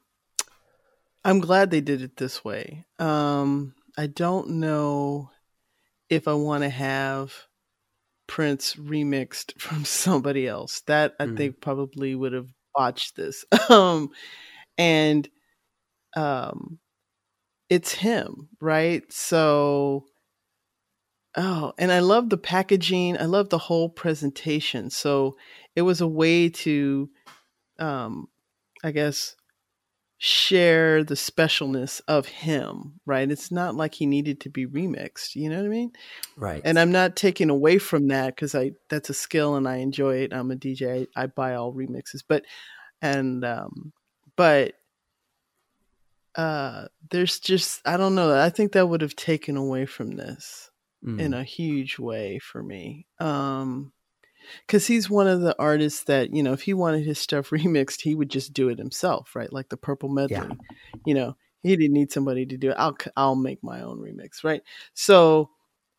i'm 1.23 1.39
glad 1.39 1.69
they 1.69 1.81
did 1.81 2.01
it 2.01 2.17
this 2.17 2.43
way 2.43 2.85
um 2.99 3.73
i 3.97 4.07
don't 4.07 4.49
know 4.49 5.29
if 6.09 6.27
i 6.27 6.33
want 6.33 6.63
to 6.63 6.69
have 6.69 7.33
Prince 8.27 8.75
remixed 8.75 9.53
from 9.59 9.85
somebody 9.85 10.47
else. 10.47 10.81
That 10.81 11.15
I 11.19 11.25
mm. 11.25 11.37
think 11.37 11.61
probably 11.61 12.13
would 12.13 12.33
have 12.33 12.49
botched 12.75 13.15
this. 13.15 13.45
um, 13.69 14.09
and 14.77 15.27
um, 16.15 16.79
it's 17.69 17.93
him, 17.93 18.49
right? 18.61 19.03
So, 19.11 20.05
oh, 21.37 21.73
and 21.77 21.91
I 21.91 21.99
love 21.99 22.29
the 22.29 22.37
packaging. 22.37 23.17
I 23.17 23.25
love 23.25 23.49
the 23.49 23.57
whole 23.57 23.89
presentation. 23.89 24.89
So 24.89 25.37
it 25.75 25.83
was 25.83 26.01
a 26.01 26.07
way 26.07 26.49
to, 26.49 27.09
um, 27.79 28.27
I 28.83 28.91
guess, 28.91 29.35
share 30.17 31.03
the 31.03 31.13
specialness 31.13 32.01
of 32.07 32.25
him, 32.25 32.99
right? 33.05 33.29
It's 33.29 33.51
not 33.51 33.75
like 33.75 33.93
he 33.93 34.07
needed 34.07 34.41
to 34.41 34.49
be 34.49 34.65
remixed, 34.65 35.35
you 35.35 35.47
know 35.47 35.57
what 35.57 35.65
I 35.65 35.69
mean? 35.69 35.91
Right. 36.35 36.61
And 36.65 36.79
I'm 36.79 36.91
not 36.91 37.15
taking 37.15 37.51
away 37.51 37.77
from 37.77 38.07
that 38.07 38.35
because 38.35 38.55
I 38.55 38.71
that's 38.89 39.11
a 39.11 39.13
skill 39.13 39.55
and 39.55 39.67
I 39.67 39.77
enjoy 39.77 40.17
it. 40.23 40.33
I'm 40.33 40.49
a 40.49 40.55
DJ. 40.55 41.07
I, 41.15 41.23
I 41.23 41.27
buy 41.27 41.53
all 41.53 41.71
remixes, 41.71 42.23
but 42.27 42.43
and 42.99 43.45
um, 43.45 43.93
but 44.35 44.73
uh, 46.35 46.87
there's 47.11 47.39
just 47.39 47.87
I 47.87 47.95
don't 47.95 48.15
know. 48.15 48.35
I 48.35 48.49
think 48.49 48.71
that 48.71 48.87
would 48.87 49.01
have 49.01 49.15
taken 49.15 49.55
away 49.55 49.85
from 49.85 50.15
this 50.15 50.71
Mm. 51.05 51.19
in 51.19 51.33
a 51.33 51.43
huge 51.43 51.99
way 51.99 52.39
for 52.39 52.63
me. 52.63 53.05
Um, 53.19 53.93
because 54.65 54.87
he's 54.87 55.09
one 55.09 55.27
of 55.27 55.41
the 55.41 55.55
artists 55.59 56.03
that 56.05 56.33
you 56.33 56.41
know 56.41 56.53
if 56.53 56.61
he 56.63 56.73
wanted 56.73 57.05
his 57.05 57.19
stuff 57.19 57.49
remixed 57.51 58.01
he 58.01 58.15
would 58.15 58.29
just 58.29 58.53
do 58.53 58.69
it 58.69 58.77
himself 58.79 59.35
right 59.35 59.51
like 59.51 59.67
the 59.69 59.75
purple 59.77 60.07
medley 60.09 60.37
Yeah. 60.37 60.49
you 61.05 61.13
know 61.13 61.35
he 61.63 61.75
didn't 61.75 61.93
need 61.93 62.11
somebody 62.13 62.45
to 62.45 62.55
do 62.57 62.69
it 62.71 62.75
i'll 62.79 62.95
i'll 63.17 63.35
make 63.35 63.61
my 63.61 63.81
own 63.81 63.99
remix 63.99 64.45
right 64.45 64.61
so 64.93 65.49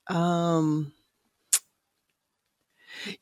um 0.06 0.92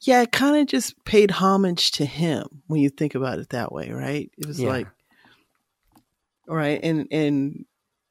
yeah 0.03 0.23
it 0.23 0.31
kind 0.33 0.57
of 0.57 0.67
just 0.67 1.03
paid 1.05 1.31
homage 1.33 1.91
to 1.93 2.05
him 2.05 2.47
when 2.69 2.81
you 2.81 2.89
think 2.89 3.15
about 3.17 3.39
it 3.41 3.49
that 3.51 3.73
way 3.73 3.91
right 3.91 4.31
it 4.39 4.47
was 4.47 4.61
Yeah. 4.61 4.69
like 4.69 4.87
all 6.49 6.55
right 6.57 6.79
and 6.83 7.09
and 7.11 7.65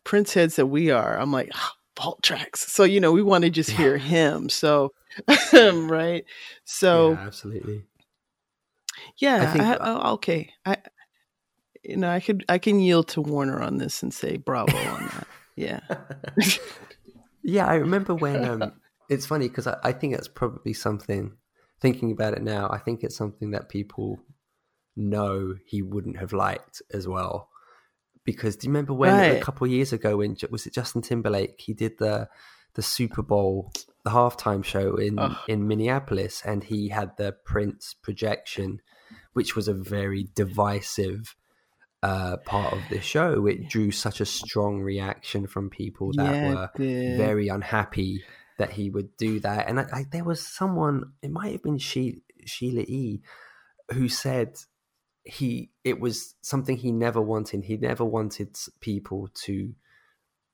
prince 0.04 0.34
heads 0.34 0.58
that 0.58 0.66
we 0.68 0.92
are 0.92 1.18
i'm 1.18 1.32
like 1.32 1.50
vault 1.98 2.22
tracks 2.24 2.72
so 2.72 2.84
you 2.84 3.00
know 3.00 3.12
we 3.12 3.24
want 3.24 3.44
to 3.44 3.50
just 3.50 3.70
hear 3.72 3.98
him 3.98 4.50
so 4.50 4.92
right 5.54 6.26
so 6.66 7.12
yeah, 7.12 7.20
absolutely. 7.26 7.84
yeah, 9.18 9.42
I 9.44 9.46
think- 9.48 9.64
I, 9.64 9.78
oh, 9.80 10.14
okay. 10.16 10.52
I, 10.66 10.78
you 11.84 11.98
know, 11.98 12.10
I 12.10 12.20
could 12.20 12.44
I 12.50 12.58
can 12.58 12.80
yield 12.80 13.08
to 13.10 13.22
Warner 13.22 13.62
on 13.62 13.78
this 13.78 14.02
and 14.04 14.14
say 14.14 14.38
bravo 14.38 14.76
on 14.76 15.06
that. 15.06 15.28
Yeah, 15.56 15.80
Yeah, 17.44 17.68
I 17.68 17.76
remember 17.76 18.16
when. 18.16 18.44
Um, 18.44 18.74
it's 19.08 19.26
funny 19.28 19.48
because 19.48 19.68
I, 19.68 19.78
I 19.84 19.92
think 19.92 20.16
it's 20.16 20.28
probably 20.28 20.74
something. 20.74 21.38
Thinking 21.80 22.12
about 22.12 22.34
it 22.34 22.42
now, 22.42 22.70
I 22.72 22.80
think 22.80 23.04
it's 23.04 23.16
something 23.16 23.52
that 23.52 23.70
people 23.70 24.20
know 24.96 25.54
he 25.66 25.82
wouldn't 25.84 26.18
have 26.18 26.34
liked 26.34 26.82
as 26.92 27.08
well. 27.08 27.50
Because 28.26 28.56
do 28.56 28.68
you 28.68 28.72
remember 28.72 28.94
when 28.94 29.20
a 29.20 29.40
couple 29.40 29.66
of 29.66 29.72
years 29.72 29.94
ago, 29.94 30.18
when 30.18 30.36
was 30.50 30.66
it 30.66 30.74
Justin 30.74 31.02
Timberlake? 31.02 31.56
He 31.60 31.74
did 31.74 31.98
the 32.00 32.28
the 32.74 32.82
Super 32.82 33.22
Bowl, 33.22 33.72
the 34.04 34.10
halftime 34.10 34.64
show 34.64 34.96
in 34.96 35.18
Ugh. 35.20 35.38
in 35.48 35.68
Minneapolis, 35.68 36.42
and 36.44 36.64
he 36.64 36.90
had 36.90 37.16
the 37.18 37.36
Prince 37.46 37.94
projection, 37.94 38.82
which 39.34 39.56
was 39.56 39.68
a 39.68 39.74
very 39.74 40.28
divisive 40.36 41.36
uh, 42.04 42.38
part 42.46 42.74
of 42.74 42.84
the 42.90 43.02
show. 43.02 43.48
It 43.48 43.70
drew 43.70 43.92
such 43.92 44.22
a 44.22 44.26
strong 44.26 44.82
reaction 44.82 45.48
from 45.48 45.70
people 45.70 46.12
that 46.14 46.42
Yeah, 46.42 46.48
were 46.50 46.70
very 47.16 47.48
unhappy 47.48 48.24
that 48.58 48.72
he 48.72 48.90
would 48.90 49.16
do 49.18 49.40
that. 49.42 49.68
And 49.68 49.80
I, 49.80 49.86
I, 49.92 50.06
there 50.12 50.24
was 50.24 50.46
someone, 50.46 51.14
it 51.22 51.32
might 51.32 51.52
have 51.52 51.64
been 51.64 51.78
she, 51.78 52.22
Sheila 52.46 52.82
E, 52.82 53.22
who 53.92 54.08
said 54.08 54.56
he 55.26 55.72
it 55.84 56.00
was 56.00 56.36
something 56.42 56.78
he 56.78 56.92
never 56.92 57.22
wanted. 57.22 57.66
He 57.66 57.78
never 57.78 58.06
wanted 58.06 58.56
people 58.80 59.30
to 59.46 59.74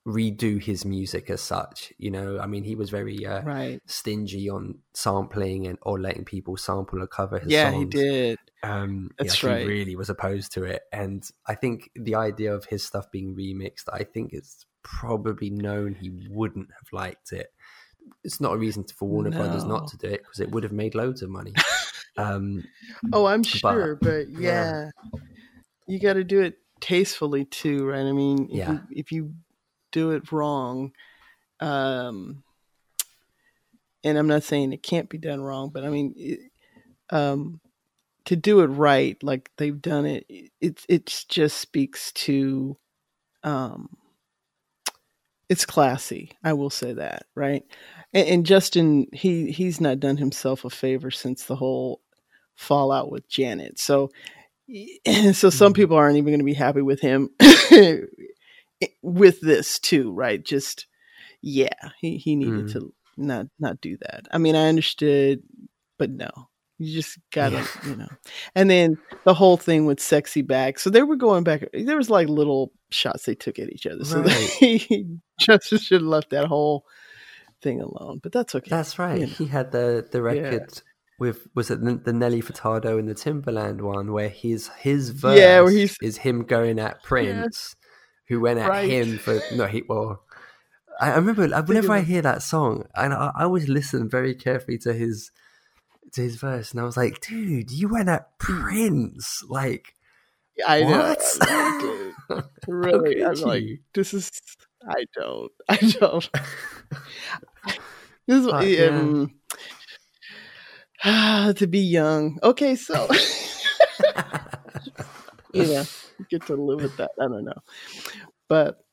redo 0.08 0.62
his 0.62 0.86
music 0.86 1.30
as 1.30 1.42
such. 1.42 1.94
You 1.98 2.12
know, 2.12 2.40
I 2.40 2.48
mean, 2.48 2.64
he 2.64 2.76
was 2.76 2.90
very 2.90 3.26
uh, 3.26 3.44
right. 3.44 3.82
stingy 3.86 4.50
on 4.50 4.80
sampling 4.94 5.68
and 5.68 5.78
or 5.82 6.00
letting 6.00 6.26
people 6.26 6.58
sample 6.58 7.04
or 7.04 7.08
cover 7.08 7.40
his 7.40 7.52
Yeah, 7.52 7.72
songs. 7.72 7.94
he 7.94 8.02
did. 8.02 8.40
Um, 8.64 9.12
That's 9.18 9.44
yeah, 9.44 9.52
right. 9.52 9.62
He 9.62 9.68
really 9.68 9.96
was 9.96 10.10
opposed 10.10 10.54
to 10.54 10.64
it, 10.64 10.84
and 10.92 11.24
I 11.48 11.56
think 11.56 11.90
the 11.96 12.16
idea 12.16 12.54
of 12.54 12.66
his 12.66 12.86
stuff 12.86 13.12
being 13.12 13.36
remixed, 13.36 13.90
I 13.92 14.04
think 14.04 14.34
it's 14.34 14.66
probably 14.84 15.50
known 15.50 15.96
he 15.96 16.12
wouldn't 16.30 16.70
have 16.72 16.88
liked 16.92 17.32
it. 17.32 17.52
It's 18.24 18.40
not 18.40 18.54
a 18.54 18.58
reason 18.58 18.84
for 18.84 19.08
Warner 19.08 19.32
Brothers 19.32 19.66
not 19.66 19.88
to 19.90 19.98
do 19.98 20.08
it 20.08 20.22
because 20.24 20.40
it 20.40 20.52
would 20.52 20.64
have 20.64 20.72
made 20.72 20.94
loads 20.96 21.22
of 21.22 21.30
money. 21.30 21.54
um, 22.18 22.64
Oh, 23.14 23.26
I'm 23.26 23.42
But- 23.42 23.48
sure, 23.48 23.96
but, 23.96 24.30
yeah, 24.30 24.92
you 25.88 26.00
got 26.00 26.14
to 26.14 26.24
do 26.24 26.42
it 26.42 26.60
tastefully 26.80 27.46
too, 27.46 27.86
right? 27.86 28.06
I 28.06 28.12
mean, 28.12 28.46
if, 28.50 28.56
Yeah. 28.58 28.72
you, 28.74 28.82
if 28.92 29.12
you 29.12 29.34
do 29.92 30.12
it 30.12 30.32
wrong, 30.32 30.92
um, 31.60 32.44
and 34.04 34.18
I'm 34.18 34.28
not 34.28 34.44
saying 34.44 34.74
it 34.74 34.82
can't 34.84 35.10
be 35.10 35.18
done 35.18 35.42
wrong, 35.42 35.70
but 35.74 35.84
I 35.84 35.90
mean, 35.90 36.14
it, 36.16 36.40
um, 37.10 37.60
to 38.26 38.36
do 38.36 38.62
it 38.62 38.68
right, 38.68 39.22
like 39.24 39.50
they've 39.58 39.82
done 39.82 40.06
it, 40.06 40.26
it 40.60 40.86
it 40.88 41.26
just 41.28 41.58
speaks 41.58 42.12
to, 42.14 42.78
um, 43.44 43.90
it's 45.52 45.68
classy. 45.68 46.32
I 46.46 46.54
will 46.54 46.72
say 46.72 46.94
that, 46.94 47.26
right? 47.36 47.64
And, 48.14 48.30
and 48.30 48.48
Justin, 48.48 49.08
he 49.14 49.52
he's 49.52 49.82
not 49.82 50.00
done 50.02 50.18
himself 50.18 50.66
a 50.66 50.72
favor 50.72 51.12
since 51.12 51.46
the 51.46 51.58
whole 51.58 52.02
fallout 52.56 53.12
with 53.12 53.30
Janet. 53.30 53.80
So, 53.80 54.12
so 55.34 55.50
some 55.52 55.74
people 55.74 55.98
aren't 55.98 56.18
even 56.18 56.32
going 56.32 56.40
to 56.40 56.46
be 56.46 56.56
happy 56.56 56.82
with 56.82 57.02
him 57.02 57.30
with 59.04 59.42
this 59.42 59.80
too, 59.80 60.14
right? 60.14 60.44
Just 60.44 60.88
yeah, 61.42 61.70
he 62.02 62.18
he 62.18 62.36
needed 62.38 62.68
Mm. 62.68 62.74
to 62.74 62.94
not 63.18 63.48
not 63.60 63.82
do 63.82 63.98
that. 64.02 64.28
I 64.32 64.40
mean, 64.40 64.56
I 64.56 64.68
understood, 64.70 65.44
but 66.00 66.12
no. 66.12 66.30
You 66.82 66.94
just 66.94 67.18
gotta, 67.32 67.64
you 67.88 67.96
know. 67.96 68.08
And 68.56 68.70
then 68.70 68.98
the 69.24 69.34
whole 69.34 69.58
thing 69.58 69.86
with 69.86 70.00
sexy 70.00 70.42
back. 70.42 70.80
So 70.80 70.90
they 70.90 71.04
were 71.04 71.16
going 71.16 71.44
back. 71.44 71.64
There 71.74 71.98
was 71.98 72.10
like 72.10 72.28
little 72.28 72.72
shots 72.90 73.26
they 73.26 73.36
took 73.36 73.60
at 73.60 73.70
each 73.72 73.86
other. 73.86 74.04
So 74.04 74.22
Right. 74.24 74.34
he 74.60 75.06
just 75.40 75.66
should 75.70 76.02
have 76.02 76.10
left 76.10 76.32
that 76.32 76.48
whole 76.48 76.86
thing 77.62 77.82
alone. 77.82 78.20
But 78.24 78.32
that's 78.32 78.56
okay. 78.56 78.70
that's 78.70 78.98
right. 78.98 79.20
you 79.20 79.28
know. 79.28 79.34
He 79.34 79.46
had 79.46 79.72
the 79.72 80.08
the 80.12 80.18
Yeah. 80.20 80.24
record 80.42 80.82
with 81.20 81.48
was 81.54 81.70
it 81.70 81.82
the, 81.82 81.96
the 82.04 82.14
Nelly 82.14 82.42
Furtado 82.42 82.98
and 82.98 83.08
the 83.08 83.14
Timbaland 83.14 83.82
one 83.82 84.12
where 84.12 84.30
his 84.30 84.70
his 84.80 85.12
verse 85.12 85.38
Yeah, 85.40 85.62
where 85.62 85.72
he's- 85.72 85.98
is 86.02 86.18
him 86.18 86.44
going 86.46 86.80
at 86.80 87.04
Prince, 87.04 87.76
who 88.28 88.40
went 88.40 88.60
at 88.60 88.70
Right. 88.70 88.90
him 88.90 89.20
for 89.20 89.40
no 89.54 89.68
he 89.68 89.84
well. 89.88 90.24
I 91.00 91.16
remember 91.16 91.48
whenever 91.64 91.94
I 91.94 92.02
hear 92.02 92.22
that 92.22 92.44
song, 92.44 92.86
and 92.96 93.12
I, 93.14 93.32
I 93.36 93.44
always 93.44 93.68
listen 93.68 94.08
very 94.10 94.36
carefully 94.36 94.78
to 94.80 94.94
his 94.94 95.32
to 96.14 96.22
his 96.22 96.36
verse, 96.36 96.72
and 96.72 96.80
I 96.80 96.84
was 96.84 96.98
like, 96.98 97.22
"Dude, 97.22 97.72
you 97.72 97.90
went 97.90 98.10
at 98.10 98.38
Prince!" 98.38 99.44
Like, 99.48 99.96
I 100.68 100.82
know. 100.82 100.90
What? 100.90 101.24
I'm 101.42 102.14
like, 102.30 102.46
really, 102.68 103.24
I'm 103.24 103.36
like, 103.36 103.64
this 103.94 104.14
is. 104.14 104.32
I 104.88 105.06
don't. 105.16 105.52
I 105.70 105.78
don't. 105.78 106.30
this 108.28 108.46
is 108.46 108.90
um, 108.90 109.32
ah, 111.04 111.54
to 111.56 111.68
be 111.68 111.80
young. 111.80 112.40
Okay, 112.44 112.76
so 112.76 113.08
you 115.54 115.66
know, 115.66 115.84
get 116.30 116.46
to 116.48 116.56
live 116.56 116.82
with 116.82 116.98
that. 116.98 117.12
I 117.20 117.28
don't 117.28 117.46
know, 117.46 117.62
but 118.48 118.84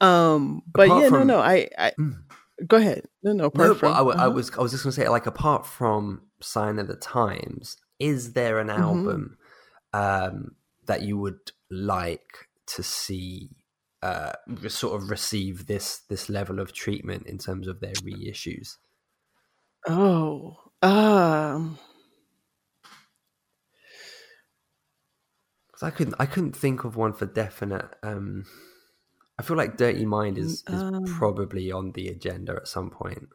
um, 0.00 0.62
but 0.66 0.86
Apart 0.88 1.02
yeah, 1.02 1.08
from- 1.08 1.26
no, 1.26 1.36
no. 1.36 1.40
I, 1.40 1.68
I 1.78 1.92
Mm. 1.98 2.16
Go 2.66 2.76
ahead. 2.76 3.06
No, 3.22 3.32
no. 3.32 3.50
No, 3.54 3.74
from, 3.74 3.92
I, 3.92 3.98
w- 3.98 4.16
I 4.18 4.26
uh-huh. 4.26 4.34
was 4.34 4.50
I 4.58 4.62
was 4.62 4.72
just 4.72 4.84
gonna 4.84 4.92
say, 4.92 5.08
like, 5.08 5.26
apart 5.26 5.66
from 5.66 6.22
Sign 6.40 6.78
of 6.78 6.88
the 6.88 6.96
Times, 6.96 7.76
is 7.98 8.32
there 8.32 8.58
an 8.58 8.68
Mm-hmm. 8.76 9.14
album 9.14 9.38
um, 9.92 10.56
that 10.86 11.02
you 11.02 11.18
would 11.18 11.52
like 11.70 12.48
to 12.66 12.82
see? 12.82 13.50
Uh, 14.02 14.32
sort 14.68 15.00
of 15.00 15.08
receive 15.10 15.66
this 15.66 16.00
this 16.10 16.28
level 16.28 16.60
of 16.60 16.72
treatment 16.74 17.26
in 17.26 17.38
terms 17.38 17.66
of 17.66 17.80
their 17.80 17.94
reissues. 17.94 18.76
Oh, 19.88 20.56
um, 20.82 21.78
I 25.82 25.90
couldn't 25.90 26.14
I 26.18 26.26
couldn't 26.26 26.56
think 26.56 26.84
of 26.84 26.96
one 26.96 27.12
for 27.12 27.26
definite. 27.26 27.88
Um, 28.02 28.46
I 29.38 29.42
feel 29.42 29.56
like 29.56 29.76
Dirty 29.76 30.04
Mind 30.04 30.38
is, 30.38 30.62
is 30.68 30.82
Um. 30.82 31.04
probably 31.04 31.72
on 31.72 31.92
the 31.92 32.08
agenda 32.08 32.54
at 32.54 32.68
some 32.68 32.90
point. 32.90 33.28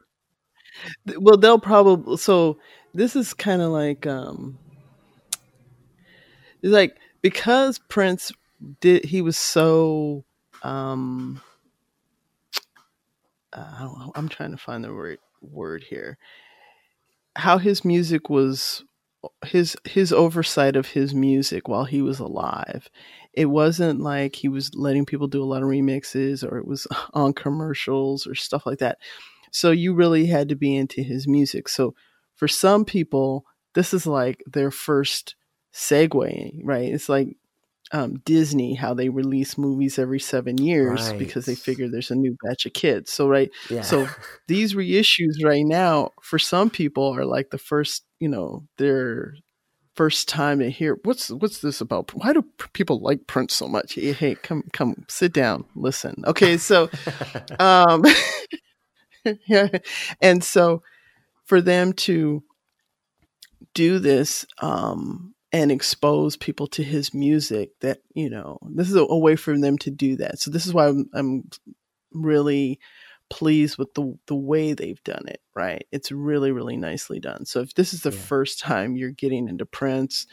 well, 1.18 1.36
they'll 1.36 1.58
probably. 1.58 2.16
So 2.16 2.58
this 2.94 3.14
is 3.16 3.34
kind 3.34 3.60
of 3.62 3.70
like, 3.70 4.06
um, 4.06 4.58
it's 6.62 6.72
like 6.72 6.96
because 7.22 7.78
Prince 7.78 8.32
did, 8.80 9.04
he 9.04 9.20
was 9.22 9.36
so, 9.36 10.24
um, 10.62 11.40
uh, 13.52 13.72
I 13.76 13.80
don't 13.82 13.98
know, 13.98 14.12
I'm 14.14 14.28
trying 14.28 14.52
to 14.52 14.56
find 14.58 14.82
the 14.84 14.92
right 14.92 15.20
word 15.42 15.82
here. 15.84 16.18
How 17.36 17.58
his 17.58 17.84
music 17.84 18.28
was 18.30 18.84
his 19.44 19.76
his 19.84 20.12
oversight 20.12 20.76
of 20.76 20.88
his 20.88 21.14
music 21.14 21.68
while 21.68 21.84
he 21.84 22.02
was 22.02 22.18
alive. 22.18 22.88
It 23.32 23.46
wasn't 23.46 24.00
like 24.00 24.34
he 24.34 24.48
was 24.48 24.74
letting 24.74 25.06
people 25.06 25.28
do 25.28 25.42
a 25.42 25.46
lot 25.46 25.62
of 25.62 25.68
remixes 25.68 26.42
or 26.44 26.58
it 26.58 26.66
was 26.66 26.86
on 27.14 27.32
commercials 27.32 28.26
or 28.26 28.34
stuff 28.34 28.66
like 28.66 28.78
that. 28.78 28.98
So 29.52 29.70
you 29.70 29.94
really 29.94 30.26
had 30.26 30.48
to 30.48 30.56
be 30.56 30.74
into 30.76 31.02
his 31.02 31.26
music. 31.26 31.68
So 31.68 31.94
for 32.36 32.48
some 32.48 32.84
people, 32.84 33.44
this 33.74 33.92
is 33.92 34.06
like 34.06 34.42
their 34.46 34.70
first 34.70 35.34
segue, 35.74 36.60
right? 36.64 36.92
It's 36.92 37.08
like 37.08 37.36
um, 37.92 38.16
Disney 38.24 38.74
how 38.74 38.94
they 38.94 39.08
release 39.08 39.58
movies 39.58 39.98
every 39.98 40.20
seven 40.20 40.60
years 40.60 41.12
because 41.18 41.46
they 41.46 41.56
figure 41.56 41.88
there's 41.88 42.10
a 42.10 42.14
new 42.14 42.36
batch 42.44 42.66
of 42.66 42.72
kids. 42.72 43.12
So 43.12 43.28
right, 43.28 43.50
Yeah. 43.70 43.82
so 43.82 44.06
these 44.48 44.74
reissues 44.74 45.44
right 45.44 45.64
now 45.64 46.10
for 46.22 46.38
some 46.38 46.70
people 46.70 47.14
are 47.16 47.24
like 47.24 47.50
the 47.50 47.58
first, 47.58 48.04
you 48.20 48.28
know, 48.28 48.64
their 48.78 49.34
first 49.96 50.28
time 50.28 50.60
to 50.60 50.70
hear 50.70 50.98
what's 51.04 51.30
what's 51.30 51.60
this 51.60 51.80
about? 51.80 52.14
Why 52.14 52.32
do 52.32 52.44
people 52.72 53.00
like 53.00 53.26
Prince 53.26 53.54
so 53.54 53.68
much? 53.68 53.94
Hey, 53.94 54.12
hey, 54.12 54.34
come 54.36 54.64
come 54.72 55.04
sit 55.08 55.32
down, 55.32 55.64
listen. 55.74 56.22
Okay, 56.26 56.56
so 56.56 56.88
um 57.58 58.02
yeah, 59.48 59.68
and 60.20 60.42
so 60.42 60.82
for 61.46 61.60
them 61.60 61.92
to 61.92 62.42
do 63.74 63.98
this 63.98 64.46
um 64.60 65.34
and 65.52 65.72
expose 65.72 66.36
people 66.36 66.66
to 66.68 66.82
his 66.82 67.12
music 67.12 67.70
that 67.80 68.00
you 68.14 68.30
know 68.30 68.58
this 68.70 68.88
is 68.88 68.94
a, 68.94 69.00
a 69.02 69.18
way 69.18 69.36
for 69.36 69.58
them 69.58 69.76
to 69.78 69.90
do 69.90 70.16
that. 70.16 70.38
So 70.38 70.50
this 70.50 70.66
is 70.66 70.72
why 70.72 70.86
i'm, 70.88 71.10
I'm 71.12 71.50
really 72.12 72.78
pleased 73.28 73.78
with 73.78 73.94
the 73.94 74.16
the 74.26 74.34
way 74.34 74.72
they've 74.72 75.02
done 75.04 75.24
it 75.28 75.40
right? 75.54 75.86
It's 75.92 76.10
really 76.12 76.52
really 76.52 76.76
nicely 76.76 77.20
done. 77.20 77.44
So 77.46 77.60
if 77.60 77.74
this 77.74 77.92
is 77.94 78.02
the 78.02 78.10
Yeah. 78.10 78.18
first 78.18 78.58
time 78.60 78.96
you're 78.96 79.10
getting 79.10 79.48
into 79.48 79.66
prince 79.66 80.26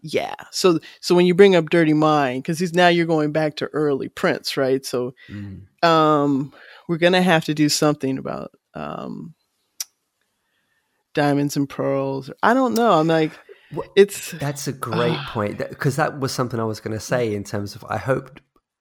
yeah. 0.00 0.34
So 0.52 0.78
so 1.00 1.14
when 1.14 1.26
you 1.26 1.34
bring 1.34 1.56
up 1.56 1.70
dirty 1.70 1.92
mind 1.92 2.42
because 2.44 2.58
he's 2.60 2.72
now 2.72 2.86
you're 2.88 3.04
going 3.06 3.32
back 3.32 3.56
to 3.56 3.66
early 3.72 4.08
prince 4.08 4.56
right? 4.56 4.84
So 4.84 5.14
Mm. 5.30 5.66
um 5.82 6.52
we're 6.88 6.98
gonna 6.98 7.22
have 7.22 7.44
to 7.46 7.54
do 7.54 7.68
something 7.68 8.16
about 8.18 8.52
um 8.74 9.34
diamonds 11.14 11.56
and 11.56 11.68
pearls. 11.68 12.30
I 12.42 12.54
don't 12.54 12.74
know. 12.74 12.92
I'm 12.92 13.08
like 13.08 13.32
it's 13.96 14.32
That's 14.32 14.66
a 14.68 14.72
great 14.72 15.18
point 15.28 15.58
because 15.58 15.96
that 15.96 16.18
was 16.20 16.32
something 16.32 16.58
I 16.60 16.64
was 16.64 16.80
going 16.80 16.96
to 16.96 17.00
say 17.04 17.34
in 17.34 17.44
terms 17.44 17.74
of 17.74 17.84
I 17.88 17.98
hoped 17.98 18.40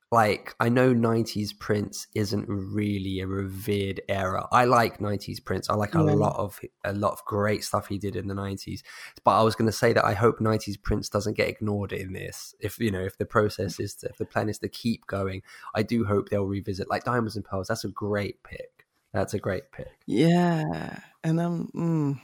like 0.10 0.56
I 0.62 0.70
know 0.70 0.94
90s 0.94 1.50
Prince 1.60 2.08
isn't 2.16 2.46
really 2.48 3.20
a 3.20 3.28
revered 3.28 4.00
era. 4.08 4.48
I 4.54 4.64
like 4.64 5.00
90s 5.00 5.44
Prince. 5.44 5.70
I 5.70 5.74
like 5.76 5.96
a 5.96 5.98
Yeah. 5.98 6.14
lot 6.14 6.38
of 6.38 6.62
a 6.86 6.94
lot 6.94 7.12
of 7.12 7.26
great 7.26 7.66
stuff 7.66 7.88
he 7.88 7.98
did 7.98 8.16
in 8.16 8.28
the 8.28 8.34
90s. 8.34 8.84
But 9.26 9.38
I 9.38 9.44
was 9.44 9.56
going 9.56 9.66
to 9.70 9.74
say 9.78 9.92
that 9.92 10.06
I 10.06 10.14
hope 10.14 10.40
90s 10.40 10.82
Prince 10.82 11.10
doesn't 11.10 11.36
get 11.36 11.50
ignored 11.50 11.92
in 11.92 12.14
this. 12.14 12.56
If 12.62 12.80
you 12.80 12.90
know, 12.90 13.02
if 13.04 13.18
the 13.18 13.26
process 13.26 13.82
is 13.82 13.96
to, 13.96 14.08
if 14.08 14.18
the 14.18 14.26
plan 14.26 14.48
is 14.48 14.60
to 14.60 14.70
keep 14.70 15.06
going, 15.08 15.42
I 15.76 15.84
do 15.84 16.06
hope 16.06 16.30
they'll 16.30 16.46
revisit 16.46 16.90
like 16.90 17.04
Diamonds 17.04 17.36
and 17.36 17.44
Pearls. 17.44 17.68
That's 17.68 17.84
a 17.84 17.90
great 17.90 18.42
pick. 18.44 18.86
That's 19.12 19.34
a 19.34 19.40
great 19.40 19.72
pick. 19.72 19.88
yeah 20.06 21.00
and 21.24 21.42
i'm 21.42 21.68
mm. 21.76 22.20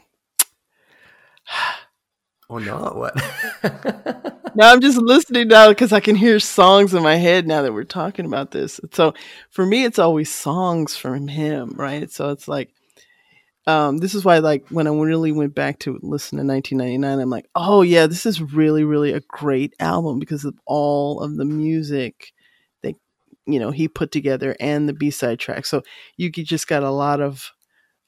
Or 2.53 2.59
not? 2.59 2.95
What? 2.95 3.15
now 4.55 4.71
i'm 4.71 4.79
just 4.79 4.99
listening 4.99 5.47
now 5.47 5.69
because 5.69 5.91
i 5.91 5.99
can 5.99 6.15
hear 6.15 6.39
songs 6.39 6.93
in 6.93 7.01
my 7.01 7.15
head 7.15 7.47
now 7.47 7.63
that 7.63 7.73
we're 7.73 7.83
talking 7.83 8.25
about 8.25 8.51
this 8.51 8.79
so 8.91 9.11
for 9.49 9.65
me 9.65 9.83
it's 9.83 9.97
always 9.97 10.31
songs 10.31 10.95
from 10.95 11.27
him 11.27 11.73
right 11.75 12.11
so 12.11 12.29
it's 12.29 12.47
like 12.47 12.69
um, 13.65 13.97
this 13.97 14.13
is 14.13 14.23
why 14.23 14.37
like 14.37 14.67
when 14.69 14.85
i 14.85 14.91
really 14.91 15.31
went 15.31 15.55
back 15.55 15.79
to 15.79 15.97
listen 16.03 16.37
to 16.37 16.45
1999 16.45 17.19
i'm 17.19 17.29
like 17.31 17.49
oh 17.55 17.81
yeah 17.81 18.05
this 18.05 18.27
is 18.27 18.39
really 18.39 18.83
really 18.83 19.13
a 19.13 19.21
great 19.21 19.73
album 19.79 20.19
because 20.19 20.45
of 20.45 20.53
all 20.67 21.21
of 21.21 21.35
the 21.37 21.45
music 21.45 22.33
that 22.83 22.93
you 23.47 23.59
know 23.59 23.71
he 23.71 23.87
put 23.87 24.11
together 24.11 24.55
and 24.59 24.87
the 24.87 24.93
b-side 24.93 25.39
track 25.39 25.65
so 25.65 25.81
you 26.17 26.29
just 26.29 26.67
got 26.67 26.83
a 26.83 26.91
lot 26.91 27.19
of 27.19 27.51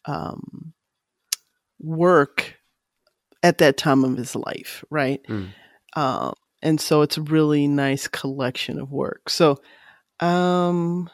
um, 0.06 0.74
work 1.80 2.55
at 3.46 3.60
that 3.60 3.78
time 3.78 4.04
of 4.04 4.18
his 4.18 4.36
life 4.36 4.84
right 4.90 5.22
Mm. 5.30 5.52
um, 5.96 6.34
and 6.62 6.82
so 6.82 7.02
it's 7.04 7.18
a 7.18 7.22
really 7.22 7.68
nice 7.68 8.08
collection 8.08 8.80
of 8.80 8.92
work. 8.92 9.30
So, 9.30 9.60
um, 10.20 11.10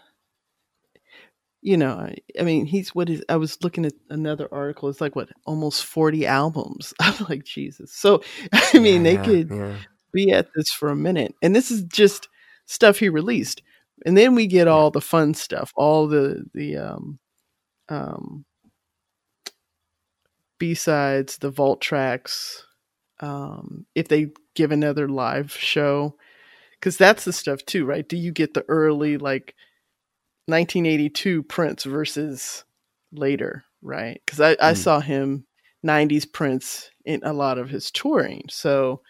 you 1.61 1.77
know, 1.77 1.93
I, 1.93 2.15
I 2.39 2.43
mean, 2.43 2.65
he's 2.65 2.95
what 2.95 3.09
is? 3.09 3.23
I 3.29 3.35
was 3.35 3.61
looking 3.63 3.85
at 3.85 3.93
another 4.09 4.47
article. 4.51 4.89
It's 4.89 5.01
like 5.01 5.15
what 5.15 5.29
almost 5.45 5.85
forty 5.85 6.25
albums. 6.25 6.93
I'm 7.01 7.25
like 7.29 7.43
Jesus. 7.43 7.93
So, 7.93 8.23
I 8.53 8.79
mean, 8.79 9.03
they 9.03 9.15
Yeah, 9.15 9.23
could 9.25 9.49
yeah. 9.51 9.77
be 10.13 10.31
at 10.31 10.47
this 10.55 10.69
for 10.69 10.89
a 10.89 10.95
minute, 10.95 11.35
and 11.41 11.55
this 11.55 11.69
is 11.69 11.83
just 11.83 12.29
stuff 12.65 12.99
he 12.99 13.09
released, 13.09 13.61
and 14.05 14.17
then 14.17 14.33
we 14.35 14.47
get 14.47 14.67
all 14.67 14.89
the 14.89 15.01
fun 15.01 15.33
stuff, 15.33 15.71
all 15.75 16.07
the 16.07 16.43
the 16.53 16.77
um, 16.77 17.19
um, 17.89 18.45
B 20.61 20.75
sides, 20.75 21.39
the 21.39 21.49
vault 21.49 21.81
tracks. 21.81 22.67
Um, 23.19 23.87
if 23.95 24.07
they 24.09 24.27
give 24.53 24.71
another 24.71 25.09
live 25.09 25.51
show, 25.51 26.17
because 26.73 26.97
that's 26.97 27.25
the 27.25 27.33
stuff 27.33 27.65
too, 27.65 27.83
right? 27.83 28.07
Do 28.07 28.15
you 28.15 28.31
get 28.31 28.53
the 28.53 28.63
early 28.67 29.17
like 29.17 29.55
1982 30.45 31.41
Prince 31.41 31.83
versus 31.85 32.63
later, 33.11 33.65
right? 33.81 34.21
Because 34.23 34.39
I, 34.39 34.51
I 34.61 34.73
Mm. 34.73 34.77
saw 34.77 34.99
him 34.99 35.47
90s 35.83 36.31
Prince 36.31 36.91
in 37.05 37.21
a 37.23 37.33
lot 37.33 37.57
of 37.57 37.71
his 37.71 37.89
touring, 37.89 38.43
so 38.51 39.01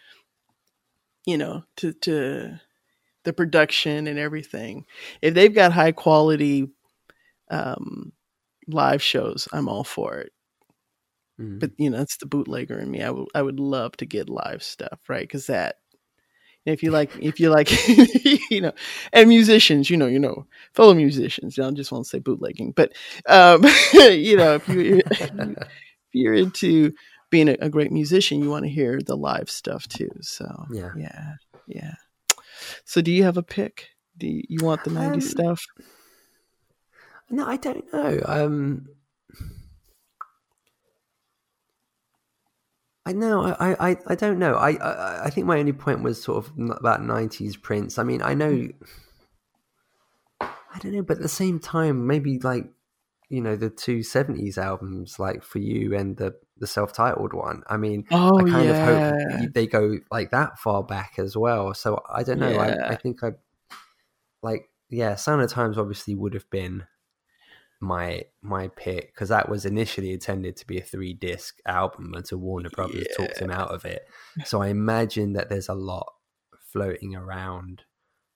you 1.26 1.36
know 1.36 1.64
to 1.76 1.92
to 1.92 2.58
the 3.24 3.34
production 3.34 4.06
and 4.06 4.18
everything. 4.18 4.86
If 5.20 5.34
they've 5.34 5.54
got 5.54 5.72
high 5.74 5.92
quality 5.92 6.70
um, 7.50 8.12
live 8.68 9.02
shows, 9.02 9.48
I'm 9.52 9.68
all 9.68 9.84
for 9.84 10.16
it 10.16 10.32
Mm. 11.42 11.58
but 11.60 11.70
you 11.76 11.90
know 11.90 12.00
it's 12.00 12.16
the 12.18 12.26
bootlegger 12.26 12.78
in 12.78 12.90
me 12.90 13.02
i 13.02 13.10
would 13.10 13.28
i 13.34 13.42
would 13.42 13.58
love 13.58 13.96
to 13.96 14.06
get 14.06 14.28
live 14.28 14.62
stuff 14.62 15.00
right 15.08 15.22
because 15.22 15.46
that 15.48 15.76
if 16.64 16.82
you 16.82 16.90
like 16.92 17.10
if 17.20 17.40
you 17.40 17.50
like 17.50 17.68
you 18.50 18.60
know 18.60 18.72
and 19.12 19.28
musicians 19.28 19.90
you 19.90 19.96
know 19.96 20.06
you 20.06 20.18
know 20.20 20.46
fellow 20.72 20.94
musicians 20.94 21.58
i 21.58 21.70
just 21.72 21.90
won't 21.90 22.06
say 22.06 22.20
bootlegging 22.20 22.72
but 22.72 22.92
um 23.28 23.62
you 23.94 24.36
know 24.36 24.54
if 24.54 24.68
you 24.68 25.00
if 25.18 25.32
you're 26.12 26.34
into 26.34 26.92
being 27.30 27.48
a, 27.48 27.56
a 27.60 27.68
great 27.70 27.90
musician 27.90 28.42
you 28.42 28.50
want 28.50 28.64
to 28.64 28.70
hear 28.70 29.00
the 29.00 29.16
live 29.16 29.50
stuff 29.50 29.88
too 29.88 30.10
so 30.20 30.66
Yeah. 30.70 30.92
yeah 30.96 31.32
yeah 31.66 31.94
so 32.84 33.00
do 33.00 33.10
you 33.10 33.24
have 33.24 33.36
a 33.38 33.42
pick 33.42 33.88
do 34.18 34.26
you, 34.28 34.42
you 34.48 34.64
want 34.64 34.84
the 34.84 34.90
90s 34.90 35.14
Um, 35.14 35.20
stuff 35.20 35.66
No, 37.30 37.46
I 37.46 37.56
don't 37.56 37.90
know. 37.92 38.20
Um, 38.26 38.88
I 43.04 43.12
know. 43.12 43.42
I, 43.44 43.90
I, 43.90 43.96
I 44.06 44.14
don't 44.14 44.38
know. 44.38 44.54
I, 44.54 44.72
I, 44.74 45.24
I 45.24 45.30
think 45.30 45.46
my 45.46 45.58
only 45.58 45.72
point 45.72 46.02
was 46.02 46.22
sort 46.22 46.44
of 46.44 46.52
about 46.78 47.00
'90s 47.00 47.60
Prince. 47.60 47.98
I 47.98 48.04
mean, 48.04 48.22
I 48.22 48.34
know. 48.34 48.52
Mm. 48.52 48.74
I 50.40 50.78
don't 50.78 50.92
know, 50.92 51.02
but 51.02 51.16
at 51.16 51.22
the 51.22 51.28
same 51.28 51.58
time, 51.58 52.06
maybe 52.06 52.38
like 52.38 52.64
you 53.28 53.40
know 53.40 53.56
the 53.56 53.70
two 53.70 53.98
'70s 53.98 54.56
albums, 54.56 55.18
like 55.18 55.42
for 55.42 55.58
you 55.58 55.96
and 55.96 56.16
the 56.16 56.34
the 56.58 56.66
self-titled 56.66 57.32
one. 57.32 57.62
I 57.66 57.76
mean, 57.76 58.04
oh 58.12 58.38
I 58.38 58.42
kind 58.48 58.68
yeah 58.68 59.14
of 59.14 59.40
hope 59.40 59.52
they 59.52 59.66
go 59.66 59.98
like 60.10 60.30
that 60.30 60.58
far 60.58 60.84
back 60.84 61.14
as 61.18 61.36
well. 61.36 61.74
So 61.74 62.00
I 62.08 62.22
don't 62.22 62.38
know. 62.38 62.56
I, 62.56 62.90
I 62.90 62.94
think 62.94 63.24
I 63.24 63.32
like 64.42 64.70
yeah. 64.88 65.16
Sign 65.16 65.40
of 65.40 65.50
Times 65.50 65.76
obviously 65.76 66.14
would 66.14 66.34
have 66.34 66.48
been 66.50 66.86
my 67.82 68.22
my 68.42 68.68
pick 68.68 69.08
because 69.12 69.28
that 69.30 69.48
was 69.48 69.64
initially 69.66 70.12
intended 70.12 70.56
to 70.56 70.64
be 70.66 70.78
a 70.78 70.82
three 70.82 71.12
disc 71.12 71.58
album 71.66 72.14
until 72.14 72.38
Warner 72.38 72.70
Brothers 72.70 73.08
talked 73.16 73.38
him 73.38 73.50
out 73.50 73.70
of 73.74 73.84
it. 73.84 74.06
So 74.46 74.62
I 74.62 74.68
imagine 74.68 75.32
that 75.32 75.48
there's 75.50 75.68
a 75.68 75.74
lot 75.74 76.06
floating 76.72 77.16
around 77.16 77.82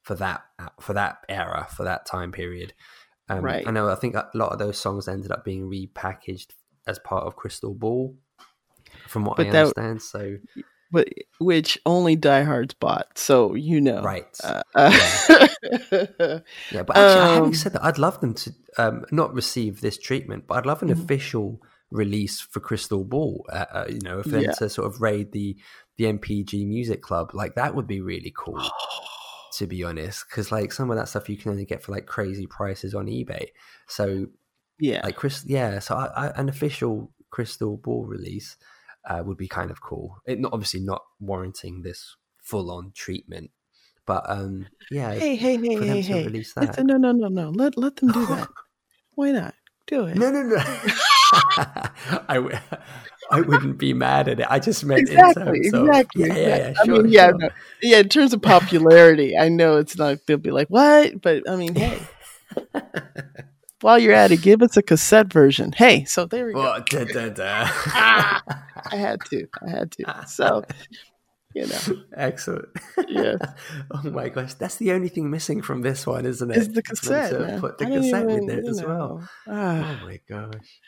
for 0.03 0.16
that 0.16 0.42
for 0.80 0.92
that 0.94 1.18
era 1.28 1.66
for 1.74 1.84
that 1.84 2.07
time 2.07 2.32
period. 2.32 2.74
Um, 3.28 3.40
Right. 3.44 3.66
I 3.66 3.70
know. 3.70 3.88
I 3.88 3.94
think 3.94 4.14
a 4.16 4.28
lot 4.34 4.53
of 4.53 4.59
those 4.59 4.78
songs 4.78 5.07
ended 5.09 5.30
up 5.30 5.44
being 5.44 5.70
repackaged 5.70 6.49
as 6.86 6.99
part 6.99 7.24
of 7.24 7.34
Crystal 7.36 7.74
Ball, 7.74 8.14
from 9.09 9.24
what 9.24 9.36
But 9.36 9.47
I 9.47 9.51
that- 9.51 9.59
understand. 9.78 10.03
So 10.03 10.36
but 10.93 11.09
which 11.39 11.78
only 11.87 12.16
diehards 12.16 12.74
bought 12.74 13.16
so 13.18 13.55
you 13.55 13.80
know 13.80 14.03
Right. 14.03 14.26
uh, 14.45 14.62
uh, 14.74 14.91
Yeah, 16.72 16.82
but 16.82 16.97
actually, 16.97 17.22
having 17.22 17.45
Um, 17.49 17.53
said 17.55 17.72
that, 17.72 17.84
I'd 17.84 17.99
love 17.99 18.20
them 18.20 18.34
to 18.34 18.53
um, 18.78 19.05
not 19.11 19.32
receive 19.34 19.80
this 19.80 19.99
treatment, 19.99 20.47
but 20.47 20.59
I'd 20.59 20.66
love 20.66 20.82
an 20.82 20.89
Mhm. 20.89 21.03
official 21.03 21.61
release 21.91 22.41
for 22.41 22.61
Crystal 22.61 23.05
Ball. 23.05 23.45
Uh, 23.51 23.64
uh, 23.72 23.87
you 23.89 24.01
know, 24.01 24.22
for 24.22 24.28
them 24.30 24.43
Yeah. 24.45 24.53
to 24.59 24.68
sort 24.68 24.87
of 24.87 25.01
raid 25.01 25.32
the 25.32 25.57
the 25.97 26.05
NPG 26.07 26.66
Music 26.66 27.01
Club, 27.03 27.30
like 27.32 27.55
that 27.55 27.74
would 27.74 27.87
be 27.87 28.01
really 28.01 28.32
cool. 28.37 28.59
to 29.57 29.66
be 29.66 29.82
honest, 29.82 30.24
because 30.28 30.53
like 30.53 30.72
some 30.72 30.91
of 30.91 30.97
that 30.99 31.09
stuff 31.09 31.28
you 31.30 31.37
can 31.39 31.51
only 31.51 31.64
get 31.64 31.82
for 31.82 31.93
like 31.93 32.05
crazy 32.07 32.47
prices 32.47 32.95
on 32.95 33.07
eBay. 33.07 33.47
So 33.89 34.26
yeah 34.78 35.01
like 35.03 35.16
Chris, 35.16 35.45
yeah. 35.47 35.78
So 35.78 35.95
I, 35.95 36.07
I, 36.26 36.41
an 36.41 36.49
official 36.51 37.11
Crystal 37.30 37.76
Ball 37.78 38.05
release 38.05 38.57
uh, 39.07 39.22
would 39.24 39.36
be 39.36 39.48
kind 39.48 39.70
of 39.70 39.80
cool. 39.80 40.18
It 40.26 40.40
not 40.40 40.52
obviously 40.52 40.80
not 40.80 41.02
warranting 41.20 41.82
this 41.82 42.16
full 42.42 42.70
on 42.70 42.92
treatment, 42.94 43.50
but 44.07 44.24
um, 44.28 44.66
yeah. 44.90 45.12
hey 45.14 45.36
hey 45.36 45.57
hey 45.57 45.76
for 45.76 45.84
them 45.84 45.96
hey 45.96 46.02
to 46.02 46.09
hey 46.09 46.24
release 46.24 46.54
that. 46.54 46.84
no 46.84 46.96
no 46.96 47.12
no 47.12 47.28
no 47.28 47.50
let 47.50 47.76
let 47.76 47.96
them 47.96 48.11
do 48.12 48.24
that 48.26 48.48
why 49.14 49.32
not 49.32 49.54
do 49.86 50.07
it 50.07 50.16
No, 50.16 50.30
no, 50.30 50.42
no. 50.42 50.57
I, 52.28 52.34
w- 52.34 52.57
I 53.30 53.40
wouldn't 53.40 53.78
be 53.78 53.92
mad 53.92 54.28
at 54.28 54.40
it. 54.40 54.46
I 54.48 54.59
just 54.59 54.84
meant 54.84 55.00
exactly, 55.00 55.42
in 55.42 55.72
terms 55.72 55.74
of, 55.74 55.88
exactly. 55.88 56.28
yeah, 56.28 56.34
yeah, 56.36 56.57
yeah, 56.57 56.72
I 56.80 56.84
sure, 56.84 57.02
mean, 57.02 57.12
yeah, 57.12 57.28
sure. 57.28 57.38
no, 57.38 57.48
yeah. 57.82 57.98
In 57.98 58.09
terms 58.09 58.32
of 58.32 58.42
popularity, 58.42 59.36
I 59.36 59.48
know 59.48 59.78
it's 59.78 59.96
not. 59.96 60.18
They'll 60.26 60.38
be 60.38 60.50
like, 60.50 60.68
"What?" 60.68 61.20
But 61.20 61.48
I 61.48 61.57
mean, 61.57 61.74
hey, 61.74 62.00
while 63.80 63.98
you're 63.98 64.14
at 64.14 64.32
it, 64.32 64.42
give 64.42 64.62
us 64.62 64.76
a 64.76 64.82
cassette 64.82 65.32
version. 65.32 65.72
Hey, 65.72 66.04
so 66.04 66.26
there 66.26 66.46
we 66.46 66.52
go. 66.52 66.60
Well, 66.60 66.84
da, 66.88 67.04
da, 67.04 67.28
da. 67.28 67.64
Ah, 67.88 68.42
I 68.92 68.96
had 68.96 69.20
to. 69.30 69.46
I 69.66 69.70
had 69.70 69.92
to. 69.92 70.24
So, 70.26 70.64
you 71.54 71.66
know, 71.66 72.02
Excellent. 72.16 72.68
yeah, 73.08 73.36
oh 73.90 74.10
my 74.10 74.28
gosh, 74.28 74.54
that's 74.54 74.76
the 74.76 74.92
only 74.92 75.08
thing 75.08 75.30
missing 75.30 75.62
from 75.62 75.82
this 75.82 76.06
one, 76.06 76.26
isn't 76.26 76.50
it? 76.50 76.56
it's 76.56 76.68
the 76.68 76.82
cassette. 76.82 77.30
to 77.30 77.38
Man. 77.40 77.60
Put 77.60 77.78
the 77.78 77.86
cassette 77.86 78.24
even, 78.24 78.38
in 78.38 78.46
there 78.46 78.68
as 78.68 78.82
well. 78.82 79.18
know, 79.18 79.28
ah. 79.48 79.98
Oh 80.02 80.06
my 80.06 80.20
gosh. 80.28 80.80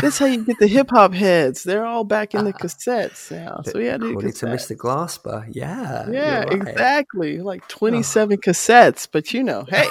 That's 0.00 0.18
how 0.18 0.26
you 0.26 0.44
get 0.44 0.58
the 0.58 0.66
hip 0.68 0.88
hop 0.90 1.14
heads. 1.14 1.62
They're 1.62 1.84
all 1.84 2.04
back 2.04 2.34
in 2.34 2.44
the 2.44 2.52
cassettes 2.52 3.30
now. 3.30 3.60
So 3.64 3.78
yeah, 3.78 3.96
do 3.96 4.10
According 4.10 4.32
to. 4.32 4.46
Mr. 4.46 4.76
Glasper, 4.76 5.46
yeah. 5.52 6.08
Yeah, 6.10 6.38
right. 6.40 6.52
exactly. 6.52 7.38
Like 7.38 7.68
27 7.68 8.38
cassettes, 8.38 9.08
but 9.10 9.32
you 9.32 9.44
know, 9.44 9.64
hey. 9.68 9.88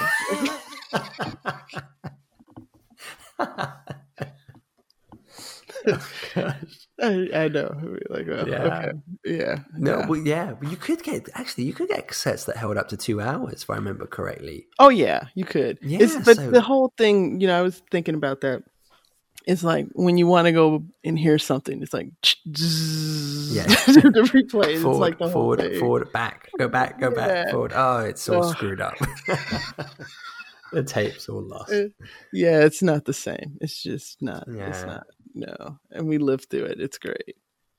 I, 7.01 7.29
I 7.33 7.47
know. 7.49 7.97
Like, 8.09 8.27
uh, 8.27 8.45
Yeah. 8.47 8.63
okay. 8.63 8.91
Yeah. 9.25 9.55
No, 9.77 9.99
yeah. 9.99 10.07
well, 10.07 10.19
yeah, 10.19 10.53
but 10.59 10.69
you 10.71 10.77
could 10.77 11.03
get 11.03 11.27
actually 11.33 11.65
you 11.65 11.73
could 11.73 11.89
get 11.89 12.07
cassettes 12.07 12.45
that 12.45 12.57
held 12.57 12.77
up 12.77 12.89
to 12.89 12.97
two 12.97 13.19
hours, 13.21 13.63
if 13.63 13.69
I 13.69 13.75
remember 13.75 14.05
correctly. 14.05 14.67
Oh 14.79 14.89
yeah, 14.89 15.27
you 15.35 15.45
could. 15.45 15.79
It's, 15.81 16.13
Yeah, 16.13 16.21
but 16.23 16.37
so- 16.37 16.51
the 16.51 16.61
whole 16.61 16.93
thing, 16.97 17.41
you 17.41 17.47
know, 17.47 17.57
I 17.57 17.61
was 17.61 17.81
thinking 17.91 18.15
about 18.15 18.41
that. 18.41 18.63
It's 19.45 19.61
like 19.63 19.87
when 19.93 20.17
you 20.17 20.25
want 20.25 20.45
to 20.45 20.53
go 20.53 20.85
and 21.03 21.19
hear 21.19 21.37
something, 21.37 21.81
it's 21.83 21.93
like 21.93 22.11
Yeah. 22.45 23.63
the 23.87 24.29
replay. 24.33 24.67
It's 24.75 24.81
forward, 24.83 24.99
like 24.99 25.17
the 25.17 25.25
whole 25.25 25.33
forward, 25.33 25.59
thing. 25.59 25.79
forward, 25.79 26.11
back, 26.13 26.49
go 26.57 26.69
back, 26.69 26.97
go 26.99 27.11
back, 27.11 27.49
forward. 27.51 27.73
Oh, 27.75 27.99
it's 27.99 28.29
all 28.29 28.45
Oh. 28.45 28.51
screwed 28.53 28.79
up. 28.79 28.93
the 30.73 30.83
tape's 30.83 31.29
all 31.29 31.43
lost. 31.43 31.71
Uh, 31.71 31.89
yeah, 32.31 32.59
it's 32.59 32.81
not 32.81 33.05
the 33.05 33.13
same. 33.13 33.57
It's 33.61 33.81
just 33.81 34.21
not. 34.21 34.45
It's 34.47 34.83
not. 34.83 35.05
No, 35.35 35.79
and 35.91 36.07
we 36.07 36.17
lived 36.17 36.49
through 36.49 36.65
it. 36.65 36.79
It's 36.79 36.97
great. 36.97 37.35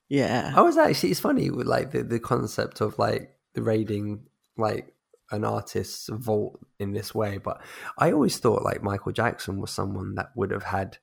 Yeah. 0.09 0.53
I 0.55 0.63
was 0.63 0.77
actually 0.77 1.11
it's 1.11 1.21
funny 1.21 1.51
with 1.51 1.67
like 1.67 1.93
the, 1.93 2.03
the 2.03 2.21
concept 2.21 2.81
of 2.81 2.99
like 2.99 3.37
the 3.55 3.63
raiding 3.63 4.27
like 4.57 4.95
an 5.31 5.45
artist's 5.45 6.09
vault 6.13 6.61
in 6.79 6.93
this 6.93 7.15
way, 7.15 7.39
but 7.39 7.63
I 7.99 8.13
always 8.13 8.39
thought 8.39 8.63
like 8.63 8.83
Michael 8.83 9.13
Jackson 9.13 9.61
was 9.61 9.71
someone 9.71 10.15
that 10.17 10.31
would 10.37 10.51
have 10.51 10.65
had 10.65 10.99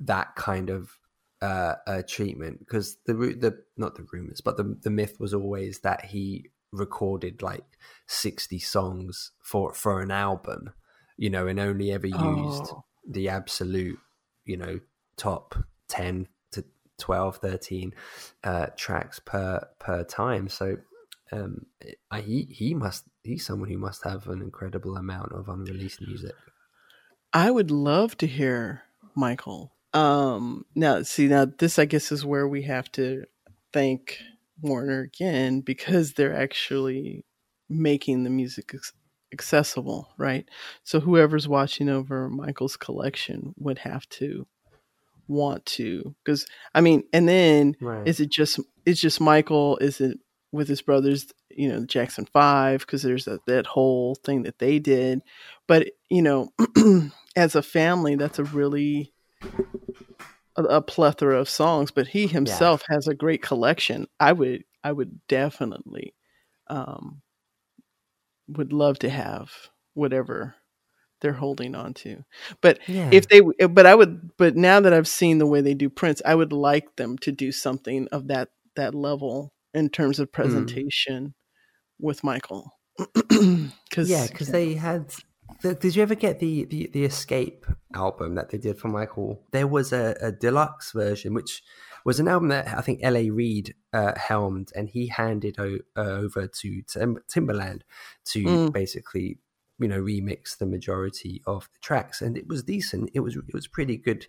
that 0.00 0.36
kind 0.36 0.70
of 0.70 0.98
uh, 1.40 1.74
uh 1.86 2.02
treatment 2.06 2.60
because 2.60 2.98
the 3.06 3.14
the 3.14 3.58
not 3.76 3.96
the 3.96 4.06
rumors, 4.12 4.40
but 4.40 4.56
the 4.56 4.76
the 4.82 4.90
myth 4.90 5.18
was 5.18 5.34
always 5.34 5.80
that 5.80 6.04
he 6.04 6.50
recorded 6.72 7.42
like 7.42 7.64
sixty 8.06 8.58
songs 8.58 9.32
for 9.42 9.72
for 9.74 10.00
an 10.00 10.10
album, 10.10 10.70
you 11.22 11.30
know, 11.30 11.46
and 11.46 11.60
only 11.60 11.92
ever 11.92 12.08
used 12.08 12.72
Oh. 12.72 12.84
the 13.08 13.28
absolute, 13.28 14.00
you 14.44 14.56
know, 14.56 14.80
top 15.16 15.54
10 15.86 16.26
to 16.50 16.64
12, 16.98 17.36
13 17.36 17.94
uh, 18.42 18.66
tracks 18.76 19.20
per 19.20 19.68
per 19.78 20.02
time. 20.02 20.48
So 20.48 20.78
um, 21.30 21.66
I, 22.10 22.22
he 22.22 22.48
he 22.50 22.74
must 22.74 23.04
he's 23.22 23.46
someone 23.46 23.70
who 23.70 23.78
must 23.78 24.02
have 24.02 24.26
an 24.26 24.42
incredible 24.42 24.96
amount 24.96 25.30
of 25.30 25.48
unreleased 25.48 26.00
music. 26.00 26.34
I 27.32 27.52
would 27.52 27.70
love 27.70 28.18
to 28.18 28.26
hear 28.26 28.82
Michael. 29.14 29.74
Um 29.94 30.64
now 30.74 31.02
see 31.02 31.28
now 31.28 31.44
this 31.44 31.78
I 31.78 31.84
guess 31.84 32.10
is 32.10 32.24
where 32.26 32.48
we 32.48 32.62
have 32.62 32.90
to 32.92 33.26
thank 33.72 34.18
Warner 34.60 35.02
again 35.02 35.60
because 35.60 36.14
they're 36.14 36.36
actually 36.36 37.24
making 37.68 38.24
the 38.24 38.30
music 38.30 38.74
accessible, 39.32 40.12
right? 40.18 40.48
So 40.84 41.00
whoever's 41.00 41.48
watching 41.48 41.88
over 41.88 42.28
Michael's 42.28 42.76
collection 42.76 43.54
would 43.58 43.78
have 43.78 44.08
to 44.10 44.46
want 45.28 45.64
to 45.64 46.14
cuz 46.26 46.46
I 46.74 46.80
mean 46.80 47.04
and 47.12 47.28
then 47.28 47.76
Right. 47.80 48.06
is 48.06 48.20
it 48.20 48.30
just 48.30 48.60
it's 48.84 49.00
just 49.00 49.20
Michael 49.20 49.78
is 49.78 50.00
it 50.00 50.18
with 50.50 50.68
his 50.68 50.82
brothers 50.82 51.32
you 51.48 51.68
know 51.68 51.86
Jackson 51.86 52.26
5 52.26 52.80
because 52.80 53.02
there's 53.02 53.24
that 53.24 53.40
that 53.46 53.66
whole 53.66 54.14
thing 54.16 54.42
that 54.42 54.58
they 54.58 54.78
did 54.78 55.22
but 55.66 55.88
you 56.10 56.22
know 56.22 56.50
as 57.36 57.54
a 57.54 57.62
family 57.62 58.16
that's 58.16 58.38
a 58.38 58.44
really 58.44 59.14
a, 60.56 60.62
a 60.64 60.82
plethora 60.82 61.38
of 61.38 61.48
songs 61.48 61.90
but 61.90 62.08
he 62.08 62.26
himself 62.26 62.82
has 62.88 63.06
a 63.06 63.14
great 63.14 63.42
collection 63.42 64.06
i 64.20 64.32
would 64.32 64.64
i 64.84 64.92
would 64.92 65.20
definitely 65.28 66.14
um 66.68 67.22
would 68.48 68.72
love 68.72 68.98
to 68.98 69.10
have 69.10 69.50
whatever 69.94 70.54
they're 71.20 71.32
holding 71.32 71.74
on 71.74 71.94
to 71.94 72.24
but 72.60 72.78
Yeah. 72.88 73.10
if 73.12 73.28
they 73.28 73.40
eh, 73.60 73.66
but 73.66 73.86
i 73.86 73.94
would 73.94 74.36
but 74.36 74.56
now 74.56 74.80
that 74.80 74.92
i've 74.92 75.08
seen 75.08 75.38
the 75.38 75.46
way 75.46 75.60
they 75.60 75.74
do 75.74 75.88
Prince, 75.88 76.20
i 76.24 76.34
would 76.34 76.52
like 76.52 76.96
them 76.96 77.16
to 77.18 77.32
do 77.32 77.52
something 77.52 78.08
of 78.10 78.28
that 78.28 78.48
that 78.74 78.94
level 78.94 79.52
in 79.72 79.88
terms 79.88 80.18
of 80.18 80.28
mm. 80.28 80.32
presentation 80.32 81.34
with 81.98 82.24
michael 82.24 82.72
because 83.28 84.10
yeah, 84.10 84.26
because 84.26 84.48
they 84.48 84.74
had. 84.74 85.12
The, 85.60 85.74
did 85.74 85.94
you 85.94 86.02
ever 86.02 86.14
get 86.14 86.40
the, 86.40 86.64
the 86.64 86.90
the 86.92 87.04
Xscape 87.06 87.72
album 87.94 88.34
that 88.34 88.50
they 88.50 88.58
did 88.58 88.78
for 88.78 88.88
Michael? 88.88 89.42
There 89.52 89.66
was 89.66 89.92
a, 89.92 90.16
a 90.20 90.32
deluxe 90.32 90.92
version, 90.92 91.34
which 91.34 91.62
was 92.04 92.20
an 92.20 92.28
album 92.28 92.48
that 92.48 92.68
I 92.68 92.80
think 92.80 93.00
L.A. 93.02 93.30
Reid 93.30 93.74
uh, 93.92 94.12
helmed, 94.16 94.72
and 94.74 94.88
he 94.88 95.08
handed 95.08 95.58
o- 95.58 95.78
uh, 95.96 96.00
over 96.00 96.46
to 96.46 96.82
Tim- 96.82 97.18
Timbaland 97.32 97.82
to 98.26 98.44
Mm. 98.44 98.72
basically, 98.72 99.38
you 99.78 99.88
know, 99.88 100.00
remix 100.00 100.56
the 100.58 100.66
majority 100.66 101.42
of 101.46 101.68
the 101.72 101.78
tracks, 101.80 102.20
and 102.22 102.36
it 102.36 102.46
was 102.48 102.62
decent. 102.62 103.10
It 103.14 103.20
was 103.20 103.36
it 103.36 103.54
was 103.54 103.66
pretty 103.66 103.96
good 103.96 104.26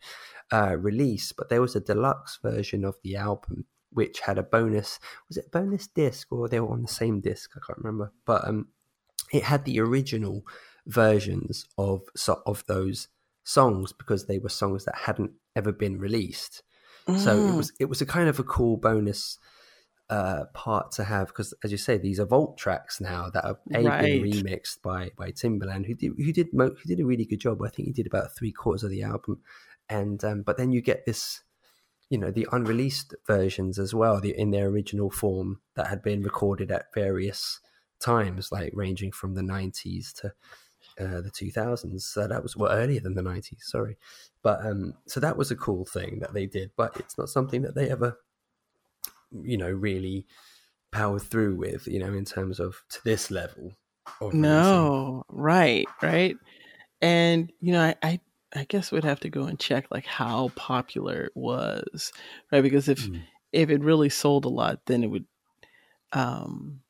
uh, 0.52 0.76
release, 0.78 1.32
but 1.32 1.50
there 1.50 1.62
was 1.62 1.76
a 1.76 1.80
deluxe 1.80 2.40
version 2.42 2.84
of 2.86 2.96
the 3.04 3.16
album 3.16 3.66
which 3.92 4.22
had 4.22 4.38
a 4.40 4.44
bonus. 4.44 5.00
Was 5.28 5.38
it 5.38 5.52
bonus 5.52 5.88
disc 5.88 6.32
or 6.32 6.50
they 6.50 6.60
were 6.60 6.72
on 6.72 6.82
the 6.82 6.88
same 6.88 7.22
disc? 7.22 7.52
I 7.56 7.60
can't 7.66 7.78
remember, 7.78 8.12
but 8.26 8.48
um, 8.48 8.70
it 9.32 9.44
had 9.44 9.66
the 9.66 9.80
original 9.80 10.44
versions 10.86 11.66
of 11.78 12.02
of 12.46 12.64
those 12.68 13.08
songs 13.44 13.94
because 13.94 14.26
they 14.26 14.40
were 14.40 14.50
songs 14.50 14.86
that 14.86 14.96
hadn't 14.96 15.32
ever 15.56 15.72
been 15.72 16.00
released. 16.00 16.64
So 17.16 17.40
it 17.42 17.52
Mm. 17.52 17.56
was 17.56 17.74
it 17.80 17.86
was 17.86 18.02
a 18.02 18.06
kind 18.06 18.30
of 18.30 18.40
a 18.40 18.44
cool 18.44 18.78
bonus 18.78 19.38
uh, 20.10 20.46
part 20.54 20.92
to 20.94 21.04
have 21.06 21.28
because, 21.28 21.54
as 21.64 21.72
you 21.72 21.78
say, 21.78 21.98
these 21.98 22.20
are 22.20 22.26
vault 22.26 22.58
tracks 22.58 23.02
now 23.02 23.30
that 23.32 23.46
are 23.46 23.60
a, 23.74 23.84
Right. 23.84 24.00
been 24.00 24.20
remixed 24.22 24.82
by 24.82 25.12
by 25.18 25.32
Timbaland, 25.32 25.86
who 25.88 25.96
did 25.96 26.14
who 26.18 26.34
did 26.34 26.54
mo- 26.54 26.70
who 26.76 26.88
did 26.88 27.00
a 27.00 27.06
really 27.06 27.26
good 27.26 27.40
job. 27.40 27.62
I 27.62 27.70
think 27.70 27.88
he 27.88 27.94
did 27.94 28.08
about 28.08 28.36
three 28.36 28.52
quarters 28.52 28.84
of 28.84 28.92
the 28.92 29.04
album, 29.04 29.42
and 29.90 30.24
um, 30.24 30.42
but 30.44 30.58
then 30.58 30.72
you 30.72 30.82
get 30.82 31.06
this. 31.06 31.44
You 32.10 32.20
know 32.20 32.32
the 32.32 32.48
unreleased 32.52 33.16
versions 33.26 33.80
as 33.80 33.94
well, 33.94 34.22
the, 34.22 34.38
in 34.38 34.52
their 34.52 34.68
original 34.68 35.10
form 35.10 35.62
that 35.76 35.88
had 35.88 36.04
been 36.04 36.22
recorded 36.22 36.72
at 36.72 36.94
various 36.94 37.60
times, 38.00 38.52
like 38.52 38.72
ranging 38.76 39.12
from 39.12 39.34
the 39.34 39.42
'90s 39.42 40.14
to 40.16 40.34
uh, 41.00 41.22
the 41.22 41.32
2000s. 41.32 42.06
So 42.06 42.28
that 42.28 42.44
was 42.44 42.56
well 42.58 42.72
earlier 42.72 43.00
than 43.02 43.16
the 43.16 43.22
90s. 43.24 43.66
Sorry, 43.68 43.98
but 44.42 44.66
um, 44.66 44.96
so 45.08 45.20
that 45.20 45.38
was 45.38 45.52
a 45.52 45.56
cool 45.56 45.86
thing 45.86 46.20
that 46.20 46.34
they 46.34 46.46
did. 46.46 46.72
But 46.76 46.98
it's 47.00 47.18
not 47.18 47.30
something 47.30 47.62
that 47.64 47.76
they 47.76 47.90
ever, 47.90 48.18
you 49.32 49.58
know, 49.58 49.72
really 49.72 50.26
powered 50.92 51.24
through 51.24 51.56
with. 51.56 51.88
You 51.88 52.00
know, 52.00 52.14
in 52.14 52.26
terms 52.26 52.60
of 52.60 52.84
to 52.90 53.04
this 53.04 53.32
level. 53.32 53.74
No, 54.32 55.24
right, 55.30 55.88
right. 56.02 56.36
And 57.02 57.52
you 57.62 57.74
know, 57.74 57.82
I, 57.82 57.96
I 58.04 58.20
I 58.56 58.66
guess 58.66 58.92
we'd 58.92 59.04
have 59.04 59.22
to 59.22 59.30
go 59.30 59.46
and 59.46 59.60
check 59.60 59.88
like 59.92 60.06
how 60.06 60.50
popular 60.56 61.26
it 61.26 61.34
was, 61.36 62.14
right? 62.52 62.62
Because 62.62 62.90
if 62.90 63.10
Mm. 63.10 63.24
if 63.52 63.70
it 63.70 63.82
really 63.84 64.10
sold 64.10 64.46
a 64.46 64.50
lot, 64.50 64.86
then 64.88 65.04
it 65.04 65.08
would, 65.08 65.26
um, 66.14 66.82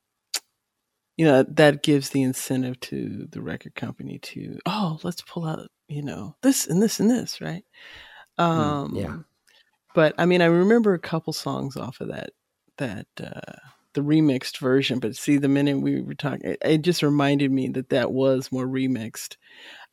you 1.17 1.25
know, 1.25 1.43
that 1.43 1.83
gives 1.83 2.09
the 2.09 2.23
incentive 2.23 2.79
to 2.81 3.27
the 3.29 3.41
record 3.41 3.75
company 3.75 4.19
to 4.19 4.59
oh, 4.65 4.99
let's 5.03 5.21
pull 5.21 5.45
out 5.45 5.67
you 5.87 6.01
know 6.01 6.35
this 6.41 6.67
and 6.67 6.81
this 6.81 6.99
and 6.99 7.09
this, 7.09 7.41
right? 7.41 7.63
Um, 8.37 8.91
Mm, 8.93 9.01
yeah. 9.01 9.17
But 9.93 10.15
I 10.17 10.25
mean, 10.25 10.41
I 10.41 10.45
remember 10.45 10.93
a 10.93 10.99
couple 10.99 11.33
songs 11.33 11.77
off 11.77 12.01
of 12.01 12.09
that 12.09 12.31
that 12.77 13.07
uh, 13.21 13.59
the 13.93 14.01
remixed 14.01 14.57
version. 14.57 14.99
But 14.99 15.15
see, 15.15 15.37
the 15.37 15.47
minute 15.47 15.79
we 15.79 16.01
were 16.01 16.15
talking, 16.15 16.51
it, 16.51 16.57
it 16.63 16.81
just 16.81 17.03
reminded 17.03 17.51
me 17.51 17.69
that 17.69 17.89
that 17.89 18.11
was 18.11 18.51
more 18.51 18.65
remixed. 18.65 19.37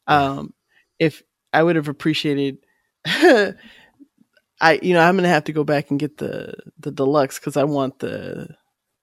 Um, 0.06 0.54
if 0.98 1.22
I 1.52 1.62
would 1.62 1.76
have 1.76 1.88
appreciated, 1.88 2.58
I 3.04 3.54
you 4.82 4.94
know 4.94 5.00
I'm 5.00 5.16
gonna 5.16 5.28
have 5.28 5.44
to 5.44 5.52
go 5.52 5.64
back 5.64 5.90
and 5.90 6.00
get 6.00 6.16
the 6.16 6.54
the 6.78 6.90
deluxe 6.90 7.38
because 7.38 7.56
I 7.56 7.64
want 7.64 7.98
the 7.98 8.48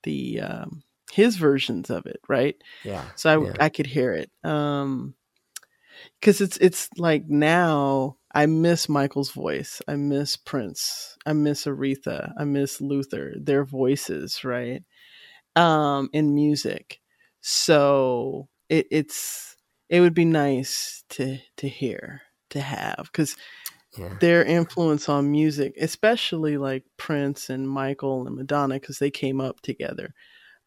the 0.04 0.42
um, 0.42 0.84
his 1.12 1.38
versions 1.38 1.90
of 1.90 2.06
it, 2.06 2.20
right? 2.28 2.56
Yeah. 2.84 3.06
So 3.16 3.30
I 3.30 3.46
yeah. 3.46 3.66
I 3.66 3.70
could 3.70 3.88
hear 3.88 4.14
it. 4.14 4.32
Um, 4.44 5.16
because 6.20 6.42
it's 6.42 6.58
it's 6.58 6.90
like 6.98 7.26
now 7.28 8.18
I 8.34 8.46
miss 8.46 8.90
Michael's 8.90 9.32
voice. 9.32 9.82
I 9.88 9.96
miss 9.96 10.36
Prince. 10.36 11.18
I 11.26 11.34
miss 11.34 11.66
Aretha. 11.66 12.34
I 12.38 12.44
miss 12.44 12.82
Luther. 12.82 13.34
Their 13.40 13.64
voices, 13.64 14.44
right? 14.44 14.84
Um, 15.56 16.10
in 16.14 16.36
music. 16.36 17.00
So 17.42 18.50
it, 18.70 18.88
it's 18.92 19.56
it 19.90 20.02
would 20.02 20.14
be 20.14 20.26
nice 20.26 21.04
to 21.10 21.40
to 21.58 21.68
hear 21.68 22.22
to 22.52 22.62
have 22.62 23.10
because 23.12 23.36
Yeah. 23.98 24.18
their 24.20 24.44
influence 24.44 25.10
on 25.10 25.32
music, 25.32 25.74
especially 25.80 26.58
like 26.58 26.84
Prince 26.98 27.50
and 27.50 27.70
Michael 27.70 28.28
and 28.28 28.36
Madonna, 28.36 28.76
because 28.76 29.00
they 29.00 29.12
came 29.12 29.42
up 29.42 29.62
together, 29.62 30.14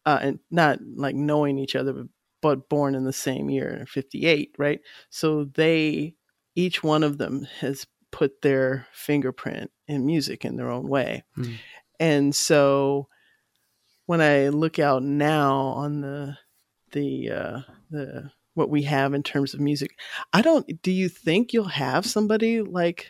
uh, 0.05 0.19
and 0.21 0.39
not 0.49 0.79
like 0.95 1.15
knowing 1.15 1.57
each 1.59 1.75
other, 1.75 2.05
but, 2.41 2.69
born 2.69 2.95
in 2.95 3.03
the 3.03 3.13
same 3.13 3.49
year, 3.49 3.85
'58, 3.87 4.55
right? 4.57 4.81
So 5.09 5.45
they, 5.45 6.15
each 6.55 6.83
one 6.83 7.03
of 7.03 7.17
them, 7.17 7.47
has 7.59 7.85
put 8.11 8.41
their 8.41 8.87
fingerprint 8.91 9.71
in 9.87 10.05
music 10.05 10.43
in 10.43 10.57
their 10.57 10.69
own 10.69 10.87
way, 10.87 11.23
Mm. 11.37 11.57
and 11.99 12.35
so 12.35 13.07
when 14.07 14.21
I 14.21 14.49
look 14.49 14.79
out 14.79 15.03
now 15.03 15.55
on 15.57 16.01
the 16.01 16.37
the 16.91 17.31
uh, 17.31 17.59
the 17.89 18.31
what 18.53 18.69
we 18.69 18.81
have 18.83 19.13
in 19.13 19.23
terms 19.23 19.53
of 19.53 19.61
music, 19.61 19.97
I 20.33 20.41
don't. 20.41 20.81
Do 20.81 20.91
you 20.91 21.07
think 21.07 21.53
you'll 21.53 21.65
have 21.65 22.05
somebody 22.05 22.61
like 22.61 23.09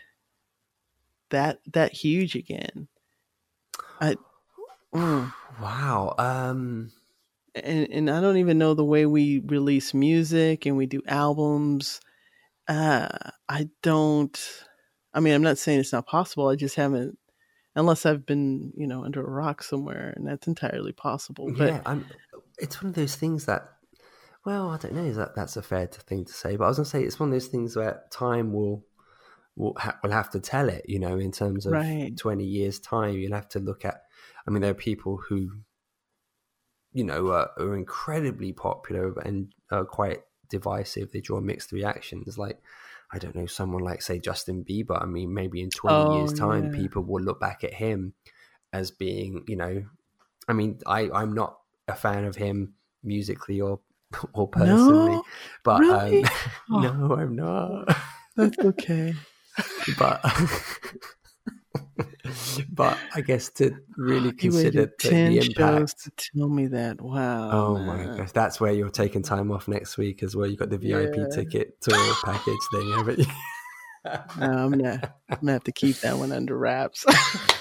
that 1.30 1.60
that 1.74 1.94
huge 1.94 2.36
again? 2.36 2.88
I. 4.00 4.18
Mm. 4.94 5.34
Wow. 5.62 6.16
Um. 6.18 6.92
And 7.54 7.90
and 7.92 8.10
I 8.10 8.22
don't 8.22 8.38
even 8.38 8.58
know 8.58 8.74
the 8.74 8.86
way 8.86 9.06
we 9.06 9.40
release 9.40 9.94
music 9.94 10.66
and 10.66 10.78
we 10.78 10.86
do 10.86 11.02
albums. 11.08 12.00
Uh, 12.68 13.10
I 13.50 13.70
don't. 13.84 14.40
I 15.14 15.20
mean, 15.20 15.34
I'm 15.34 15.42
not 15.42 15.58
saying 15.58 15.82
it's 15.82 15.92
not 15.92 16.08
possible. 16.08 16.48
I 16.48 16.56
just 16.56 16.76
haven't, 16.76 17.18
unless 17.76 18.06
I've 18.06 18.26
been, 18.26 18.72
you 18.78 18.88
know, 18.88 19.04
under 19.04 19.20
a 19.20 19.30
rock 19.30 19.62
somewhere, 19.64 20.14
and 20.16 20.26
that's 20.26 20.48
entirely 20.48 20.94
possible. 20.94 21.52
But 21.58 21.68
yeah, 21.68 21.82
I'm. 21.86 22.06
It's 22.58 22.82
one 22.82 22.90
of 22.90 22.96
those 22.96 23.16
things 23.16 23.46
that. 23.46 23.68
Well, 24.46 24.70
I 24.70 24.78
don't 24.78 24.94
know. 24.94 25.04
Is 25.04 25.18
that 25.18 25.36
that's 25.36 25.58
a 25.58 25.62
fair 25.62 25.88
thing 25.88 26.24
to 26.26 26.34
say? 26.34 26.56
But 26.56 26.66
I 26.66 26.68
was 26.70 26.78
gonna 26.78 26.86
say 26.86 27.04
it's 27.04 27.20
one 27.20 27.30
of 27.30 27.34
those 27.34 27.48
things 27.48 27.76
where 27.76 28.02
time 28.12 28.54
will 28.54 28.86
will 29.58 29.76
ha- 29.78 30.00
will 30.02 30.12
have 30.12 30.30
to 30.32 30.40
tell 30.40 30.70
it. 30.70 30.86
You 30.88 31.00
know, 31.00 31.18
in 31.18 31.34
terms 31.34 31.66
of 31.66 31.74
Right. 31.74 32.16
twenty 32.18 32.46
years' 32.46 32.80
time, 32.80 33.16
you'll 33.16 33.36
have 33.36 33.50
to 33.50 33.60
look 33.60 33.84
at. 33.84 34.04
I 34.48 34.52
mean, 34.52 34.62
there 34.62 34.72
are 34.72 34.76
people 34.76 35.18
who, 35.30 35.52
you 36.94 37.04
know, 37.04 37.28
are, 37.32 37.52
are 37.58 37.76
incredibly 37.76 38.52
popular 38.54 39.14
and 39.20 39.54
are 39.72 39.86
quite 39.86 40.22
divisive. 40.50 41.12
They 41.12 41.22
draw 41.22 41.40
mixed 41.40 41.72
reactions. 41.72 42.38
Like, 42.38 42.60
I 43.14 43.18
don't 43.20 43.36
know, 43.36 43.46
someone 43.46 43.84
like 43.84 44.02
say 44.02 44.20
Justin 44.20 44.64
Bieber. 44.68 45.02
I 45.02 45.06
mean, 45.06 45.34
maybe 45.34 45.62
in 45.62 45.70
twenty 45.70 45.96
Oh, 45.98 46.18
years' 46.18 46.34
time, 46.34 46.66
yeah. 46.66 46.72
people 46.82 47.04
will 47.04 47.24
look 47.24 47.40
back 47.40 47.64
at 47.64 47.74
him 47.74 48.14
as 48.74 48.90
being, 48.92 49.44
you 49.48 49.56
know, 49.56 49.84
I 50.48 50.54
mean, 50.54 50.80
I 50.86 51.10
I'm 51.12 51.34
not 51.34 51.60
a 51.88 51.96
fan 51.96 52.26
of 52.26 52.36
him 52.36 52.74
musically 53.04 53.60
or 53.62 53.80
or 54.34 54.48
personally, 54.48 55.16
No? 55.16 55.24
but 55.64 55.80
Really? 55.80 56.24
um, 56.24 56.32
Oh. 56.74 56.80
no, 56.82 57.16
I'm 57.16 57.36
not. 57.36 57.96
that's 58.36 58.58
okay. 58.60 59.14
but 60.00 60.22
but 62.72 62.98
I 63.16 63.22
guess 63.22 63.50
to 63.54 63.72
really 63.98 64.32
consider 64.32 64.86
the, 65.02 65.10
the 65.10 65.38
impact. 65.46 66.04
to 66.04 66.12
tell 66.38 66.50
me 66.50 66.68
that. 66.68 67.02
Wow. 67.02 67.50
Oh 67.52 67.78
my 67.80 68.06
gosh, 68.18 68.32
that's 68.32 68.60
where 68.60 68.72
you're 68.72 68.90
taking 68.90 69.22
time 69.24 69.52
off 69.52 69.68
next 69.68 69.98
week 69.98 70.24
as 70.24 70.36
well. 70.36 70.48
You 70.48 70.58
got 70.58 70.70
the 70.70 70.78
VIP 70.78 71.16
Yeah. 71.18 71.28
ticket 71.34 71.80
tour 71.82 72.14
package 72.24 72.56
thing, 72.74 72.92
haven't 72.94 73.20
you? 73.20 73.26
No, 74.40 74.48
I'm 74.48 74.72
gonna, 74.72 75.00
I'm 75.30 75.38
gonna 75.42 75.52
have 75.54 75.64
to 75.66 75.72
keep 75.72 75.98
that 75.98 76.18
one 76.18 76.32
under 76.32 76.58
wraps. 76.58 77.06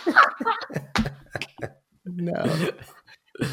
no, 2.06 2.70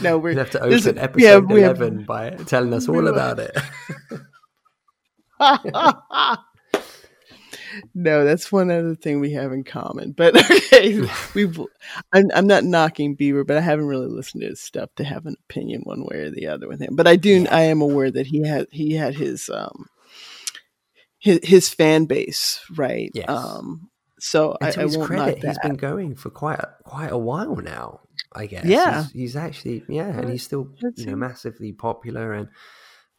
no, 0.01 0.17
we're 0.17 0.29
You'll 0.31 0.39
have 0.39 0.51
to 0.51 0.59
this 0.59 0.81
is- 0.81 0.87
open 0.87 0.99
episode 0.99 1.23
yeah, 1.25 1.37
we 1.37 1.61
have- 1.61 1.81
eleven 1.81 2.05
by 2.05 2.29
telling 2.31 2.73
us 2.73 2.87
all 2.87 3.07
about 3.07 3.39
it. 3.39 3.55
no, 7.93 8.25
that's 8.25 8.51
one 8.51 8.71
other 8.71 8.95
thing 8.95 9.19
we 9.19 9.33
have 9.33 9.51
in 9.51 9.63
common. 9.63 10.11
But 10.11 10.35
okay, 10.51 11.01
we've. 11.33 11.59
I'm, 12.13 12.29
I'm 12.33 12.47
not 12.47 12.63
knocking 12.63 13.15
Bieber, 13.15 13.45
but 13.45 13.57
I 13.57 13.61
haven't 13.61 13.87
really 13.87 14.07
listened 14.07 14.41
to 14.41 14.49
his 14.49 14.61
stuff 14.61 14.89
to 14.95 15.03
have 15.03 15.25
an 15.25 15.35
opinion 15.49 15.81
one 15.83 16.03
way 16.05 16.17
or 16.17 16.31
the 16.31 16.47
other 16.47 16.67
with 16.67 16.81
him. 16.81 16.95
But 16.95 17.07
I 17.07 17.15
do. 17.15 17.45
I 17.49 17.63
am 17.63 17.81
aware 17.81 18.11
that 18.11 18.27
he 18.27 18.45
had 18.45 18.67
he 18.71 18.93
had 18.93 19.15
his 19.15 19.49
um 19.49 19.87
his 21.19 21.39
his 21.43 21.69
fan 21.69 22.05
base, 22.05 22.61
right? 22.75 23.11
Yes. 23.13 23.29
Um. 23.29 23.89
So 24.19 24.57
I, 24.61 24.71
to 24.71 24.79
I 24.79 24.83
his 24.83 24.97
credit, 24.97 25.43
he's 25.43 25.59
been 25.59 25.75
going 25.75 26.15
for 26.15 26.31
quite 26.31 26.59
a, 26.59 26.73
quite 26.83 27.11
a 27.11 27.17
while 27.17 27.55
now. 27.55 28.01
I 28.33 28.47
guess. 28.47 28.65
Yeah. 28.65 29.03
he's, 29.03 29.11
he's 29.11 29.35
actually 29.35 29.83
yeah, 29.87 30.07
and 30.07 30.29
he's 30.29 30.43
still 30.43 30.69
That's 30.81 31.01
you 31.01 31.07
know 31.07 31.15
massively 31.15 31.71
popular. 31.71 32.33
And 32.33 32.49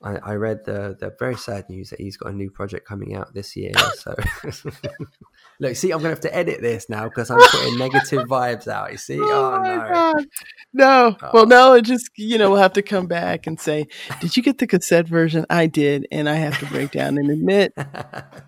I, 0.01 0.17
I 0.17 0.35
read 0.35 0.65
the 0.65 0.97
the 0.99 1.13
very 1.19 1.37
sad 1.37 1.69
news 1.69 1.91
that 1.91 2.01
he's 2.01 2.17
got 2.17 2.33
a 2.33 2.35
new 2.35 2.51
project 2.51 2.87
coming 2.87 3.15
out 3.17 3.35
this 3.35 3.57
year. 3.57 3.73
So 3.99 4.15
look, 5.61 5.75
see, 5.75 5.91
I'm 5.91 5.99
gonna 5.99 6.11
have 6.11 6.21
to 6.21 6.35
edit 6.35 6.61
this 6.61 6.89
now 6.89 7.05
because 7.05 7.31
I'm 7.31 7.39
putting 7.39 7.79
negative 7.79 8.25
vibes 8.29 8.69
out. 8.69 8.93
You 8.93 8.99
see? 8.99 9.19
Oh, 9.21 9.55
oh, 9.55 9.59
my 9.59 9.77
no. 9.77 9.89
God. 9.93 10.27
No. 10.73 11.17
Oh. 11.21 11.31
Well, 11.33 11.47
no, 11.47 11.75
it 11.75 11.83
just, 11.83 12.11
you 12.17 12.39
know, 12.39 12.51
we'll 12.51 12.61
have 12.61 12.75
to 12.75 12.83
come 12.83 13.07
back 13.07 13.47
and 13.47 13.59
say, 13.59 13.87
did 14.21 14.37
you 14.37 14.43
get 14.43 14.59
the 14.59 14.67
cassette 14.67 15.09
version? 15.09 15.47
I 15.51 15.67
did. 15.67 16.07
And 16.13 16.29
I 16.29 16.35
have 16.35 16.59
to 16.61 16.67
break 16.67 16.93
down 16.93 17.19
and 17.19 17.31
admit 17.31 17.73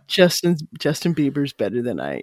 Justin's, 0.07 0.62
Justin 0.78 1.14
Bieber's 1.14 1.53
better 1.53 1.82
than 1.82 2.01
I, 2.01 2.22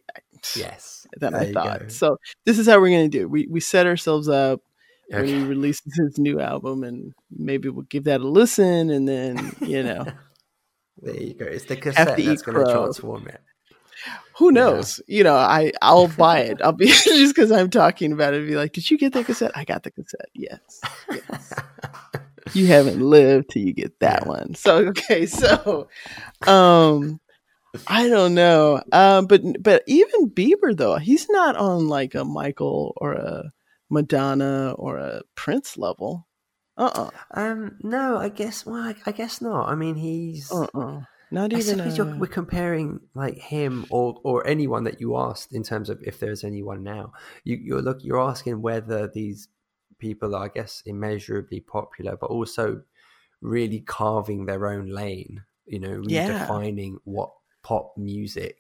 yes. 0.56 1.06
than 1.20 1.34
there 1.34 1.42
I 1.42 1.52
thought. 1.52 1.92
So 1.92 2.18
this 2.46 2.60
is 2.60 2.68
how 2.68 2.80
we're 2.80 2.90
going 2.90 3.10
to 3.10 3.18
do. 3.18 3.28
We, 3.28 3.48
we 3.50 3.60
set 3.60 3.88
ourselves 3.88 4.30
up 4.30 4.62
when 5.10 5.26
he 5.28 5.40
releases 5.44 5.96
his 5.98 6.18
new 6.18 6.40
album 6.40 6.84
and 6.84 7.14
maybe 7.32 7.70
we'll 7.70 7.86
give 7.86 8.06
that 8.06 8.22
a 8.22 8.28
listen 8.28 8.90
and 8.90 9.08
then, 9.08 9.52
you 9.62 9.84
know, 9.84 10.06
There 11.02 11.16
you 11.16 11.34
go. 11.36 11.46
It's 11.46 11.66
the 11.66 11.76
cassette 11.76 12.18
that's 12.18 12.42
going 12.42 12.58
to 12.58 12.72
transform 12.74 13.28
it. 13.28 13.40
who 14.38 14.52
knows? 14.52 15.00
You 15.08 15.24
know, 15.24 15.36
I, 15.36 15.72
I'll 15.82 16.08
buy 16.08 16.40
it. 16.40 16.60
I'll 16.64 16.72
be 16.74 16.88
just 16.88 17.36
because 17.36 17.52
I'm 17.52 17.70
talking 17.70 18.12
about 18.12 18.34
it. 18.34 18.48
Be 18.48 18.56
like, 18.56 18.74
did 18.74 18.90
you 18.90 18.98
get 18.98 19.14
that 19.14 19.26
cassette? 19.28 19.52
I 19.56 19.64
got 19.64 19.84
the 19.84 19.92
cassette. 19.92 20.30
Yes. 20.34 20.82
Yes. 21.12 21.54
you 22.54 22.66
haven't 22.68 23.00
lived 23.00 23.50
till 23.52 23.62
you 23.62 23.74
get 23.74 24.00
that 24.00 24.24
Yeah. 24.24 24.28
one. 24.28 24.56
So 24.56 24.78
okay, 24.88 25.26
so 25.28 25.88
um 26.48 27.20
I 27.88 28.08
don't 28.10 28.34
know. 28.34 28.82
Um 28.92 29.28
but 29.28 29.42
but 29.62 29.84
even 29.86 30.32
Bieber 30.32 30.76
though, 30.76 30.98
he's 30.98 31.30
not 31.30 31.56
on 31.56 31.88
like 31.90 32.16
a 32.16 32.26
Michael 32.26 32.94
or 32.98 33.14
a 33.14 33.52
Madonna 33.90 34.74
or 34.78 34.98
a 34.98 35.22
Prince 35.36 35.78
level. 35.78 36.28
Uh-uh. 36.78 37.10
Um, 37.32 37.78
no, 37.82 38.18
I 38.18 38.30
guess. 38.30 38.66
Well, 38.66 38.82
I, 38.82 38.96
I 39.06 39.12
guess 39.12 39.42
not. 39.42 39.70
I 39.70 39.76
mean, 39.76 39.96
he's. 39.96 40.52
Uh-uh. 40.52 41.02
Not 41.30 41.54
I 41.54 41.58
even 41.58 41.82
a, 41.82 41.94
you're, 41.94 42.16
we're 42.16 42.28
comparing 42.28 43.02
like 43.14 43.38
him 43.38 43.86
or 43.90 44.18
or 44.24 44.48
anyone 44.48 44.86
that 44.86 45.02
you 45.02 45.18
asked 45.18 45.52
in 45.52 45.62
terms 45.62 45.90
of 45.90 46.02
if 46.02 46.20
there's 46.22 46.46
anyone 46.46 46.84
now. 46.84 47.12
You 47.44 47.58
you're 47.58 47.82
look 47.82 48.02
you're 48.02 48.22
asking 48.22 48.62
whether 48.62 49.10
these 49.10 49.50
people 50.00 50.36
are, 50.36 50.46
I 50.46 50.48
guess, 50.48 50.84
immeasurably 50.86 51.60
popular, 51.60 52.16
but 52.16 52.30
also 52.30 52.82
really 53.42 53.82
carving 53.82 54.46
their 54.46 54.68
own 54.68 54.88
lane. 54.88 55.44
You 55.66 55.80
know, 55.80 56.02
Yeah. 56.08 56.48
redefining 56.48 56.96
what 57.04 57.34
pop 57.62 57.98
music 57.98 58.60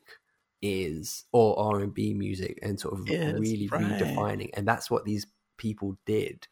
is 0.68 1.26
or 1.32 1.58
R 1.60 1.80
and 1.80 1.94
B 1.94 2.14
music, 2.14 2.60
and 2.62 2.80
sort 2.80 3.00
of 3.00 3.08
really 3.08 3.68
right. 3.68 3.84
redefining. 3.84 4.50
And 4.54 4.68
that's 4.68 4.90
what 4.92 5.06
these 5.06 5.26
people 5.58 5.98
did 6.06 6.48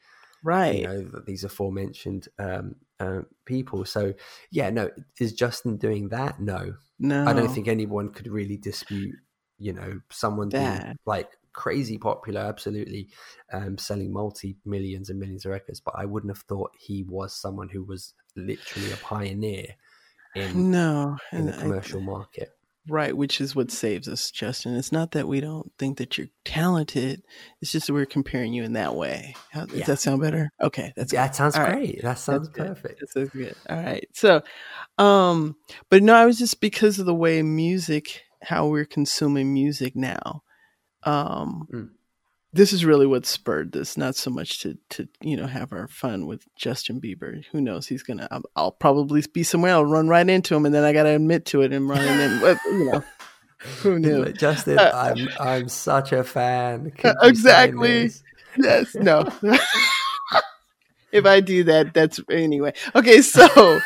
right. 0.45 0.75
you 0.75 0.87
know 0.87 1.11
these 1.25 1.43
aforementioned 1.43 2.29
um, 2.39 2.75
uh, 2.99 3.21
people 3.45 3.83
so 3.83 4.13
yeah 4.51 4.69
no 4.69 4.89
is 5.19 5.33
justin 5.33 5.75
doing 5.75 6.09
that 6.09 6.39
no 6.39 6.75
no. 6.99 7.25
i 7.25 7.33
don't 7.33 7.49
think 7.49 7.67
anyone 7.67 8.13
could 8.13 8.27
really 8.27 8.55
dispute 8.55 9.15
you 9.57 9.73
know 9.73 9.99
someone 10.09 10.47
being 10.47 10.95
like 11.05 11.29
crazy 11.51 11.97
popular 11.97 12.41
absolutely 12.41 13.09
um, 13.51 13.77
selling 13.77 14.13
multi 14.13 14.57
millions 14.65 15.09
and 15.09 15.19
millions 15.19 15.45
of 15.45 15.51
records 15.51 15.79
but 15.81 15.95
i 15.97 16.05
wouldn't 16.05 16.31
have 16.31 16.43
thought 16.43 16.71
he 16.77 17.03
was 17.03 17.33
someone 17.33 17.69
who 17.69 17.83
was 17.83 18.13
literally 18.35 18.91
a 18.91 18.97
pioneer 18.97 19.67
in 20.35 20.71
no. 20.71 21.17
in 21.31 21.45
the 21.47 21.55
I- 21.55 21.59
commercial 21.59 22.01
market 22.01 22.51
Right, 22.87 23.15
which 23.15 23.41
is 23.41 23.55
what 23.55 23.71
saves 23.71 24.07
us, 24.07 24.29
Justin. 24.31 24.75
It's 24.75 24.91
not 24.91 25.11
that 25.11 25.27
we 25.27 25.41
don't 25.41 25.71
think 25.79 25.97
that 25.97 26.17
you're 26.17 26.27
talented. 26.43 27.23
It's 27.61 27.71
just 27.71 27.87
that 27.87 27.93
we're 27.93 28.05
comparing 28.05 28.53
you 28.53 28.63
in 28.63 28.73
that 28.73 28.95
way. 28.95 29.35
How, 29.51 29.65
Does 29.65 29.85
that 29.87 29.99
sound 29.99 30.21
better? 30.21 30.51
Okay, 30.61 30.93
that's 30.95 31.11
yeah, 31.11 31.23
good. 31.23 31.29
that 31.29 31.35
sounds 31.35 31.55
All 31.55 31.63
right. 31.63 31.73
great 31.73 32.01
that 32.03 32.19
sounds 32.19 32.47
That's 32.47 32.57
good. 32.57 32.67
perfect 32.67 32.99
That 32.99 33.09
sounds 33.09 33.29
good. 33.29 33.55
All 33.69 33.77
right. 33.77 34.07
So, 34.13 34.41
um, 34.97 35.55
but 35.89 36.03
no, 36.03 36.13
I 36.13 36.25
was 36.25 36.37
just 36.37 36.61
because 36.61 36.99
of 36.99 37.05
the 37.05 37.15
way 37.15 37.41
music, 37.41 38.23
how 38.43 38.67
we're 38.67 38.85
consuming 38.85 39.53
music 39.53 39.95
now. 39.95 40.43
Um, 41.03 41.67
Mm. 41.73 41.89
This 42.55 42.71
is 42.71 42.85
really 42.85 43.05
what 43.05 43.25
spurred 43.25 43.73
this, 43.73 43.97
not 43.97 44.15
so 44.15 44.31
much 44.31 44.61
to 44.61 44.77
to 44.91 45.09
you 45.21 45.35
know 45.35 45.45
have 45.45 45.73
our 45.73 45.89
fun 45.89 46.25
with 46.25 46.45
Justin 46.55 47.01
Bieber. 47.01 47.43
Who 47.51 47.59
knows? 47.59 47.85
He's 47.85 48.01
gonna. 48.01 48.29
I'll, 48.31 48.43
I'll 48.55 48.71
probably 48.71 49.23
be 49.33 49.43
somewhere. 49.43 49.73
I'll 49.73 49.85
run 49.85 50.07
right 50.07 50.27
into 50.27 50.55
him, 50.55 50.65
and 50.65 50.73
then 50.73 50.85
I 50.85 50.93
gotta 50.93 51.09
admit 51.09 51.45
to 51.47 51.63
it 51.63 51.73
and 51.73 51.89
run 51.89 52.01
in. 52.01 52.57
you 52.65 52.91
know, 52.91 53.03
who 53.81 53.99
knew? 53.99 54.31
Justin, 54.31 54.79
uh, 54.79 54.91
I'm 54.93 55.27
I'm 55.37 55.67
such 55.67 56.13
a 56.13 56.23
fan. 56.23 56.93
exactly. 57.21 58.11
Yes. 58.57 58.95
No. 58.95 59.29
if 61.11 61.25
I 61.25 61.41
do 61.41 61.65
that, 61.65 61.93
that's 61.93 62.21
anyway. 62.31 62.73
Okay, 62.95 63.21
so 63.21 63.81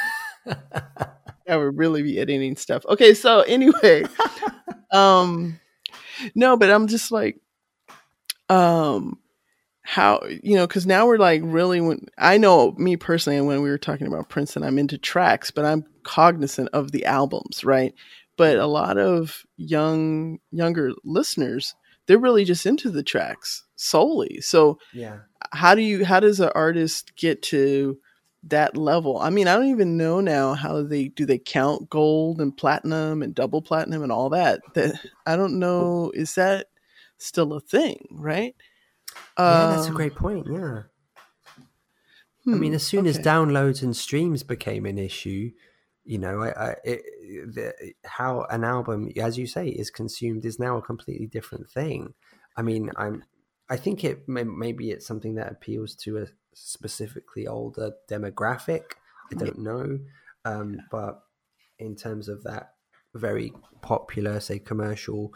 I 0.45 1.57
would 1.57 1.75
really 1.75 2.03
be 2.03 2.19
editing 2.19 2.55
stuff. 2.55 2.85
Okay, 2.85 3.15
so 3.15 3.41
anyway, 3.41 4.05
um, 4.91 5.59
no, 6.35 6.55
but 6.55 6.69
I'm 6.69 6.85
just 6.85 7.11
like, 7.11 7.39
um, 8.49 9.19
how 9.81 10.21
you 10.43 10.55
know, 10.55 10.67
because 10.67 10.85
now 10.85 11.07
we're 11.07 11.17
like 11.17 11.41
really 11.43 11.81
when 11.81 12.05
I 12.17 12.37
know 12.37 12.73
me 12.77 12.97
personally, 12.97 13.37
and 13.37 13.47
when 13.47 13.61
we 13.61 13.69
were 13.69 13.77
talking 13.77 14.07
about 14.07 14.29
Princeton, 14.29 14.63
I'm 14.63 14.79
into 14.79 14.97
tracks, 14.97 15.51
but 15.51 15.65
I'm 15.65 15.85
cognizant 16.03 16.69
of 16.73 16.91
the 16.91 17.05
albums, 17.05 17.63
right? 17.63 17.93
But 18.37 18.57
a 18.57 18.67
lot 18.67 18.97
of 18.97 19.43
young 19.57 20.39
younger 20.51 20.91
listeners, 21.03 21.75
they're 22.07 22.17
really 22.17 22.45
just 22.45 22.65
into 22.65 22.89
the 22.89 23.03
tracks 23.03 23.65
solely. 23.75 24.41
So 24.41 24.79
yeah, 24.93 25.19
how 25.51 25.75
do 25.75 25.81
you 25.81 26.05
how 26.05 26.19
does 26.19 26.39
an 26.39 26.51
artist 26.55 27.15
get 27.15 27.41
to 27.43 27.97
that 28.43 28.77
level. 28.77 29.17
I 29.17 29.29
mean, 29.29 29.47
I 29.47 29.55
don't 29.55 29.69
even 29.69 29.97
know 29.97 30.21
now 30.21 30.53
how 30.53 30.83
they 30.83 31.09
do 31.09 31.25
they 31.25 31.37
count 31.37 31.89
gold 31.89 32.39
and 32.39 32.55
platinum 32.55 33.21
and 33.21 33.35
double 33.35 33.61
platinum 33.61 34.03
and 34.03 34.11
all 34.11 34.29
that. 34.29 34.61
That 34.75 34.99
I 35.25 35.35
don't 35.35 35.59
know. 35.59 36.11
Is 36.13 36.35
that 36.35 36.67
still 37.19 37.53
a 37.53 37.59
thing? 37.59 38.07
Right? 38.11 38.55
Yeah, 39.37 39.75
that's 39.75 39.87
a 39.87 39.91
great 39.91 40.15
point. 40.15 40.47
Yeah. 40.49 40.83
I 42.47 42.51
mean, 42.51 42.73
as 42.73 42.83
soon 42.83 43.01
okay. 43.01 43.09
as 43.09 43.19
downloads 43.19 43.83
and 43.83 43.95
streams 43.95 44.41
became 44.41 44.85
an 44.85 44.97
issue, 44.97 45.51
you 46.03 46.17
know, 46.17 46.41
I, 46.41 46.49
I 46.49 46.75
it, 46.83 47.01
the, 47.53 47.93
how 48.05 48.45
an 48.49 48.63
album, 48.63 49.11
as 49.17 49.37
you 49.37 49.45
say, 49.45 49.67
is 49.67 49.91
consumed 49.91 50.45
is 50.45 50.57
now 50.57 50.77
a 50.77 50.81
completely 50.81 51.27
different 51.27 51.69
thing. 51.69 52.13
I 52.57 52.63
mean, 52.63 52.89
I'm, 52.97 53.23
I 53.69 53.77
think 53.77 54.03
it 54.03 54.27
may, 54.27 54.43
maybe 54.43 54.89
it's 54.89 55.05
something 55.05 55.35
that 55.35 55.51
appeals 55.51 55.93
to 55.97 56.17
a 56.17 56.27
specifically 56.55 57.45
older 57.45 57.91
demographic. 58.09 58.93
I 59.31 59.35
don't 59.35 59.59
know, 59.59 59.99
um, 60.43 60.79
but 60.89 61.21
in 61.77 61.95
terms 61.95 62.27
of 62.27 62.43
that 62.45 62.73
very 63.13 63.53
popular, 63.81 64.39
say, 64.39 64.57
commercial 64.57 65.33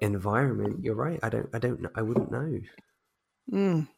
environment, 0.00 0.80
you're 0.82 0.94
right. 0.94 1.20
I 1.22 1.28
don't, 1.28 1.48
I 1.52 1.58
don't, 1.58 1.80
know. 1.82 1.90
I 1.94 2.02
wouldn't 2.02 2.30
know. 2.30 2.58
Mm. 3.52 3.88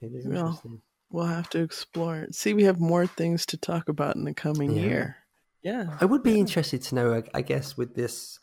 Well, 0.00 0.62
we'll 1.10 1.24
have 1.26 1.50
to 1.50 1.60
explore 1.62 2.20
it. 2.20 2.34
See, 2.34 2.54
we 2.54 2.64
have 2.64 2.80
more 2.80 3.06
things 3.06 3.46
to 3.46 3.56
talk 3.56 3.88
about 3.88 4.16
in 4.16 4.24
the 4.24 4.34
coming 4.34 4.72
Yeah. 4.72 4.82
year. 4.82 5.16
Yeah. 5.62 5.96
I 6.00 6.04
would 6.04 6.22
be 6.22 6.38
interested 6.38 6.82
to 6.82 6.94
know, 6.94 7.14
I, 7.14 7.22
I 7.34 7.42
guess, 7.42 7.76
with 7.76 7.94
this, 7.94 8.38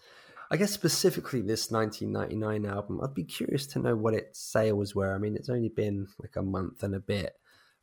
I 0.51 0.57
guess 0.57 0.71
specifically 0.71 1.41
this 1.41 1.71
1999 1.71 2.65
album, 2.71 2.99
I'd 3.01 3.13
be 3.13 3.23
curious 3.23 3.65
to 3.67 3.79
know 3.79 3.95
what 3.95 4.13
its 4.13 4.39
sales 4.39 4.93
were. 4.93 5.13
I 5.15 5.17
mean, 5.17 5.35
it's 5.35 5.49
only 5.49 5.69
been 5.69 6.07
like 6.19 6.35
a 6.35 6.43
month 6.43 6.83
and 6.83 6.93
a 6.93 6.99
bit, 6.99 7.33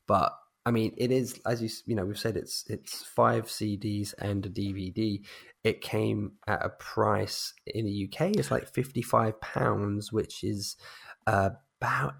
but 0.07 0.33
I 0.65 0.71
mean, 0.71 0.93
it 0.97 1.11
is 1.11 1.39
as 1.45 1.61
you 1.61 1.69
you 1.85 1.95
know 1.95 2.05
we've 2.05 2.17
said 2.19 2.37
it's 2.37 2.63
it's 2.69 3.03
five 3.03 3.49
CDs 3.49 4.13
and 4.17 4.45
a 4.45 4.49
DVD. 4.49 5.23
It 5.63 5.81
came 5.81 6.33
at 6.47 6.65
a 6.65 6.69
price 6.69 7.53
in 7.67 7.85
the 7.85 7.91
UK. 7.91 8.29
It's 8.31 8.51
like 8.51 8.67
55 8.73 9.39
pounds, 9.41 10.11
which 10.11 10.43
is 10.43 10.77
uh, 11.27 11.49
about 11.81 12.15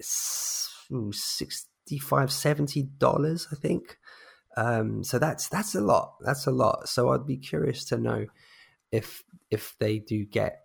s- 0.00 0.70
ooh, 0.92 1.12
65 1.12 2.32
70 2.32 2.82
dollars, 2.98 3.48
I 3.52 3.56
think. 3.56 3.98
Um, 4.56 5.04
so 5.04 5.18
that's 5.18 5.48
that's 5.48 5.74
a 5.74 5.80
lot. 5.80 6.16
That's 6.22 6.46
a 6.46 6.52
lot. 6.52 6.88
So 6.88 7.10
I'd 7.10 7.26
be 7.26 7.38
curious 7.38 7.84
to 7.86 7.98
know 7.98 8.26
if 8.92 9.24
if 9.50 9.76
they 9.80 9.98
do 10.00 10.24
get 10.26 10.62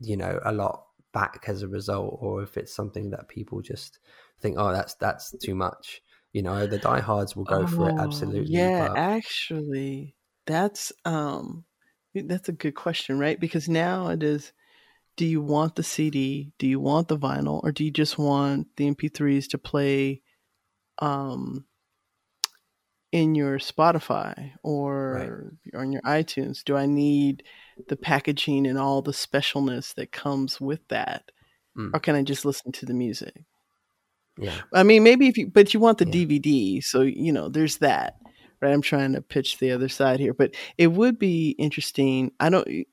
you 0.00 0.16
know 0.16 0.40
a 0.44 0.52
lot 0.52 0.84
back 1.12 1.44
as 1.46 1.62
a 1.62 1.68
result, 1.68 2.18
or 2.20 2.42
if 2.42 2.56
it's 2.56 2.74
something 2.74 3.10
that 3.10 3.28
people 3.28 3.60
just 3.62 3.98
think, 4.40 4.56
oh, 4.58 4.72
that's 4.72 4.94
that's 4.94 5.34
too 5.38 5.54
much. 5.54 6.02
You 6.36 6.42
know, 6.42 6.66
the 6.66 6.76
diehards 6.76 7.34
will 7.34 7.44
go 7.44 7.66
for 7.66 7.88
it 7.88 7.94
Oh, 7.96 8.02
absolutely. 8.02 8.52
Yeah, 8.52 8.88
but- 8.88 8.98
actually, 8.98 10.16
that's 10.44 10.92
um, 11.06 11.64
that's 12.14 12.50
a 12.50 12.52
good 12.52 12.74
question, 12.74 13.18
right? 13.18 13.40
Because 13.40 13.70
now 13.70 14.08
it 14.08 14.22
is. 14.22 14.52
Do 15.16 15.24
you 15.24 15.40
want 15.40 15.76
the 15.76 15.82
CD? 15.82 16.52
Do 16.58 16.66
you 16.66 16.78
want 16.78 17.08
the 17.08 17.16
vinyl, 17.16 17.64
or 17.64 17.72
do 17.72 17.84
you 17.84 17.90
just 17.90 18.18
want 18.18 18.68
the 18.76 18.84
MP3s 18.86 19.48
to 19.48 19.56
play, 19.56 20.20
um, 20.98 21.64
in 23.12 23.34
your 23.34 23.58
Spotify 23.58 24.52
or 24.62 25.54
on 25.74 25.90
your 25.90 26.02
iTunes? 26.02 26.62
Do 26.62 26.76
I 26.76 26.84
need 26.84 27.44
the 27.88 27.96
packaging 27.96 28.66
and 28.66 28.78
all 28.78 29.00
the 29.00 29.12
specialness 29.12 29.94
that 29.94 30.12
comes 30.12 30.60
with 30.60 30.86
that, 30.88 31.32
Mm. 31.78 31.94
or 31.94 32.00
can 32.00 32.14
I 32.14 32.22
just 32.22 32.44
listen 32.44 32.72
to 32.72 32.84
the 32.84 32.92
music? 32.92 33.42
Yeah, 34.38 34.60
I 34.72 34.82
mean, 34.82 35.02
maybe 35.02 35.28
if 35.28 35.36
you, 35.36 35.48
but 35.48 35.74
you 35.74 35.80
want 35.80 35.98
the 35.98 36.06
DVD, 36.06 36.82
so 36.82 37.02
you 37.02 37.32
know, 37.32 37.48
there's 37.48 37.78
that, 37.78 38.16
right? 38.60 38.72
I'm 38.72 38.82
trying 38.82 39.12
to 39.14 39.22
pitch 39.22 39.58
the 39.58 39.72
other 39.72 39.88
side 39.88 40.20
here, 40.20 40.34
but 40.34 40.54
it 40.78 40.88
would 40.88 41.18
be 41.18 41.50
interesting. 41.58 42.32
I 42.40 42.50
don't 42.50 42.86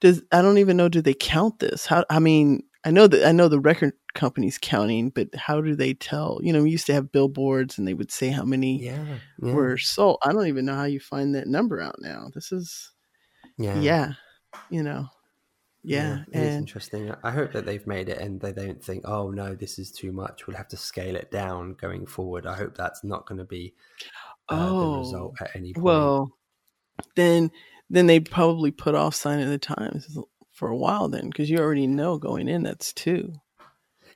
does 0.00 0.22
I 0.32 0.42
don't 0.42 0.58
even 0.58 0.76
know. 0.76 0.88
Do 0.88 1.02
they 1.02 1.14
count 1.14 1.58
this? 1.58 1.86
How? 1.86 2.04
I 2.10 2.18
mean, 2.18 2.62
I 2.84 2.90
know 2.90 3.06
that 3.06 3.26
I 3.26 3.32
know 3.32 3.48
the 3.48 3.60
record 3.60 3.92
company's 4.14 4.58
counting, 4.60 5.10
but 5.10 5.34
how 5.34 5.60
do 5.60 5.76
they 5.76 5.94
tell? 5.94 6.40
You 6.42 6.52
know, 6.52 6.62
we 6.62 6.70
used 6.70 6.86
to 6.86 6.94
have 6.94 7.12
billboards, 7.12 7.78
and 7.78 7.86
they 7.86 7.94
would 7.94 8.10
say 8.10 8.30
how 8.30 8.44
many 8.44 8.82
yeah, 8.82 9.04
yeah. 9.42 9.52
were 9.52 9.76
sold. 9.76 10.18
I 10.24 10.32
don't 10.32 10.46
even 10.46 10.64
know 10.64 10.74
how 10.74 10.84
you 10.84 11.00
find 11.00 11.34
that 11.34 11.46
number 11.46 11.80
out 11.80 11.96
now. 12.00 12.30
This 12.34 12.50
is, 12.50 12.92
yeah. 13.58 13.78
yeah, 13.78 14.12
you 14.70 14.82
know, 14.82 15.06
yeah, 15.82 16.24
it 16.32 16.42
is 16.42 16.58
interesting. 16.58 17.12
I 17.22 17.30
hope 17.30 17.52
that 17.52 17.66
they've 17.66 17.86
made 17.86 18.08
it 18.08 18.18
and 18.18 18.40
they 18.40 18.52
don't 18.52 18.82
think, 18.82 19.06
oh 19.08 19.30
no, 19.30 19.54
this 19.54 19.78
is 19.78 19.90
too 19.92 20.12
much. 20.12 20.46
We'll 20.46 20.56
have 20.56 20.68
to 20.68 20.76
scale 20.76 21.16
it 21.16 21.30
down 21.30 21.74
going 21.74 22.06
forward. 22.06 22.46
I 22.46 22.56
hope 22.56 22.76
that's 22.76 23.02
not 23.04 23.26
going 23.26 23.38
to 23.38 23.44
be 23.44 23.74
uh, 24.50 24.74
the 24.74 24.88
Oh, 24.88 24.90
result 24.90 25.36
at 25.40 25.56
any 25.56 25.74
point. 25.74 26.14
Well, 26.16 26.36
then 27.16 27.52
then 27.90 28.06
they 28.08 28.20
probably 28.20 28.70
put 28.72 28.94
off 28.96 29.14
sign 29.14 29.40
of 29.40 29.48
the 29.50 29.58
times 29.58 30.18
for 30.52 30.68
a 30.70 30.76
while 30.76 31.08
then 31.08 31.28
because 31.30 31.50
you 31.50 31.58
already 31.58 31.86
know 31.88 32.18
going 32.18 32.48
in 32.48 32.64
that's 32.64 32.92
two, 32.94 33.34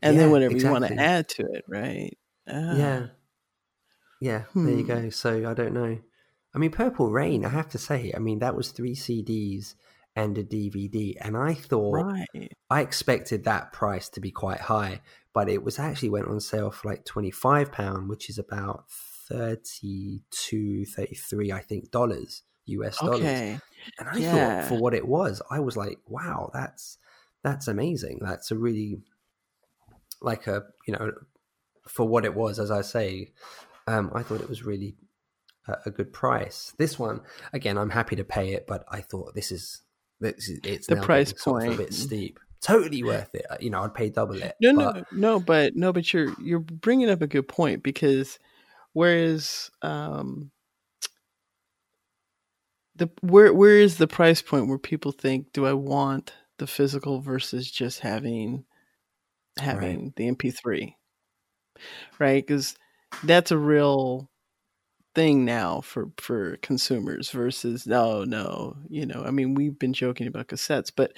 and 0.02 0.18
Yeah, 0.18 0.20
then 0.20 0.30
whatever 0.30 0.56
you 0.56 0.68
want 0.68 0.86
to 0.86 1.00
add 1.00 1.28
to 1.30 1.44
it, 1.52 1.64
right? 1.68 2.16
Ah, 2.48 2.54
yeah, 2.68 3.08
yeah. 4.20 4.44
There 4.62 4.74
you 4.74 4.84
Hmm. 4.84 4.84
go. 4.84 5.10
So 5.10 5.48
I 5.48 5.54
don't 5.54 5.74
know. 5.74 5.98
I 6.54 6.58
mean, 6.58 6.70
Purple 6.70 7.10
Rain. 7.10 7.44
I 7.44 7.48
have 7.48 7.68
to 7.70 7.78
say, 7.78 8.12
I 8.14 8.18
mean, 8.20 8.38
that 8.38 8.56
was 8.56 8.70
three 8.70 8.94
CDs 8.94 9.74
and 10.16 10.36
a 10.38 10.44
DVD, 10.44 11.16
and 11.20 11.36
I 11.36 11.54
thought 11.54 12.06
right. 12.06 12.48
I 12.70 12.80
expected 12.80 13.44
that 13.44 13.72
price 13.72 14.08
to 14.10 14.20
be 14.20 14.30
quite 14.30 14.60
high, 14.60 15.00
but 15.32 15.48
it 15.48 15.62
was 15.64 15.78
actually 15.78 16.10
went 16.10 16.28
on 16.28 16.40
sale 16.40 16.70
for 16.70 16.88
like 16.88 17.04
twenty 17.04 17.30
five 17.30 17.72
pound, 17.72 18.08
which 18.08 18.28
is 18.30 18.38
about 18.38 18.84
32 18.90 20.84
33 20.86 21.52
I 21.52 21.60
think 21.60 21.90
dollars 21.90 22.42
US 22.66 23.02
dollars. 23.02 23.42
Okay, 23.42 23.58
And 23.98 24.08
I 24.08 24.20
Yeah. 24.20 24.30
thought 24.30 24.62
for 24.64 24.78
what 24.78 24.94
it 24.94 25.06
was, 25.06 25.42
I 25.50 25.60
was 25.60 25.76
like, 25.76 26.00
wow, 26.08 26.50
that's 26.52 26.98
that's 27.42 27.68
amazing. 27.68 28.20
That's 28.22 28.50
a 28.50 28.56
really 28.56 29.02
like 30.20 30.46
a 30.46 30.64
you 30.86 30.92
know 30.94 31.12
for 31.88 32.06
what 32.08 32.24
it 32.24 32.34
was, 32.34 32.58
as 32.58 32.70
I 32.70 32.82
say, 32.82 33.32
um, 33.86 34.10
I 34.14 34.22
thought 34.22 34.40
it 34.40 34.48
was 34.48 34.64
really 34.64 34.96
a, 35.68 35.76
a 35.86 35.90
good 35.90 36.12
price. 36.12 36.74
This 36.78 36.98
one, 36.98 37.22
again, 37.52 37.78
I'm 37.78 37.90
happy 37.90 38.16
to 38.16 38.24
pay 38.24 38.54
it, 38.54 38.66
but 38.66 38.84
I 38.88 39.00
thought 39.02 39.34
this 39.34 39.52
is 39.52 39.82
is 40.20 40.60
it's 40.64 40.86
The 40.86 40.96
price 40.96 41.32
point 41.32 41.40
sort 41.40 41.66
of 41.66 41.74
a 41.74 41.82
bit 41.84 41.94
steep. 41.94 42.38
Totally 42.60 43.02
worth 43.02 43.34
it. 43.34 43.44
You 43.60 43.70
know, 43.70 43.82
I'd 43.82 43.94
pay 43.94 44.08
double 44.08 44.42
it. 44.42 44.54
no, 44.60 44.74
but- 44.74 44.96
no, 44.96 45.04
no, 45.12 45.40
but 45.40 45.76
no, 45.76 45.92
but 45.92 46.12
you're 46.12 46.34
you're 46.40 46.60
bringing 46.60 47.10
up 47.10 47.20
a 47.22 47.26
good 47.26 47.46
point 47.48 47.82
because 47.82 48.38
whereas 48.92 49.70
um 49.82 50.50
the 52.96 53.10
where 53.20 53.52
where 53.52 53.76
is 53.78 53.98
the 53.98 54.06
price 54.06 54.40
point 54.40 54.68
where 54.68 54.78
people 54.78 55.12
think 55.12 55.52
do 55.52 55.66
I 55.66 55.72
want 55.72 56.32
the 56.58 56.66
physical 56.66 57.20
versus 57.20 57.70
just 57.70 58.00
having 58.00 58.64
having 59.58 60.12
the 60.16 60.30
MP3 60.30 60.94
right 62.18 62.46
because 62.46 62.76
that's 63.24 63.50
a 63.50 63.58
real 63.58 64.30
thing 65.14 65.44
now 65.44 65.80
for 65.80 66.10
for 66.18 66.56
consumers 66.58 67.30
versus 67.30 67.86
no 67.86 68.24
no 68.24 68.76
you 68.88 69.06
know 69.06 69.22
I 69.24 69.30
mean 69.30 69.54
we've 69.54 69.78
been 69.78 69.92
joking 69.92 70.26
about 70.26 70.48
cassettes 70.48 70.90
but 70.94 71.12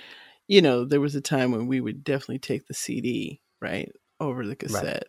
you 0.49 0.63
know 0.63 0.85
there 0.85 1.01
was 1.01 1.15
a 1.15 1.21
time 1.21 1.51
when 1.53 1.67
we 1.67 1.81
would 1.81 2.05
definitely 2.05 2.39
take 2.41 2.67
the 2.67 2.75
CD 2.75 3.41
right 3.61 3.91
over 4.21 4.47
the 4.47 4.57
cassette 4.57 5.07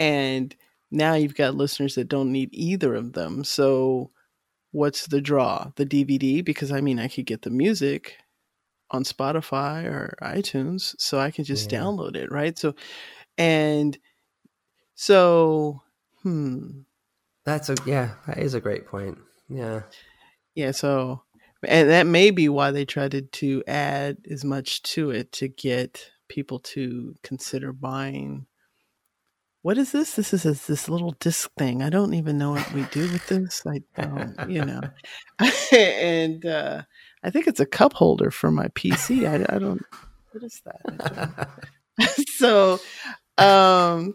and 0.00 0.54
now 0.90 1.14
you've 1.14 1.34
got 1.34 1.54
listeners 1.54 1.94
that 1.96 2.08
don't 2.08 2.32
need 2.32 2.50
either 2.52 2.94
of 2.94 3.12
them 3.14 3.44
so 3.44 4.10
what's 4.72 5.06
the 5.08 5.20
draw 5.20 5.70
the 5.76 5.86
dvd 5.86 6.44
because 6.44 6.72
i 6.72 6.80
mean 6.80 6.98
i 6.98 7.08
could 7.08 7.26
get 7.26 7.42
the 7.42 7.50
music 7.50 8.18
on 8.90 9.04
Spotify 9.04 9.84
or 9.86 10.16
iTunes, 10.22 10.94
so 11.00 11.18
I 11.18 11.30
can 11.30 11.44
just 11.44 11.70
Yeah. 11.70 11.70
download 11.70 12.16
it, 12.16 12.30
right? 12.30 12.58
So, 12.58 12.74
and 13.38 13.98
so, 14.94 15.82
hmm, 16.22 16.80
That's 17.48 17.70
a 17.70 17.76
yeah. 17.86 18.10
That 18.26 18.36
is 18.36 18.52
a 18.52 18.60
great 18.60 18.86
point. 18.86 19.16
Yeah. 19.48 19.84
yeah, 20.54 20.72
so, 20.72 21.22
and 21.66 21.88
that 21.88 22.06
may 22.06 22.30
be 22.30 22.50
why 22.50 22.72
they 22.72 22.84
tried 22.84 23.32
to, 23.32 23.62
add 23.66 24.18
as 24.30 24.44
much 24.44 24.82
to 24.82 25.08
it 25.10 25.32
to 25.32 25.48
get 25.48 26.10
people 26.28 26.58
to 26.58 27.14
consider 27.22 27.72
buying. 27.72 28.44
What 29.62 29.78
is 29.78 29.92
this? 29.92 30.14
This 30.14 30.34
is 30.34 30.42
this, 30.42 30.66
this 30.66 30.90
little 30.90 31.12
disc 31.20 31.50
thing. 31.56 31.82
I 31.82 31.88
don't 31.88 32.12
even 32.12 32.36
know 32.36 32.50
what 32.50 32.70
we 32.74 32.82
do 32.90 33.10
with 33.10 33.26
this. 33.28 33.62
I 33.66 33.80
don't, 33.96 34.50
you 34.50 34.66
know. 34.66 34.82
and 35.72 36.44
uh, 36.44 36.82
I 37.24 37.30
think 37.30 37.46
it's 37.46 37.60
a 37.60 37.66
cup 37.66 37.94
holder 37.94 38.30
for 38.30 38.50
my 38.50 38.68
PC. 38.68 39.26
I, 39.26 39.56
I 39.56 39.58
don't. 39.58 39.82
What 40.32 40.44
is 40.44 40.60
that? 40.66 41.48
So, 42.36 42.78
um, 43.38 44.14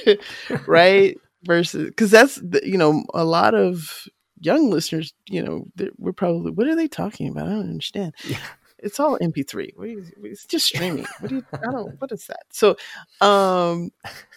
right 0.66 1.18
versus 1.44 1.88
because 1.88 2.10
that's 2.10 2.36
the- 2.36 2.66
you 2.66 2.78
know 2.78 3.04
a 3.14 3.24
lot 3.24 3.54
of 3.54 4.06
young 4.40 4.70
listeners. 4.70 5.12
You 5.28 5.42
know, 5.42 5.66
we're 5.98 6.12
probably 6.12 6.52
what 6.52 6.66
are 6.66 6.76
they 6.76 6.88
talking 6.88 7.28
about? 7.28 7.46
I 7.48 7.50
don't 7.52 7.70
understand. 7.70 8.14
yeah. 8.24 8.38
It's 8.82 8.98
all 8.98 9.18
MP3. 9.18 9.72
What 9.76 9.90
you, 9.90 10.06
it's 10.22 10.46
just 10.46 10.64
streaming. 10.66 11.04
What 11.18 11.28
do 11.28 11.34
you? 11.36 11.42
I 11.62 11.70
don't. 11.70 11.94
What 12.00 12.12
is 12.12 12.26
that? 12.28 12.44
So, 12.50 12.76
um, 13.20 13.90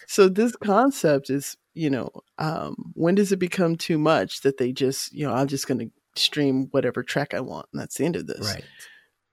so 0.06 0.28
this 0.28 0.54
concept 0.56 1.30
is 1.30 1.56
you 1.72 1.88
know 1.90 2.10
um 2.38 2.92
when 2.94 3.14
does 3.16 3.32
it 3.32 3.38
become 3.38 3.74
too 3.76 3.98
much 3.98 4.42
that 4.42 4.58
they 4.58 4.70
just 4.70 5.12
you 5.12 5.26
know 5.26 5.34
i'm 5.34 5.48
just 5.48 5.66
going 5.66 5.78
to 5.80 5.90
stream 6.14 6.68
whatever 6.70 7.02
track 7.02 7.34
i 7.34 7.40
want 7.40 7.66
and 7.72 7.80
that's 7.82 7.96
the 7.96 8.04
end 8.04 8.14
of 8.14 8.28
this 8.28 8.54
Right. 8.54 8.64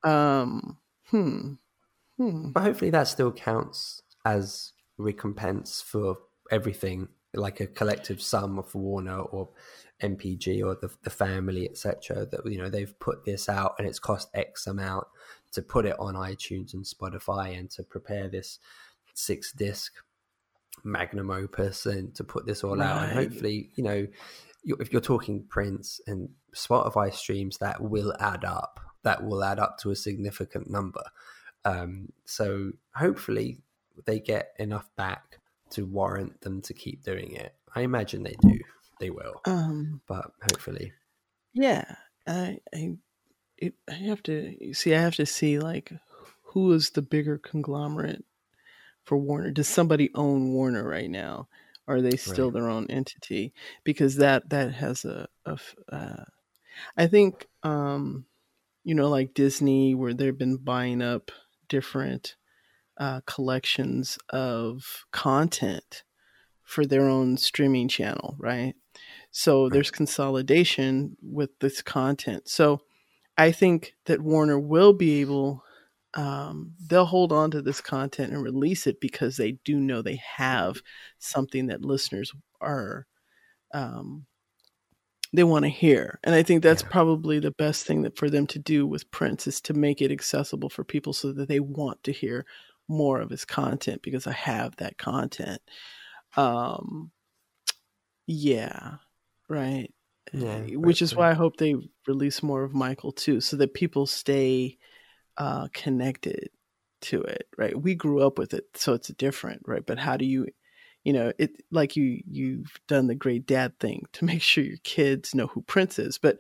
um 0.03 0.77
hmm 1.11 1.53
hmm 2.17 2.49
But 2.49 2.63
hopefully 2.63 2.89
that 2.89 3.07
still 3.07 3.31
counts 3.31 4.01
as 4.25 4.73
recompense 4.97 5.81
for 5.81 6.17
everything, 6.49 7.09
like 7.33 7.59
a 7.59 7.67
collective 7.67 8.21
sum 8.21 8.59
of 8.59 8.73
Warner 8.75 9.19
or 9.19 9.49
NPG 10.01 10.65
or 10.65 10.75
the, 10.75 10.89
the 11.03 11.09
family, 11.09 11.69
etc. 11.69 12.25
That 12.25 12.41
you 12.45 12.57
know 12.57 12.69
they've 12.69 12.97
put 12.99 13.25
this 13.25 13.47
out 13.47 13.75
and 13.77 13.87
it's 13.87 13.99
cost 13.99 14.29
X 14.33 14.67
amount 14.67 15.07
to 15.53 15.61
put 15.61 15.85
it 15.85 15.95
on 15.99 16.15
iTunes 16.15 16.73
and 16.73 16.83
Spotify 16.83 17.57
and 17.57 17.69
to 17.71 17.83
prepare 17.83 18.27
this 18.27 18.59
six 19.13 19.51
disc 19.51 19.93
magnum 20.83 21.29
opus 21.29 21.85
and 21.85 22.15
to 22.15 22.23
put 22.23 22.45
this 22.45 22.63
all 22.63 22.81
out. 22.81 23.03
And 23.03 23.11
hopefully, 23.11 23.69
you 23.75 23.83
know, 23.83 24.07
if 24.63 24.91
you're 24.91 25.01
talking 25.01 25.45
Prince 25.49 25.99
and 26.07 26.29
Spotify 26.55 27.13
streams, 27.13 27.57
that 27.57 27.81
will 27.81 28.13
add 28.19 28.45
up. 28.45 28.79
That 29.03 29.23
will 29.23 29.43
add 29.43 29.59
up 29.59 29.77
to 29.79 29.91
a 29.91 29.95
significant 29.95 30.69
number. 30.69 31.03
Um, 31.65 32.11
so 32.25 32.71
hopefully 32.95 33.59
they 34.05 34.19
get 34.19 34.53
enough 34.57 34.89
back 34.95 35.39
to 35.71 35.85
warrant 35.85 36.41
them 36.41 36.61
to 36.63 36.73
keep 36.73 37.03
doing 37.03 37.33
it. 37.33 37.55
I 37.75 37.81
imagine 37.81 38.23
they 38.23 38.35
do. 38.41 38.59
They 38.99 39.09
will, 39.09 39.45
um 39.45 40.01
but 40.07 40.31
hopefully, 40.43 40.93
yeah 41.53 41.95
i 42.27 42.59
i 42.73 42.97
it, 43.57 43.75
i 43.89 43.93
have 43.93 44.23
to 44.23 44.73
see 44.73 44.95
i 44.95 44.99
have 45.01 45.15
to 45.15 45.25
see 45.25 45.59
like 45.59 45.91
who 46.43 46.71
is 46.73 46.91
the 46.91 47.01
bigger 47.01 47.37
conglomerate 47.37 48.25
for 49.05 49.17
warner 49.17 49.51
does 49.51 49.67
somebody 49.67 50.11
own 50.15 50.53
warner 50.53 50.87
right 50.87 51.09
now 51.11 51.47
are 51.87 52.01
they 52.01 52.17
still 52.17 52.51
Right. 52.51 52.53
their 52.53 52.69
own 52.69 52.87
entity 52.89 53.53
because 53.83 54.17
that 54.17 54.49
that 54.49 54.73
has 54.73 55.05
a, 55.05 55.27
a 55.45 55.59
uh, 55.91 56.25
i 56.97 57.07
think 57.07 57.47
um 57.63 58.25
you 58.83 58.95
know 58.95 59.09
like 59.09 59.33
disney 59.33 59.95
where 59.95 60.13
they've 60.13 60.37
been 60.37 60.57
buying 60.57 61.01
up 61.01 61.31
different 61.69 62.37
uh 63.01 63.19
collections 63.25 64.17
of 64.29 65.05
content 65.11 66.03
for 66.63 66.85
their 66.85 67.09
own 67.09 67.35
streaming 67.35 67.89
channel 67.89 68.37
right 68.39 68.75
so 69.31 69.69
there's 69.69 69.91
consolidation 69.91 71.15
with 71.21 71.57
this 71.59 71.81
content. 71.81 72.49
So 72.49 72.81
I 73.37 73.51
think 73.51 73.95
that 74.05 74.21
Warner 74.21 74.59
will 74.59 74.93
be 74.93 75.21
able, 75.21 75.63
um, 76.13 76.73
they'll 76.85 77.05
hold 77.05 77.31
on 77.31 77.51
to 77.51 77.61
this 77.61 77.79
content 77.79 78.33
and 78.33 78.43
release 78.43 78.85
it 78.87 78.99
because 78.99 79.37
they 79.37 79.53
do 79.63 79.77
know 79.79 80.01
they 80.01 80.21
have 80.37 80.81
something 81.17 81.67
that 81.67 81.85
listeners 81.85 82.33
are, 82.59 83.07
um, 83.73 84.25
they 85.33 85.45
want 85.45 85.63
to 85.63 85.69
hear. 85.69 86.19
And 86.25 86.35
I 86.35 86.43
think 86.43 86.61
that's 86.61 86.83
Yeah. 86.83 86.89
probably 86.89 87.39
the 87.39 87.51
best 87.51 87.85
thing 87.85 88.01
that 88.01 88.17
for 88.17 88.29
them 88.29 88.45
to 88.47 88.59
do 88.59 88.85
with 88.85 89.09
Prince 89.11 89.47
is 89.47 89.61
to 89.61 89.73
make 89.73 90.01
it 90.01 90.11
accessible 90.11 90.69
for 90.69 90.83
people 90.83 91.13
so 91.13 91.31
that 91.31 91.47
they 91.47 91.61
want 91.61 92.03
to 92.03 92.11
hear 92.11 92.45
more 92.91 93.21
of 93.21 93.29
his 93.31 93.45
content 93.45 94.01
because 94.03 94.27
I 94.27 94.33
have 94.33 94.75
that 94.77 94.97
content. 94.97 95.61
Um, 96.37 97.11
yeah, 98.27 98.97
right. 99.49 99.91
Yeah, 100.33 100.57
Uh, 100.73 100.79
which 100.79 101.01
is 101.01 101.15
why 101.15 101.31
I 101.31 101.33
hope 101.33 101.57
they 101.57 101.75
release 102.07 102.43
more 102.43 102.63
of 102.63 102.73
Michael 102.73 103.11
too, 103.11 103.41
so 103.41 103.57
that 103.57 103.73
people 103.73 104.05
stay 104.07 104.77
uh, 105.37 105.67
connected 105.73 106.49
to 107.01 107.21
it. 107.23 107.47
Right, 107.57 107.79
we 107.79 107.95
grew 107.95 108.21
up 108.25 108.37
with 108.37 108.53
it, 108.53 108.65
so 108.75 108.93
it's 108.93 109.09
different, 109.09 109.63
right? 109.67 109.85
But 109.85 109.99
how 109.99 110.17
do 110.17 110.25
you, 110.25 110.47
you 111.03 111.13
know, 111.13 111.33
it 111.39 111.51
like 111.71 111.95
you 111.95 112.21
you've 112.27 112.71
done 112.87 113.07
the 113.07 113.15
great 113.15 113.45
dad 113.45 113.79
thing 113.79 114.05
to 114.13 114.25
make 114.31 114.41
sure 114.41 114.63
your 114.63 114.77
kids 114.83 115.35
know 115.35 115.47
who 115.47 115.61
Prince 115.63 115.99
is, 115.99 116.17
but 116.17 116.37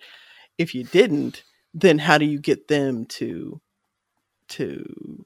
if 0.57 0.75
you 0.75 0.83
didn't, 0.85 1.43
then 1.73 1.97
how 1.99 2.17
do 2.17 2.25
you 2.25 2.39
get 2.39 2.67
them 2.67 3.05
to 3.05 3.61
to 4.49 5.25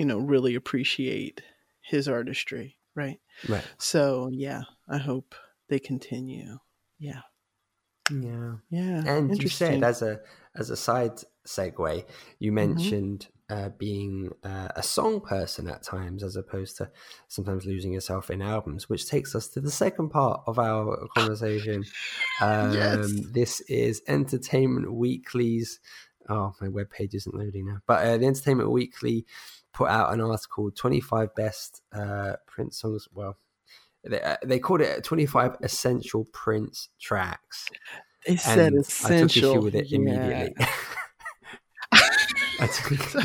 you 0.00 0.06
know 0.06 0.18
really 0.18 0.54
appreciate 0.54 1.42
his 1.82 2.08
artistry, 2.08 2.78
right? 2.96 3.20
right? 3.46 3.64
So 3.76 4.30
yeah, 4.32 4.62
I 4.88 4.96
hope 4.96 5.34
they 5.68 5.78
continue. 5.78 6.56
Yeah. 6.98 7.20
Yeah. 8.10 8.54
Yeah. 8.70 9.02
And 9.06 9.40
you 9.42 9.50
said 9.50 9.84
as 9.84 10.00
a 10.00 10.20
as 10.56 10.70
a 10.70 10.76
side 10.76 11.20
segue, 11.46 12.04
you 12.38 12.50
mentioned 12.50 13.28
uh, 13.50 13.68
being 13.76 14.30
uh, 14.42 14.68
a 14.74 14.82
song 14.82 15.20
person 15.20 15.68
at 15.68 15.82
times, 15.82 16.22
as 16.22 16.34
opposed 16.34 16.78
to 16.78 16.90
sometimes 17.28 17.66
losing 17.66 17.92
yourself 17.92 18.30
in 18.30 18.40
albums, 18.40 18.88
which 18.88 19.06
takes 19.06 19.34
us 19.34 19.48
to 19.48 19.60
the 19.60 19.70
second 19.70 20.08
part 20.08 20.40
of 20.46 20.58
our 20.58 21.08
conversation. 21.14 21.84
Um, 22.42 22.72
Yes. 22.72 23.12
This 23.32 23.60
is 23.68 24.00
Entertainment 24.08 24.90
Weekly's. 24.94 25.78
Oh, 26.26 26.54
my 26.58 26.68
web 26.68 26.88
page 26.88 27.14
isn't 27.14 27.34
loading 27.34 27.66
now. 27.66 27.80
But 27.86 28.06
uh, 28.06 28.16
the 28.16 28.24
Entertainment 28.24 28.70
Weekly 28.70 29.26
put 29.72 29.88
out 29.88 30.12
an 30.12 30.20
article: 30.20 30.70
twenty-five 30.70 31.34
best 31.34 31.82
uh, 31.92 32.34
Prince 32.46 32.78
songs. 32.78 33.08
Well, 33.12 33.36
they, 34.04 34.20
uh, 34.20 34.36
they 34.44 34.58
called 34.58 34.80
it 34.80 35.04
25 35.04 35.56
essential 35.62 36.24
Prince 36.32 36.88
tracks. 36.98 37.66
They 38.26 38.36
said 38.36 38.72
And 38.72 38.80
essential. 38.80 39.52
I 39.52 39.54
took 39.54 39.54
issue 39.56 39.60
with 39.64 39.74
it 39.74 39.86
yeah. 39.90 39.96
immediately. 39.98 40.54
Took- 42.60 43.24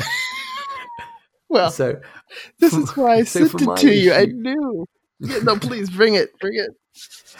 Well, 1.48 1.70
so 1.70 2.00
this 2.58 2.74
for- 2.74 2.80
is 2.80 2.96
why 2.96 3.14
I 3.16 3.22
so 3.24 3.46
sent 3.46 3.62
it 3.62 3.76
to 3.78 3.92
you. 3.94 4.12
I 4.12 4.22
issue- 4.22 4.32
knew. 4.34 4.86
Yeah, 5.20 5.38
no, 5.44 5.56
please 5.58 5.88
bring 5.88 6.14
it. 6.14 6.30
Bring 6.40 6.54
it. 6.56 6.70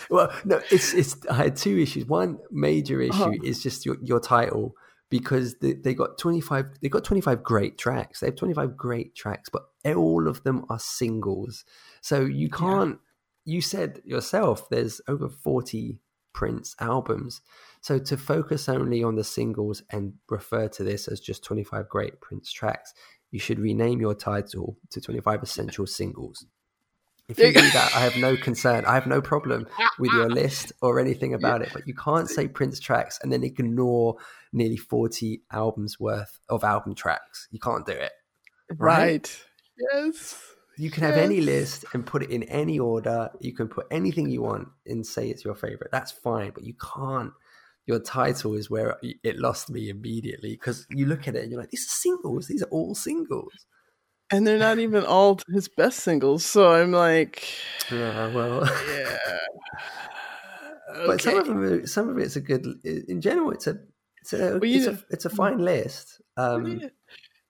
well, 0.08 0.32
no, 0.44 0.62
it's 0.70 0.94
it's. 0.94 1.16
I 1.28 1.34
had 1.34 1.56
two 1.56 1.76
issues. 1.78 2.06
One 2.06 2.38
major 2.50 3.00
issue 3.02 3.12
Uh-huh. 3.12 3.32
is 3.44 3.62
just 3.62 3.84
your 3.84 3.96
your 4.02 4.20
title 4.20 4.74
because 5.10 5.56
they, 5.60 5.74
they 5.74 5.94
got 5.94 6.18
twenty 6.18 6.40
five. 6.40 6.66
They 6.82 6.88
got 6.88 7.04
twenty 7.04 7.20
five 7.20 7.42
great 7.42 7.78
tracks. 7.78 8.20
They 8.20 8.26
have 8.26 8.36
twenty 8.36 8.54
five 8.54 8.76
great 8.76 9.14
tracks, 9.14 9.48
but 9.48 9.62
all 9.84 10.28
of 10.28 10.42
them 10.42 10.64
are 10.68 10.78
singles. 10.78 11.64
So 12.00 12.20
you 12.20 12.48
can't. 12.48 12.98
You 13.44 13.60
said 13.60 14.02
yourself. 14.04 14.68
There's 14.68 15.00
over 15.08 15.28
forty 15.28 16.00
Prince 16.34 16.74
albums. 16.80 17.40
So 17.80 17.98
to 17.98 18.16
focus 18.16 18.68
only 18.68 19.02
on 19.02 19.14
the 19.14 19.24
singles 19.24 19.82
and 19.90 20.14
refer 20.28 20.68
to 20.68 20.84
this 20.84 21.08
as 21.08 21.20
just 21.20 21.44
twenty 21.44 21.64
five 21.64 21.88
great 21.88 22.20
Prince 22.20 22.52
tracks, 22.52 22.92
you 23.30 23.38
should 23.38 23.58
rename 23.58 24.00
your 24.00 24.14
title 24.14 24.76
to 24.90 25.00
twenty 25.00 25.20
five 25.20 25.42
essential 25.42 25.86
singles. 25.86 26.44
If 27.28 27.38
you 27.38 27.46
do 27.52 27.60
that, 27.60 27.92
I 27.94 28.00
have 28.00 28.16
no 28.16 28.36
concern. 28.36 28.84
I 28.84 28.94
have 28.94 29.06
no 29.06 29.20
problem 29.20 29.66
with 29.98 30.12
your 30.12 30.28
list 30.28 30.72
or 30.80 31.00
anything 31.00 31.34
about 31.34 31.62
it. 31.62 31.70
But 31.72 31.86
you 31.86 31.94
can't 31.94 32.28
say 32.28 32.48
Prince 32.48 32.80
tracks 32.80 33.18
and 33.22 33.32
then 33.32 33.42
ignore 33.42 34.16
nearly 34.52 34.76
40 34.76 35.42
albums 35.50 35.98
worth 35.98 36.38
of 36.48 36.64
album 36.64 36.94
tracks. 36.94 37.48
You 37.50 37.60
can't 37.60 37.84
do 37.84 37.92
it. 37.92 38.12
Right. 38.78 39.44
Yes. 39.92 40.40
You 40.78 40.90
can 40.90 41.04
have 41.04 41.16
any 41.16 41.40
list 41.40 41.86
and 41.94 42.04
put 42.04 42.22
it 42.22 42.30
in 42.30 42.42
any 42.44 42.78
order. 42.78 43.30
You 43.40 43.54
can 43.54 43.68
put 43.68 43.86
anything 43.90 44.28
you 44.28 44.42
want 44.42 44.68
and 44.84 45.06
say 45.06 45.30
it's 45.30 45.44
your 45.44 45.54
favorite. 45.54 45.90
That's 45.90 46.12
fine. 46.12 46.52
But 46.54 46.64
you 46.64 46.74
can't. 46.74 47.32
Your 47.86 48.00
title 48.00 48.54
is 48.54 48.68
where 48.68 48.96
it 49.02 49.38
lost 49.38 49.70
me 49.70 49.88
immediately 49.88 50.50
because 50.50 50.86
you 50.90 51.06
look 51.06 51.28
at 51.28 51.36
it 51.36 51.42
and 51.42 51.52
you're 51.52 51.60
like, 51.60 51.70
these 51.70 51.86
are 51.86 51.96
singles. 52.00 52.48
These 52.48 52.62
are 52.62 52.68
all 52.70 52.94
singles. 52.94 53.52
And 54.30 54.46
they're 54.46 54.58
not 54.58 54.78
even 54.78 55.04
all 55.04 55.38
his 55.52 55.68
best 55.68 56.00
singles. 56.00 56.44
So 56.44 56.72
I'm 56.72 56.90
like, 56.92 57.48
Yeah, 57.90 58.28
well. 58.28 58.64
yeah. 58.88 59.18
But 61.06 61.20
some 61.20 61.36
of 61.38 61.46
them, 61.46 61.62
are- 61.62 61.86
some 61.86 62.08
of 62.08 62.18
it's 62.18 62.36
a 62.36 62.40
good. 62.40 62.66
In 62.84 63.20
general, 63.20 63.50
it's 63.50 63.66
a, 63.66 63.78
it's 64.20 64.32
a, 64.32 64.58
Well, 64.58 64.60
it's, 64.64 64.86
a 64.86 64.98
it's 65.10 65.24
a 65.24 65.30
fine 65.30 65.58
list. 65.58 66.20
Um, 66.36 66.80
Yeah. 66.82 66.88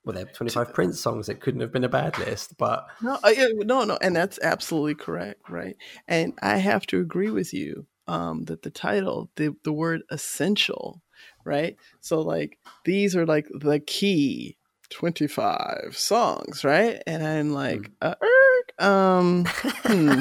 well, 0.04 0.14
there 0.14 0.24
are 0.24 0.32
25 0.32 0.74
Prince 0.74 1.00
songs. 1.00 1.28
It 1.28 1.40
couldn't 1.40 1.60
have 1.60 1.72
been 1.72 1.84
a 1.84 1.88
bad 1.88 2.18
list, 2.18 2.56
but 2.58 2.86
No, 3.02 3.18
uh, 3.22 3.32
no, 3.64 3.84
no, 3.84 3.98
and 4.00 4.14
that's 4.14 4.38
absolutely 4.42 4.94
correct, 4.94 5.48
right? 5.48 5.76
And 6.08 6.34
I 6.42 6.56
have 6.58 6.86
to 6.88 7.00
agree 7.00 7.30
with 7.30 7.52
you 7.52 7.86
um, 8.06 8.44
that 8.44 8.62
the 8.62 8.70
title, 8.70 9.30
the 9.36 9.54
the 9.64 9.72
word 9.72 10.02
essential, 10.10 11.02
right? 11.44 11.76
So 12.00 12.20
like 12.20 12.58
these 12.84 13.16
are 13.16 13.26
like 13.26 13.48
the 13.52 13.80
key 13.80 14.56
twenty 14.90 15.26
five 15.26 15.96
songs, 15.96 16.64
right? 16.64 17.02
And 17.06 17.26
I'm 17.26 17.52
like, 17.52 17.90
uh, 18.00 18.14
erk, 18.22 18.84
um, 18.84 19.44
hmm. 19.46 20.20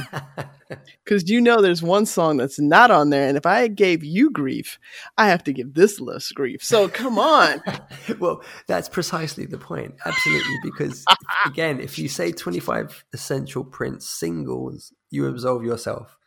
because 1.03 1.29
you 1.29 1.41
know 1.41 1.61
there's 1.61 1.83
one 1.83 2.05
song 2.05 2.37
that's 2.37 2.59
not 2.59 2.91
on 2.91 3.09
there, 3.09 3.27
and 3.27 3.37
if 3.37 3.45
I 3.45 3.67
gave 3.67 4.03
you 4.03 4.31
grief, 4.31 4.79
I 5.17 5.27
have 5.27 5.43
to 5.45 5.53
give 5.53 5.73
this 5.73 5.99
list 5.99 6.33
grief. 6.35 6.63
So 6.63 6.87
come 6.87 7.19
on, 7.19 7.61
well, 8.19 8.43
that's 8.67 8.89
precisely 8.89 9.45
the 9.45 9.57
point. 9.57 9.95
Absolutely, 10.05 10.55
because 10.63 11.05
again, 11.45 11.79
if 11.79 11.99
you 11.99 12.07
say 12.07 12.31
25 12.31 13.05
essential 13.13 13.63
Prince 13.63 14.09
singles, 14.09 14.93
you 15.09 15.27
absolve 15.27 15.63
yourself. 15.63 16.17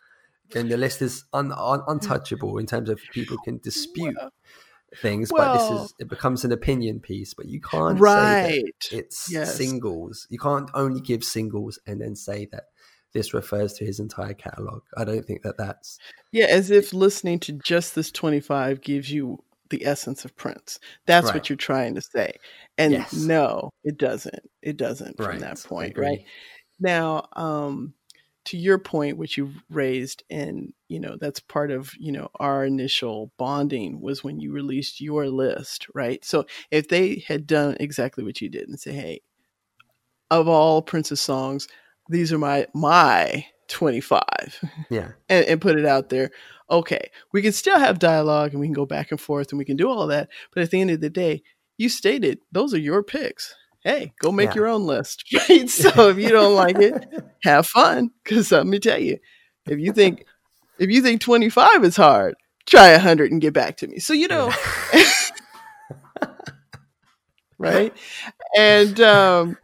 Then 0.51 0.69
the 0.69 0.77
list 0.79 1.03
is 1.03 1.25
un- 1.33 1.53
un- 1.53 1.83
untouchable 1.87 2.59
in 2.59 2.67
terms 2.67 2.89
of 2.89 3.01
people 3.13 3.37
can 3.45 3.59
dispute 3.59 4.17
things, 4.97 5.31
but 5.37 5.53
this 5.53 5.71
is 5.71 5.95
it 5.99 6.09
becomes 6.09 6.45
an 6.45 6.53
opinion 6.53 7.01
piece. 7.01 7.35
But 7.35 7.47
you 7.47 7.61
can't 7.61 7.99
say 7.99 8.01
Right. 8.01 8.65
that 8.91 8.97
it's 8.99 9.31
Yes. 9.31 9.57
singles. 9.57 10.27
You 10.31 10.39
can't 10.39 10.71
only 10.75 11.01
give 11.01 11.23
singles 11.25 11.79
and 11.87 12.01
then 12.01 12.17
say 12.17 12.47
that 12.53 12.65
this 13.13 13.33
refers 13.35 13.73
to 13.75 13.85
his 13.85 14.01
entire 14.01 14.35
catalog. 14.35 14.83
I 14.97 15.05
don't 15.05 15.25
think 15.25 15.43
that 15.43 15.57
that's 15.59 15.99
Yeah, 16.33 16.47
as 16.47 16.71
if 16.71 16.93
listening 16.93 17.39
to 17.41 17.53
just 17.53 17.95
this 17.95 18.11
25 18.13 18.81
gives 18.83 19.11
you 19.11 19.43
the 19.71 19.85
essence 19.87 20.25
of 20.25 20.37
Prince. 20.37 20.79
That's 21.07 21.27
Right. 21.27 21.35
what 21.35 21.49
you're 21.51 21.57
trying 21.57 21.95
to 21.95 22.03
say. 22.03 22.33
And 22.77 22.93
Yes. 22.93 23.13
no, 23.15 23.71
it 23.85 23.99
doesn't. 23.99 24.49
It 24.63 24.77
doesn't 24.77 25.17
from 25.17 25.41
that 25.41 25.63
point, 25.63 25.97
right? 25.99 26.25
Now, 26.81 27.29
um 27.35 27.95
to 28.49 28.57
your 28.57 28.79
point 28.79 29.17
which 29.17 29.37
you 29.37 29.53
raised 29.71 30.23
and 30.31 30.73
you 30.89 30.99
know 30.99 31.17
that's 31.21 31.41
part 31.41 31.71
of 31.71 31.93
you 31.99 32.13
know 32.13 32.29
our 32.41 32.65
initial 32.65 33.31
bonding 33.39 34.01
was 34.01 34.25
when 34.25 34.41
you 34.41 34.53
released 34.53 35.01
your 35.01 35.29
list 35.29 35.87
right 35.95 36.25
so 36.25 36.45
if 36.71 36.89
they 36.89 37.25
had 37.27 37.47
done 37.47 37.77
exactly 37.81 38.25
what 38.25 38.41
you 38.41 38.49
did 38.49 38.69
and 38.69 38.81
say 38.81 38.93
hey 38.93 39.21
of 40.31 40.49
all 40.49 40.83
prince's 40.83 41.21
songs 41.21 41.69
these 42.09 42.33
are 42.33 42.39
my 42.39 42.67
my 42.75 43.45
25 43.69 44.23
yeah. 44.91 45.13
and, 45.29 45.45
and 45.47 45.61
put 45.61 45.79
it 45.79 45.87
out 45.87 46.09
there. 46.09 46.31
Okay, 46.71 47.11
we 47.33 47.41
can 47.41 47.53
still 47.53 47.79
have 47.79 47.99
dialogue 47.99 48.53
and 48.53 48.61
we 48.61 48.67
can 48.67 48.75
go 48.75 48.87
back 48.87 49.11
and 49.11 49.21
forth 49.21 49.53
and 49.53 49.59
we 49.59 49.65
can 49.65 49.77
do 49.77 49.89
all 49.89 50.07
that. 50.09 50.29
But 50.53 50.63
at 50.63 50.71
the 50.71 50.81
end 50.81 50.91
of 50.91 51.01
the 51.01 51.11
day, 51.11 51.43
you 51.79 51.89
stated 51.89 52.41
those 52.53 52.75
are 52.75 52.79
your 52.79 53.03
picks. 53.03 53.55
Hey, 53.85 54.13
go 54.21 54.33
make 54.33 54.51
Yeah. 54.51 54.55
your 54.55 54.67
own 54.69 54.87
list. 54.87 55.25
Right? 55.49 55.69
So 55.71 56.09
if 56.09 56.19
you 56.19 56.31
don't 56.31 56.55
like 56.55 56.77
it, 56.77 57.05
have 57.43 57.67
fun. 57.67 58.11
Because 58.25 58.51
let 58.53 58.67
me 58.67 58.79
tell 58.79 58.99
you, 58.99 59.19
if 59.67 59.79
you 59.79 59.93
think 59.93 60.25
if 60.79 60.91
you 60.91 61.03
think 61.03 61.21
twenty 61.21 61.51
five 61.51 61.85
is 61.85 61.97
hard, 61.97 62.35
try 62.67 62.97
hundred 62.97 63.33
and 63.33 63.41
get 63.41 63.55
back 63.55 63.77
to 63.79 63.87
me. 63.87 63.99
So 63.99 64.13
you 64.13 64.29
know, 64.29 64.53
right? 67.59 67.97
And 68.57 69.01
um, 69.01 69.57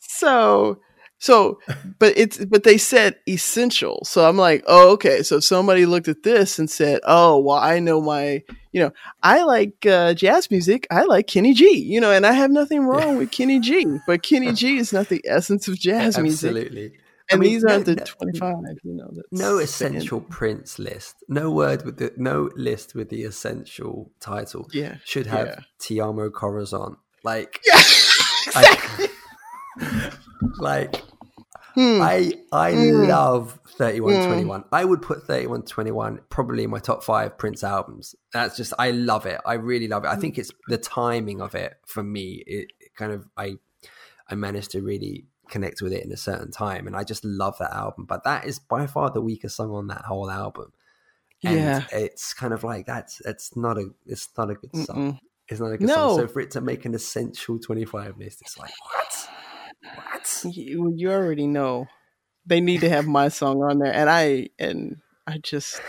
so 0.00 0.80
so 1.22 1.60
but 2.00 2.12
it's 2.16 2.44
but 2.46 2.64
they 2.64 2.76
said 2.76 3.14
essential 3.28 4.00
so 4.04 4.28
i'm 4.28 4.36
like 4.36 4.64
oh 4.66 4.90
okay 4.90 5.22
so 5.22 5.38
somebody 5.38 5.86
looked 5.86 6.08
at 6.08 6.24
this 6.24 6.58
and 6.58 6.68
said 6.68 6.98
oh 7.04 7.38
well 7.38 7.58
i 7.58 7.78
know 7.78 8.00
my 8.00 8.42
you 8.72 8.80
know 8.82 8.90
i 9.22 9.42
like 9.44 9.86
uh, 9.86 10.12
jazz 10.14 10.50
music 10.50 10.84
i 10.90 11.02
like 11.04 11.28
kenny 11.28 11.54
g 11.54 11.64
you 11.76 12.00
know 12.00 12.10
and 12.10 12.26
i 12.26 12.32
have 12.32 12.50
nothing 12.50 12.80
wrong 12.84 13.16
with 13.18 13.30
kenny 13.30 13.60
g 13.60 13.86
but 14.04 14.24
kenny 14.24 14.52
g 14.52 14.78
is 14.78 14.92
not 14.92 15.08
the 15.10 15.22
essence 15.28 15.68
of 15.68 15.78
jazz 15.78 16.18
music 16.18 16.48
Absolutely. 16.50 16.84
and 16.86 16.92
I 17.30 17.36
mean, 17.36 17.50
these 17.52 17.62
no- 17.62 17.72
aren't 17.74 17.86
the 17.86 17.94
no- 17.94 18.04
25 18.04 18.54
you 18.82 18.94
know 18.94 19.10
that's 19.14 19.28
no 19.30 19.58
essential 19.58 20.20
Prince 20.22 20.80
list. 20.80 21.14
No 21.28 21.50
word 21.52 21.84
with 21.84 21.98
the 21.98 22.12
no 22.16 22.50
list 22.56 22.96
with 22.96 23.08
the 23.10 23.22
essential 23.22 24.10
title. 24.18 24.68
Yeah, 24.72 24.96
should 25.04 25.28
have 25.28 25.46
yeah. 25.46 25.58
Te 25.78 26.00
Amo 26.00 26.28
Corazon. 26.30 26.96
Like, 27.22 27.60
Yeah, 27.64 27.74
I- 28.54 29.08
like 30.58 30.96
Hmm. 31.74 32.00
I 32.02 32.32
I 32.52 32.72
Hmm. 32.72 33.08
love 33.08 33.58
thirty 33.78 34.00
one 34.00 34.24
twenty 34.26 34.44
one. 34.44 34.64
I 34.72 34.84
would 34.84 35.02
put 35.02 35.26
thirty 35.26 35.46
one 35.46 35.62
twenty 35.62 35.90
one 35.90 36.20
probably 36.28 36.64
in 36.64 36.70
my 36.70 36.78
top 36.78 37.02
five 37.02 37.38
Prince 37.38 37.64
albums. 37.64 38.14
That's 38.32 38.56
just 38.56 38.72
I 38.78 38.90
love 38.90 39.26
it. 39.26 39.40
I 39.46 39.54
really 39.54 39.88
love 39.88 40.04
it. 40.04 40.08
I 40.08 40.16
think 40.16 40.38
it's 40.38 40.50
the 40.68 40.78
timing 40.78 41.40
of 41.40 41.54
it 41.54 41.74
for 41.86 42.02
me. 42.02 42.42
It, 42.46 42.72
it 42.80 42.94
kind 42.96 43.12
of 43.12 43.26
I 43.36 43.56
I 44.28 44.34
managed 44.34 44.70
to 44.72 44.82
really 44.82 45.26
connect 45.48 45.82
with 45.82 45.92
it 45.92 46.04
in 46.04 46.12
a 46.12 46.16
certain 46.16 46.50
time, 46.50 46.86
and 46.86 46.96
I 46.96 47.04
just 47.04 47.24
love 47.24 47.56
that 47.58 47.72
album. 47.72 48.04
But 48.06 48.24
that 48.24 48.46
is 48.46 48.58
by 48.58 48.86
far 48.86 49.10
the 49.10 49.20
weakest 49.20 49.56
song 49.56 49.70
on 49.72 49.86
that 49.88 50.04
whole 50.04 50.30
album. 50.30 50.72
And 51.44 51.56
Yeah. 51.56 51.84
it's 51.92 52.32
kind 52.34 52.52
of 52.54 52.62
like 52.64 52.86
that's 52.86 53.20
it's 53.24 53.56
not 53.56 53.76
a 53.78 53.88
it's 54.06 54.28
not 54.38 54.50
a 54.50 54.54
good 54.54 54.76
song. 54.86 55.12
Mm-mm. 55.14 55.18
It's 55.48 55.60
not 55.60 55.72
a 55.72 55.76
good 55.78 55.88
No. 55.88 55.94
song. 55.94 56.16
So 56.18 56.28
for 56.28 56.40
it 56.40 56.50
to 56.52 56.60
make 56.60 56.84
an 56.84 56.94
essential 56.94 57.58
twenty 57.58 57.84
five 57.84 58.16
list, 58.16 58.40
it's 58.42 58.56
like 58.56 58.70
what? 58.94 59.21
What? 59.94 60.44
you, 60.44 60.92
you 60.96 61.10
already 61.10 61.46
know 61.46 61.88
they 62.46 62.60
need 62.60 62.80
to 62.80 62.88
have 62.88 63.06
my 63.06 63.28
song 63.28 63.62
on 63.62 63.78
there 63.78 63.92
and 63.92 64.08
i 64.10 64.48
and 64.58 64.96
i 65.26 65.38
just 65.38 65.80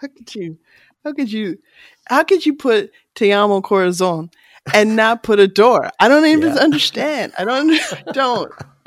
how 0.00 0.08
could 0.08 0.34
you 0.34 0.58
how 1.04 1.12
could 1.12 1.32
you 1.32 1.58
how 2.06 2.22
could 2.24 2.44
you 2.44 2.54
put 2.54 2.90
te 3.14 3.32
amo 3.32 3.60
corazon 3.60 4.30
and 4.74 4.96
not 4.96 5.22
put 5.22 5.38
Adore 5.38 5.90
i 6.00 6.08
don't 6.08 6.26
even 6.26 6.52
Yeah. 6.54 6.62
understand 6.62 7.32
i 7.38 7.44
don't 7.44 7.78
don't 8.12 8.52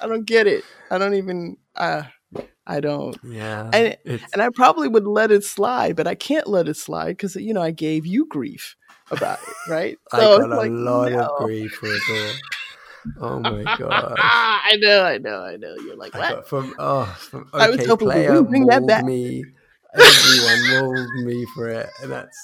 i 0.00 0.06
don't 0.06 0.24
get 0.24 0.46
it 0.46 0.64
i 0.90 0.98
don't 0.98 1.14
even 1.14 1.56
uh 1.76 2.02
i 2.66 2.80
don't 2.80 3.20
Yeah, 3.22 3.70
and, 3.72 3.96
and 4.32 4.42
i 4.42 4.48
probably 4.54 4.88
would 4.88 5.06
let 5.06 5.30
it 5.30 5.44
slide 5.44 5.96
but 5.96 6.06
i 6.06 6.14
can't 6.14 6.46
let 6.46 6.68
it 6.68 6.76
slide 6.76 7.16
because 7.16 7.36
you 7.36 7.54
know 7.54 7.62
i 7.62 7.70
gave 7.70 8.06
you 8.06 8.26
grief 8.26 8.76
about 9.10 9.38
it 9.42 9.56
right 9.66 9.98
I 10.12 10.20
So 10.20 10.36
got 10.36 10.44
it's 10.44 10.52
a 10.52 10.56
like, 10.56 10.72
lot 10.72 11.12
no. 11.12 11.12
of 11.12 11.36
grief 11.36 11.72
for 11.74 11.86
it. 11.86 12.36
Oh 13.20 13.40
my 13.40 13.62
god! 13.78 14.16
I 14.18 14.76
know, 14.78 15.02
I 15.02 15.18
know, 15.18 15.40
I 15.42 15.56
know. 15.56 15.74
You're 15.76 15.96
like, 15.96 16.14
what? 16.14 16.48
from 16.48 16.74
oh 16.78 17.04
from 17.18 17.48
I 17.52 17.68
was 17.68 17.86
hoping 17.86 18.08
player 18.10 18.32
would 18.34 18.48
bring 18.48 18.66
that 18.66 18.86
back. 18.86 19.04
me. 19.04 19.44
Everyone 19.94 20.70
mauled 20.70 21.24
me 21.24 21.46
for 21.54 21.68
it, 21.68 21.88
and 22.02 22.10
that's 22.10 22.36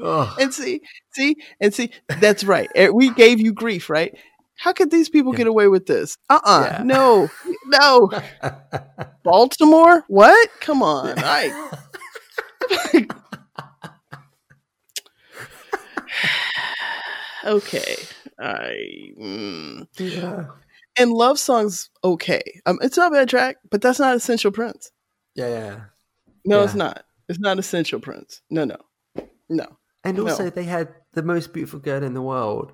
oh 0.00 0.34
And 0.40 0.52
see, 0.52 0.80
see, 1.12 1.36
and 1.60 1.72
see, 1.72 1.90
that's 2.18 2.42
right. 2.42 2.68
Eh, 2.74 2.88
We 2.88 3.10
gave 3.10 3.40
you 3.40 3.52
grief, 3.52 3.88
right? 3.88 4.16
How 4.56 4.72
could 4.72 4.90
these 4.90 5.08
people 5.08 5.32
get 5.32 5.46
away 5.46 5.68
with 5.68 5.86
this? 5.86 6.16
Uh 6.28 6.40
uh 6.44 6.66
Yeah. 6.68 6.82
No, 6.84 7.28
no. 7.66 8.10
Baltimore? 9.24 10.04
What? 10.08 10.48
Come 10.60 10.82
on. 10.82 11.14
I. 11.18 11.70
okay. 17.44 17.96
I. 18.38 19.12
Mm. 19.20 19.86
yeah 19.98 20.46
And 20.98 21.10
love 21.12 21.38
songs, 21.38 21.90
okay. 22.02 22.42
Um, 22.66 22.78
it's 22.82 22.96
not 22.96 23.12
a 23.12 23.14
bad 23.14 23.28
track, 23.28 23.56
but 23.70 23.80
that's 23.82 23.98
not 23.98 24.16
essential 24.16 24.50
Prince. 24.50 24.90
yeah 25.34 25.48
yeah. 25.48 25.80
No, 26.44 26.62
it's 26.62 26.74
not. 26.74 27.04
It's 27.28 27.38
not 27.40 27.58
essential 27.58 28.00
Prince. 28.00 28.42
No, 28.50 28.64
no, 28.64 28.76
no. 29.48 29.66
And 30.04 30.18
No. 30.18 30.28
also, 30.28 30.50
they 30.50 30.64
had 30.64 30.88
the 31.14 31.22
most 31.22 31.54
beautiful 31.54 31.80
girl 31.80 32.02
in 32.02 32.12
the 32.12 32.20
world, 32.20 32.72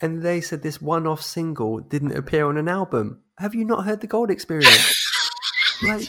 and 0.00 0.20
they 0.22 0.40
said 0.40 0.62
this 0.62 0.82
one-off 0.82 1.22
single 1.22 1.78
didn't 1.78 2.16
appear 2.16 2.46
on 2.46 2.56
an 2.56 2.68
album. 2.68 3.20
Have 3.38 3.54
you 3.54 3.64
not 3.64 3.84
heard 3.84 4.00
the 4.00 4.08
Gold 4.08 4.30
Experience? 4.32 4.92
like, 5.84 6.08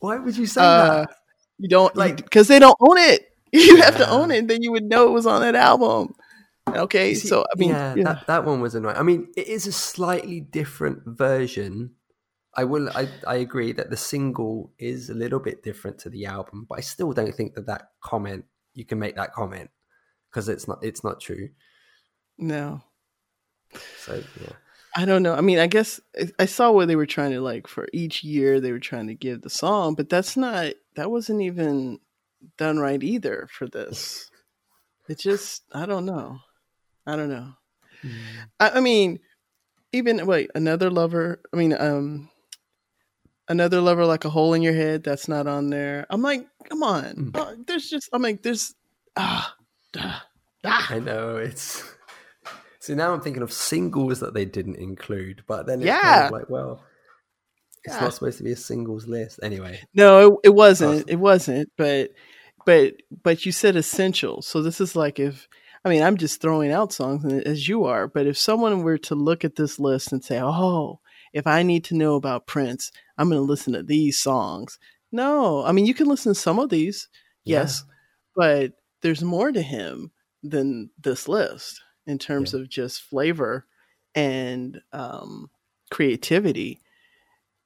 why 0.00 0.18
would 0.18 0.36
you 0.36 0.44
say 0.46 0.60
Uh, 0.60 0.88
that? 1.06 1.10
You 1.58 1.68
don't 1.70 1.96
Like- 1.96 2.16
like 2.18 2.24
because 2.24 2.48
they 2.48 2.58
don't 2.58 2.76
own 2.80 2.98
it. 2.98 3.24
You 3.52 3.76
have 3.80 3.96
to 3.96 4.08
own 4.10 4.30
it, 4.30 4.46
then 4.46 4.62
you 4.62 4.70
would 4.72 4.84
know 4.84 5.06
it 5.08 5.12
was 5.12 5.26
on 5.26 5.40
that 5.40 5.54
album. 5.54 6.14
Okay, 6.76 7.14
see, 7.14 7.28
so 7.28 7.44
I 7.52 7.58
mean, 7.58 7.70
yeah, 7.70 7.94
yeah. 7.96 8.04
That, 8.04 8.26
that 8.26 8.44
one 8.44 8.60
was 8.60 8.74
annoying. 8.74 8.96
I 8.96 9.02
mean, 9.02 9.32
it 9.36 9.48
is 9.48 9.66
a 9.66 9.72
slightly 9.72 10.40
different 10.40 11.02
version. 11.06 11.94
I 12.54 12.64
will. 12.64 12.88
I, 12.90 13.08
I 13.26 13.36
agree 13.36 13.72
that 13.72 13.90
the 13.90 13.96
single 13.96 14.72
is 14.78 15.10
a 15.10 15.14
little 15.14 15.38
bit 15.40 15.62
different 15.62 15.98
to 16.00 16.10
the 16.10 16.26
album, 16.26 16.66
but 16.68 16.78
I 16.78 16.80
still 16.82 17.12
don't 17.12 17.34
think 17.34 17.54
that 17.54 17.66
that 17.66 17.90
comment 18.02 18.44
you 18.74 18.84
can 18.84 18.98
make 18.98 19.16
that 19.16 19.32
comment 19.32 19.70
because 20.30 20.48
it's 20.48 20.66
not. 20.66 20.78
It's 20.82 21.04
not 21.04 21.20
true. 21.20 21.50
no, 22.38 22.82
So 23.98 24.22
yeah, 24.40 24.52
I 24.96 25.04
don't 25.04 25.22
know. 25.22 25.34
I 25.34 25.40
mean, 25.40 25.58
I 25.58 25.66
guess 25.66 26.00
I- 26.18 26.32
I 26.40 26.46
saw 26.46 26.72
where 26.72 26.86
they 26.86 26.96
were 26.96 27.06
trying 27.06 27.32
to 27.32 27.40
like 27.40 27.66
for 27.68 27.86
each 27.92 28.24
year 28.24 28.60
they 28.60 28.72
were 28.72 28.80
trying 28.80 29.06
to 29.08 29.14
give 29.14 29.42
the 29.42 29.50
song, 29.50 29.94
but 29.94 30.08
that's 30.08 30.36
not 30.36 30.72
that 30.96 31.10
wasn't 31.10 31.42
even 31.42 32.00
done 32.56 32.78
right 32.78 33.02
either 33.02 33.48
for 33.52 33.68
this. 33.68 34.30
It 35.08 35.18
just 35.18 35.62
I 35.72 35.86
don't 35.86 36.04
know. 36.04 36.40
I 37.08 37.16
don't 37.16 37.30
know. 37.30 37.52
I, 38.60 38.70
I 38.70 38.80
mean, 38.80 39.18
even 39.92 40.26
wait, 40.26 40.50
another 40.54 40.90
lover. 40.90 41.40
I 41.52 41.56
mean, 41.56 41.72
um, 41.72 42.28
another 43.48 43.80
lover 43.80 44.04
like 44.04 44.26
a 44.26 44.30
hole 44.30 44.52
in 44.52 44.60
your 44.60 44.74
head. 44.74 45.02
That's 45.04 45.26
not 45.26 45.46
on 45.46 45.70
there. 45.70 46.06
I'm 46.10 46.20
like, 46.20 46.46
come 46.68 46.82
on. 46.82 47.32
Uh, 47.34 47.54
there's 47.66 47.88
just. 47.88 48.10
I'm 48.12 48.20
like, 48.20 48.42
there's. 48.42 48.74
Ah, 49.16 49.56
ah, 49.96 50.26
ah. 50.64 50.86
I 50.90 50.98
know 50.98 51.36
it's. 51.38 51.82
See 52.80 52.94
now 52.94 53.12
I'm 53.12 53.20
thinking 53.22 53.42
of 53.42 53.52
singles 53.52 54.20
that 54.20 54.34
they 54.34 54.44
didn't 54.44 54.76
include, 54.76 55.44
but 55.46 55.66
then 55.66 55.78
it's 55.80 55.86
Yeah. 55.86 56.00
kind 56.02 56.24
of 56.26 56.30
like, 56.32 56.50
well, 56.50 56.84
it's 57.84 57.94
Yeah. 57.94 58.00
not 58.02 58.14
supposed 58.14 58.38
to 58.38 58.44
be 58.44 58.52
a 58.52 58.56
singles 58.56 59.06
list 59.06 59.40
anyway. 59.42 59.80
No, 59.94 60.34
it, 60.34 60.38
it 60.44 60.54
wasn't. 60.54 61.08
It 61.08 61.16
wasn't. 61.16 61.70
But 61.78 62.10
but 62.66 62.94
but 63.22 63.46
you 63.46 63.52
said 63.52 63.76
essential. 63.76 64.42
So 64.42 64.60
this 64.62 64.80
is 64.80 64.94
like 64.94 65.18
if 65.18 65.48
I 65.84 65.88
mean 65.88 66.02
I'm 66.02 66.16
just 66.16 66.40
throwing 66.40 66.70
out 66.72 66.92
songs 66.92 67.24
as 67.44 67.68
you 67.68 67.84
are. 67.84 68.06
But 68.08 68.26
if 68.26 68.36
someone 68.38 68.82
were 68.82 68.98
to 68.98 69.14
look 69.14 69.44
at 69.44 69.56
this 69.56 69.78
list 69.78 70.12
and 70.12 70.24
say, 70.24 70.40
"Oh, 70.40 71.00
if 71.32 71.46
I 71.46 71.62
need 71.62 71.84
to 71.84 71.94
know 71.96 72.16
about 72.16 72.46
Prince, 72.46 72.90
I'm 73.16 73.28
going 73.28 73.40
to 73.40 73.44
listen 73.46 73.72
to 73.74 73.82
these 73.82 74.18
songs." 74.18 74.78
No, 75.12 75.64
I 75.64 75.72
mean 75.72 75.86
you 75.86 75.94
can 75.94 76.08
listen 76.08 76.34
to 76.34 76.38
some 76.40 76.58
of 76.58 76.68
these, 76.70 77.08
Yeah. 77.44 77.60
yes, 77.60 77.84
but 78.36 78.72
there's 79.02 79.22
more 79.22 79.52
to 79.52 79.62
him 79.62 80.10
than 80.42 80.90
this 81.02 81.28
list 81.28 81.80
in 82.06 82.18
terms 82.18 82.54
of 82.54 82.68
just 82.68 83.02
flavor 83.02 83.66
and 84.14 84.80
um, 84.92 85.50
creativity 85.90 86.80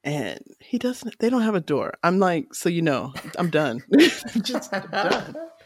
and 0.05 0.41
he 0.61 0.79
doesn't 0.79 1.17
they 1.21 1.31
don't 1.31 1.43
have 1.43 1.55
Adore 1.55 1.95
i'm 2.03 2.19
like 2.19 2.53
so 2.53 2.69
you 2.69 2.83
know 2.83 3.13
i'm 3.39 3.51
done 3.51 3.81
just 4.43 4.73
I'm 4.75 4.91
done 4.91 5.35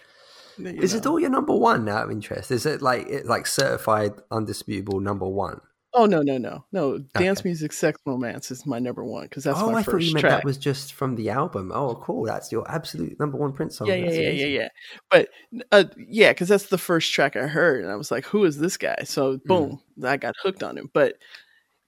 Is 0.58 0.94
it 0.94 1.06
all 1.06 1.20
your 1.20 1.30
number 1.30 1.54
one 1.54 1.88
out 1.88 2.04
of 2.04 2.10
interest? 2.10 2.50
Is 2.50 2.66
it 2.66 2.82
like 2.82 3.06
it 3.08 3.26
like 3.26 3.46
certified 3.46 4.12
undisputable 4.30 5.00
number 5.00 5.26
one? 5.26 5.60
oh 5.96 6.04
no 6.04 6.22
no 6.22 6.36
no 6.36 6.64
no 6.72 6.98
dance 7.14 7.42
music 7.42 7.72
sex 7.72 7.98
romance 8.04 8.50
is 8.50 8.66
my 8.66 8.78
number 8.78 9.02
one 9.02 9.24
because 9.24 9.44
that's 9.44 9.58
oh, 9.58 9.70
my 9.70 9.78
I 9.78 9.82
first 9.82 9.90
thought 9.90 10.02
you 10.02 10.14
meant 10.14 10.20
track 10.20 10.32
that 10.38 10.44
was 10.44 10.58
just 10.58 10.92
from 10.92 11.16
the 11.16 11.30
album. 11.30 11.72
Oh, 11.74 11.94
cool. 11.96 12.24
That's 12.24 12.52
your 12.52 12.70
absolute 12.70 13.18
number 13.18 13.38
one 13.38 13.52
Prince 13.52 13.78
song. 13.78 13.88
yeah 13.88 13.94
yeah 13.94 14.10
yeah 14.10 14.30
yeah 14.30 14.46
yeah 14.46 14.68
but 15.10 15.28
uh, 15.72 15.84
yeah 15.96 16.32
because 16.32 16.48
that's 16.48 16.66
the 16.66 16.78
first 16.78 17.12
track 17.12 17.34
i 17.34 17.46
heard 17.46 17.82
and 17.82 17.90
i 17.90 17.96
was 17.96 18.10
like 18.10 18.24
who 18.26 18.44
is 18.44 18.58
this 18.58 18.76
guy 18.76 18.96
so 19.04 19.38
boom 19.46 19.80
i 20.04 20.16
got 20.16 20.34
hooked 20.42 20.62
on 20.62 20.76
him 20.76 20.90
but 20.92 21.14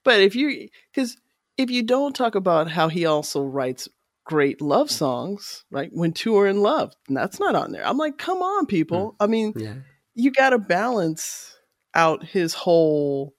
but 0.03 0.19
if 0.19 0.35
you 0.35 0.67
because 0.91 1.15
if 1.57 1.69
you 1.69 1.83
don't 1.83 2.15
talk 2.15 2.35
about 2.35 2.69
how 2.69 2.87
he 2.87 3.05
also 3.05 3.43
writes 3.43 3.87
great 4.29 4.61
love 4.61 4.91
songs 4.91 5.65
right 5.71 5.89
when 5.91 6.13
two 6.13 6.37
are 6.37 6.45
in 6.45 6.61
love 6.61 6.93
and 7.07 7.17
that's 7.17 7.39
not 7.39 7.55
on 7.55 7.71
there 7.71 7.83
i'm 7.83 7.97
like 7.97 8.19
come 8.19 8.43
on 8.43 8.67
people 8.67 9.15
i 9.19 9.25
mean 9.25 9.53
Yeah. 9.55 9.73
you 10.13 10.29
got 10.31 10.51
to 10.51 10.59
balance 10.59 11.55
out 11.95 12.23
his 12.23 12.53
whole 12.53 13.33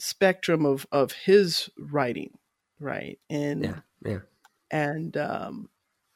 spectrum 0.00 0.66
of 0.66 0.84
of 0.90 1.12
his 1.12 1.70
writing 1.78 2.30
right 2.80 3.20
and 3.30 3.62
Yeah. 3.62 3.78
Yeah. 4.04 4.18
and 4.72 5.16
um 5.16 5.68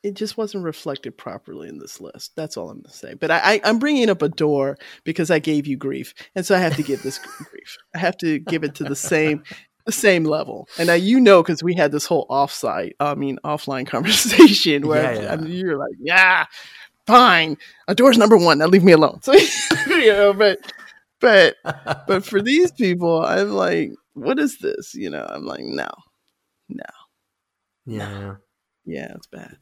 it 0.03 0.15
just 0.15 0.37
wasn't 0.37 0.65
reflected 0.65 1.17
properly 1.17 1.69
in 1.69 1.79
this 1.79 2.01
list 2.01 2.33
that's 2.35 2.57
all 2.57 2.69
i'm 2.69 2.79
going 2.79 2.91
to 2.91 2.91
say 2.91 3.15
but 3.15 3.31
I, 3.31 3.39
I 3.55 3.61
i'm 3.65 3.79
bringing 3.79 4.11
up 4.11 4.23
Adore 4.23 4.77
because 5.05 5.31
i 5.31 5.39
gave 5.39 5.69
you 5.69 5.77
grief 5.77 6.15
and 6.35 6.45
so 6.45 6.57
i 6.57 6.59
have 6.59 6.75
to 6.79 6.83
give 6.83 7.05
this 7.05 7.19
grief 7.39 7.77
i 7.95 7.99
have 7.99 8.17
to 8.19 8.41
give 8.41 8.65
it 8.65 8.75
to 8.77 8.85
the 8.85 8.97
same 8.97 9.45
the 9.85 9.93
same 9.93 10.24
level 10.24 10.68
and 10.78 10.87
now 10.87 10.95
you 10.95 11.20
know 11.20 11.43
because 11.43 11.62
we 11.62 11.74
had 11.74 11.93
this 11.93 12.07
whole 12.07 12.26
offsite 12.28 12.93
i 13.01 13.14
mean 13.14 13.39
offline 13.45 13.87
conversation 13.97 14.87
where 14.87 15.14
Yeah, 15.14 15.37
yeah. 15.37 15.45
You're 15.45 15.76
like 15.78 15.95
yeah 16.01 16.47
fine 17.07 17.57
Adore's 17.89 18.18
number 18.18 18.37
one 18.37 18.59
now 18.59 18.66
leave 18.66 18.85
me 18.85 18.93
alone 18.93 19.20
so 19.22 19.33
you 19.89 20.07
know 20.12 20.33
but 20.33 20.59
but 21.20 21.57
but 22.07 22.24
for 22.24 22.41
these 22.41 22.70
people 22.72 23.24
i'm 23.24 23.51
like 23.51 23.91
what 24.14 24.39
is 24.39 24.59
this 24.59 24.95
you 24.95 25.11
know 25.11 25.26
i'm 25.30 25.45
like 25.45 25.64
no 25.64 25.89
no 26.68 26.85
Yeah. 27.87 28.35
yeah 28.85 29.12
it's 29.16 29.26
bad 29.26 29.57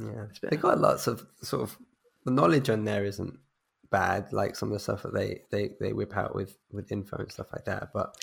Yeah. 0.00 0.26
bad. 0.40 0.50
They 0.50 0.56
got 0.56 0.80
lots 0.80 1.06
of 1.06 1.26
sort 1.42 1.62
of 1.62 1.76
the 2.24 2.30
knowledge 2.30 2.70
on 2.70 2.84
there 2.84 3.04
isn't 3.04 3.38
bad, 3.90 4.32
like 4.32 4.54
some 4.54 4.68
of 4.68 4.74
the 4.74 4.78
stuff 4.80 5.02
that 5.02 5.14
they 5.14 5.42
they, 5.50 5.70
they 5.80 5.92
whip 5.92 6.16
out 6.16 6.34
with 6.34 6.56
with 6.70 6.92
info 6.92 7.16
and 7.16 7.32
stuff 7.32 7.48
like 7.52 7.64
that. 7.64 7.88
But 7.94 8.14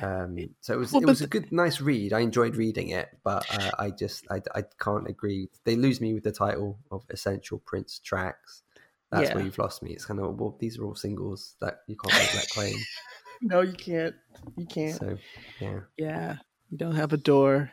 um 0.00 0.38
so 0.60 0.74
it 0.74 0.78
was 0.78 0.92
Well, 0.92 1.02
it 1.02 1.06
was 1.06 1.20
a 1.20 1.26
good 1.26 1.52
nice 1.52 1.80
read. 1.80 2.12
I 2.12 2.20
enjoyed 2.20 2.56
reading 2.56 2.88
it, 2.88 3.08
but 3.24 3.44
uh, 3.50 3.70
I 3.78 3.90
just 3.90 4.26
I, 4.30 4.40
I 4.54 4.62
can't 4.80 5.08
agree. 5.08 5.48
They 5.64 5.76
lose 5.76 6.00
me 6.00 6.14
with 6.14 6.24
the 6.24 6.32
title 6.32 6.78
of 6.90 7.04
Essential 7.10 7.58
Prince 7.58 7.98
Tracks. 7.98 8.62
That's 9.10 9.34
where 9.34 9.44
you've 9.44 9.58
lost 9.58 9.82
me. 9.82 9.92
It's 9.92 10.06
kind 10.06 10.20
of 10.20 10.40
well, 10.40 10.56
these 10.58 10.78
are 10.78 10.84
all 10.84 10.94
singles 10.94 11.56
that 11.60 11.80
you 11.86 11.96
can't 11.96 12.14
make 12.14 12.32
that 12.32 12.48
claim. 12.48 12.76
no 13.42 13.60
you 13.60 13.74
can't 13.74 14.14
you 14.56 14.66
can't 14.66 14.98
So 14.98 15.18
yeah. 15.60 15.80
Yeah, 15.98 16.36
you 16.70 16.78
don't 16.78 16.96
have 16.96 17.12
Adore. 17.12 17.72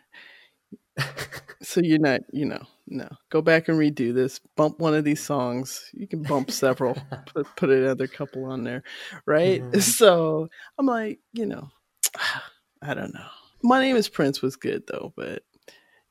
so 1.61 1.81
you're 1.81 1.99
not, 1.99 2.21
you 2.31 2.45
know, 2.45 2.61
no. 2.87 3.07
Go 3.29 3.41
back 3.41 3.67
and 3.67 3.77
redo 3.77 4.13
this. 4.13 4.39
Bump 4.55 4.79
one 4.79 4.93
of 4.93 5.03
these 5.03 5.21
songs. 5.21 5.89
You 5.93 6.07
can 6.07 6.23
bump 6.23 6.51
several. 6.51 6.97
put 7.33 7.47
put 7.55 7.69
another 7.69 8.07
couple 8.07 8.45
on 8.45 8.63
there, 8.63 8.83
right? 9.25 9.63
Yeah. 9.73 9.79
So 9.79 10.49
I'm 10.77 10.85
like, 10.85 11.19
you 11.33 11.45
know, 11.45 11.69
I 12.81 12.93
don't 12.93 13.13
know. 13.13 13.27
My 13.63 13.81
name 13.81 13.95
is 13.95 14.07
Prince 14.07 14.41
was 14.41 14.55
good 14.55 14.83
though, 14.87 15.13
but 15.15 15.43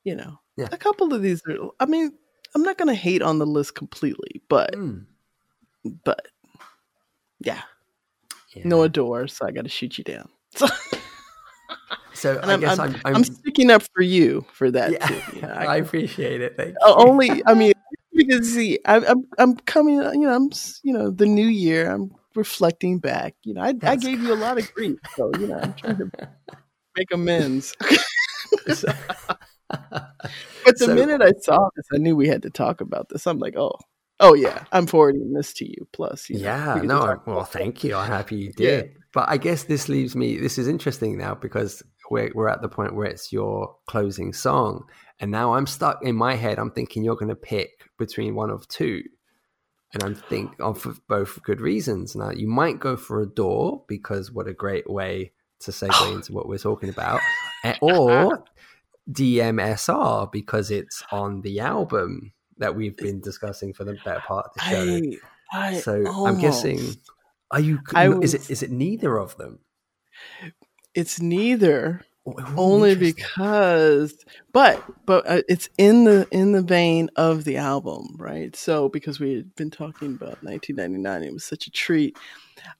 you 0.04 0.14
know, 0.14 0.38
Yeah. 0.56 0.68
a 0.72 0.76
couple 0.76 1.12
of 1.14 1.22
these 1.22 1.40
are. 1.48 1.56
I 1.80 1.86
mean, 1.86 2.12
I'm 2.54 2.62
not 2.62 2.78
gonna 2.78 2.94
hate 2.94 3.22
on 3.22 3.38
the 3.38 3.46
list 3.46 3.74
completely, 3.74 4.42
but 4.48 4.74
Mm. 4.74 5.06
but 6.04 6.26
yeah, 7.40 7.62
yeah. 8.54 8.62
no 8.64 8.82
Adore, 8.82 9.28
so 9.28 9.46
I 9.46 9.52
got 9.52 9.62
to 9.62 9.68
shoot 9.70 9.96
you 9.98 10.04
down. 10.04 10.28
So, 10.54 10.66
So 12.14 12.38
and 12.42 12.50
I 12.50 12.54
I'm, 12.54 12.60
guess 12.60 12.78
I'm, 12.80 12.94
I'm, 13.04 13.16
I'm, 13.16 13.24
sticking 13.24 13.70
up 13.70 13.82
for 13.94 14.02
you 14.02 14.44
for 14.52 14.72
that 14.72 14.90
yeah, 14.90 15.06
too. 15.06 15.22
you 15.36 15.42
know, 15.42 15.48
I 15.48 15.76
appreciate 15.84 16.40
it. 16.40 16.56
Thank 16.56 16.70
you. 16.70 16.76
Uh, 16.84 16.94
only 16.96 17.42
i 17.46 17.54
mean 17.54 17.72
because 18.12 18.52
see 18.52 18.78
I, 18.84 18.96
i'm 19.06 19.24
i'm 19.38 19.56
coming 19.56 19.94
you 19.96 20.20
know 20.20 20.34
i'm 20.34 20.50
you 20.82 20.92
know 20.92 21.10
the 21.10 21.26
new 21.26 21.46
year 21.46 21.90
i'm 21.90 22.10
reflecting 22.38 22.98
back 23.00 23.34
you 23.42 23.52
know 23.54 23.60
i, 23.62 23.74
I 23.82 23.96
gave 23.96 24.20
you 24.22 24.32
a 24.32 24.40
lot 24.46 24.58
of 24.58 24.72
grief 24.74 24.98
so 25.16 25.30
you 25.40 25.46
know 25.48 25.58
i'm 25.62 25.74
trying 25.74 25.98
to 25.98 26.10
make 26.96 27.08
amends 27.12 27.74
So- 28.72 28.92
but 29.68 30.78
the 30.78 30.86
So- 30.86 30.94
minute 30.94 31.20
i 31.22 31.32
saw 31.40 31.68
this 31.76 31.86
i 31.92 31.98
knew 31.98 32.16
we 32.16 32.28
had 32.28 32.42
to 32.42 32.50
talk 32.50 32.80
about 32.80 33.08
this 33.08 33.26
i'm 33.26 33.38
like 33.38 33.56
oh 33.56 33.74
oh 34.20 34.34
yeah 34.34 34.64
i'm 34.72 34.86
forwarding 34.86 35.32
this 35.34 35.52
to 35.54 35.66
you 35.68 35.86
plus 35.92 36.30
you 36.30 36.38
Yeah, 36.38 36.78
can 36.78 36.86
no, 36.86 37.20
well, 37.26 37.44
thank 37.44 37.84
you. 37.84 37.94
I'm 37.96 38.08
happy 38.10 38.36
you 38.36 38.52
Yeah. 38.58 38.70
did. 38.82 38.94
But 39.14 39.28
I 39.30 39.38
guess 39.38 39.64
this 39.64 39.88
leaves 39.88 40.14
me. 40.14 40.36
This 40.38 40.58
is 40.58 40.68
interesting 40.68 41.16
now 41.16 41.34
because 41.34 41.82
we're 42.10 42.30
we're 42.34 42.48
at 42.48 42.60
the 42.60 42.68
point 42.68 42.94
where 42.94 43.06
it's 43.06 43.32
your 43.32 43.74
closing 43.88 44.32
song, 44.34 44.84
and 45.18 45.30
now 45.30 45.54
I'm 45.54 45.66
stuck 45.66 46.00
in 46.02 46.14
my 46.14 46.34
head. 46.34 46.58
I'm 46.58 46.70
thinking 46.72 47.04
you're 47.04 47.16
going 47.16 47.30
to 47.30 47.34
pick 47.54 47.70
between 47.98 48.34
one 48.34 48.50
of 48.50 48.68
two, 48.68 49.02
and 49.94 50.02
I'm 50.02 50.14
think 50.14 50.52
of 50.60 50.80
for 50.80 50.94
both 51.08 51.42
good 51.42 51.60
reasons. 51.60 52.14
Now 52.14 52.30
you 52.30 52.46
might 52.46 52.80
go 52.80 52.96
for 52.96 53.22
Adore 53.22 53.84
because 53.88 54.30
what 54.30 54.46
a 54.46 54.52
great 54.52 54.88
way 54.88 55.32
to 55.60 55.70
segue 55.70 56.14
into 56.14 56.32
what 56.32 56.48
we're 56.48 56.58
talking 56.58 56.88
about, 56.88 57.20
eh, 57.64 57.74
or 57.80 58.44
DMSR 59.10 60.30
because 60.30 60.70
it's 60.70 61.02
on 61.10 61.40
the 61.40 61.60
album 61.60 62.32
that 62.58 62.74
we've 62.76 62.96
been 62.96 63.20
discussing 63.20 63.72
for 63.72 63.84
the 63.84 63.96
better 64.04 64.20
part 64.20 64.46
of 64.46 64.54
the 64.54 64.60
show. 64.60 65.00
I, 65.52 65.70
I 65.70 65.80
So 65.80 66.04
I'm 66.06 66.38
guessing, 66.38 66.80
are 67.50 67.60
you? 67.60 67.80
I 67.94 68.08
is 68.08 68.34
it 68.34 68.50
is 68.50 68.62
it 68.62 68.70
neither 68.70 69.18
of 69.18 69.36
them? 69.36 69.60
it's 70.94 71.20
neither 71.20 72.04
Oh, 72.17 72.17
only 72.56 72.94
because 72.94 74.24
but 74.52 74.82
but 75.06 75.28
uh, 75.28 75.42
it's 75.48 75.68
in 75.78 76.04
the 76.04 76.26
in 76.30 76.52
the 76.52 76.62
vein 76.62 77.10
of 77.16 77.44
the 77.44 77.56
album 77.56 78.16
right? 78.18 78.54
So 78.56 78.88
because 78.88 79.20
we 79.20 79.34
had 79.34 79.54
been 79.54 79.70
talking 79.70 80.14
about 80.14 80.42
1999 80.42 81.22
it 81.22 81.32
was 81.32 81.44
such 81.44 81.66
a 81.66 81.70
treat. 81.70 82.16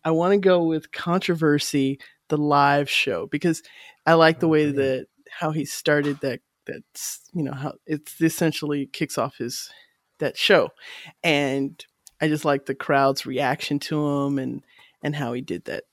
I 0.04 0.10
want 0.10 0.32
to 0.32 0.38
go 0.38 0.64
with 0.64 0.92
controversy 0.92 1.98
the 2.28 2.36
live 2.36 2.88
show 2.90 3.26
because 3.26 3.62
i 4.06 4.14
like 4.14 4.40
the 4.40 4.48
way 4.48 4.70
that 4.70 5.06
how 5.30 5.50
he 5.50 5.64
started 5.64 6.20
that 6.20 6.40
that's 6.66 7.20
you 7.32 7.42
know 7.42 7.52
how 7.52 7.72
it's 7.86 8.20
essentially 8.20 8.86
kicks 8.86 9.18
off 9.18 9.36
his 9.38 9.70
that 10.18 10.36
show. 10.36 10.70
And 11.22 11.84
i 12.20 12.28
just 12.28 12.44
like 12.44 12.66
the 12.66 12.74
crowd's 12.74 13.24
reaction 13.24 13.78
to 13.78 14.06
him 14.06 14.38
and 14.38 14.62
and 15.02 15.14
how 15.14 15.32
he 15.32 15.40
did 15.40 15.64
that 15.66 15.84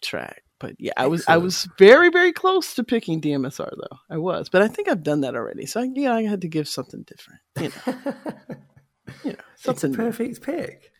track 0.00 0.42
but 0.58 0.74
yeah 0.78 0.92
i 0.96 1.06
was 1.06 1.24
i 1.28 1.36
was 1.36 1.68
very 1.78 2.08
very 2.10 2.32
close 2.32 2.74
to 2.74 2.82
picking 2.84 3.20
dmsr 3.20 3.70
though 3.70 3.98
i 4.10 4.16
was 4.16 4.48
but 4.48 4.62
i 4.62 4.68
think 4.68 4.88
i've 4.88 5.02
done 5.02 5.20
that 5.20 5.34
already 5.34 5.66
so 5.66 5.80
I, 5.80 5.88
yeah 5.94 6.14
i 6.14 6.22
had 6.22 6.40
to 6.42 6.48
give 6.48 6.66
something 6.68 7.02
different 7.06 7.40
you 7.60 7.68
know, 7.68 8.14
you 9.24 9.30
know 9.32 9.38
it's 9.54 9.62
a 9.62 9.64
something 9.64 9.90
new. 9.92 9.96
perfect 9.96 10.42
pick. 10.42 10.92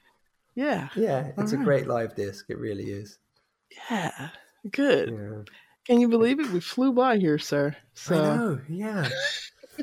yeah 0.55 0.89
Yeah, 0.95 1.33
it's 1.39 1.53
a 1.53 1.57
Alright. 1.57 1.65
great 1.65 1.87
live 1.87 2.15
disc. 2.15 2.47
It 2.49 2.59
really 2.59 2.85
is. 2.91 3.19
yeah 3.91 4.29
good 4.71 5.11
Yeah. 5.11 5.43
can 5.87 6.01
you 6.01 6.09
believe 6.09 6.41
it 6.41 6.51
we 6.51 6.61
flew 6.61 6.93
by 6.93 7.19
here 7.19 7.39
sir 7.39 7.77
so 7.95 8.15
I 8.23 8.37
know. 8.37 8.61
Yeah, 8.69 9.09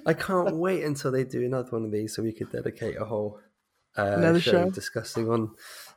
I 0.06 0.14
can't 0.14 0.56
wait 0.58 0.84
until 0.84 1.12
they 1.12 1.24
do 1.24 1.44
another 1.46 1.70
one 1.72 1.86
of 1.86 1.92
these 1.92 2.16
so 2.16 2.24
we 2.24 2.32
could 2.34 2.52
dedicate 2.52 2.98
a 3.00 3.06
whole 3.06 3.40
uh, 3.98 4.02
Another 4.18 4.40
show, 4.40 4.52
show? 4.66 4.70
discussing 4.72 5.30
on 5.30 5.52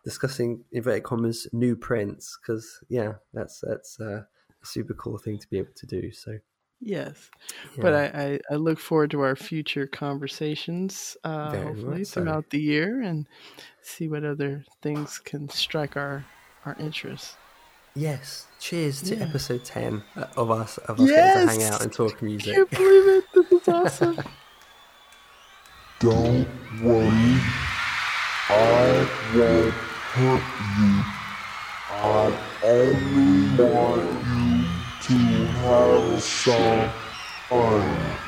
discussing 0.06 0.62
inverted 0.70 1.02
commas 1.02 1.48
new 1.52 1.74
Prince 1.74 2.38
because 2.40 2.78
yeah, 2.88 3.14
that's 3.34 3.60
that's 3.60 3.98
uh, 4.00 4.22
a 4.62 4.66
super 4.66 4.94
cool 4.94 5.18
thing 5.18 5.36
to 5.36 5.48
be 5.48 5.58
able 5.58 5.74
to 5.74 5.86
do. 5.86 6.12
So 6.12 6.38
yes, 6.80 7.28
yeah. 7.74 7.82
but 7.82 7.92
I, 7.92 8.04
I, 8.04 8.40
I 8.52 8.54
look 8.54 8.78
forward 8.78 9.10
to 9.10 9.20
our 9.20 9.34
future 9.34 9.88
conversations 9.88 11.16
uh, 11.24 11.50
Very 11.50 11.64
hopefully 11.64 12.04
so. 12.04 12.22
throughout 12.22 12.48
the 12.50 12.60
year 12.60 13.02
and 13.02 13.26
see 13.82 14.08
what 14.08 14.24
other 14.24 14.64
things 14.80 15.18
can 15.18 15.48
strike 15.48 15.96
our 15.96 16.24
our 16.64 16.76
interest. 16.78 17.36
Yes. 17.96 18.46
Cheers 18.60 19.02
to 19.02 19.16
yeah. 19.16 19.24
episode 19.24 19.64
ten 19.64 20.04
uh, 20.14 20.26
of 20.36 20.52
us 20.52 20.78
of 20.78 21.00
us 21.00 21.08
yes! 21.08 21.34
getting 21.34 21.48
to 21.48 21.64
hang 21.64 21.74
out 21.74 21.82
and 21.82 21.92
talk 21.92 22.22
music. 22.22 22.54
Can't 22.54 22.70
believe 22.70 23.08
it. 23.08 23.24
This 23.34 23.52
is 23.60 23.68
awesome. 23.68 24.18
Don't 25.98 26.46
worry, 26.82 27.40
I 28.50 29.08
won't 29.34 29.85
hurt 30.16 30.44
you. 30.78 31.05
I 31.90 32.32
only 32.62 33.62
want 33.62 34.26
you 34.26 34.64
to 35.01 35.47
have 35.60 36.22
some 36.22 36.90
fun. 37.51 38.25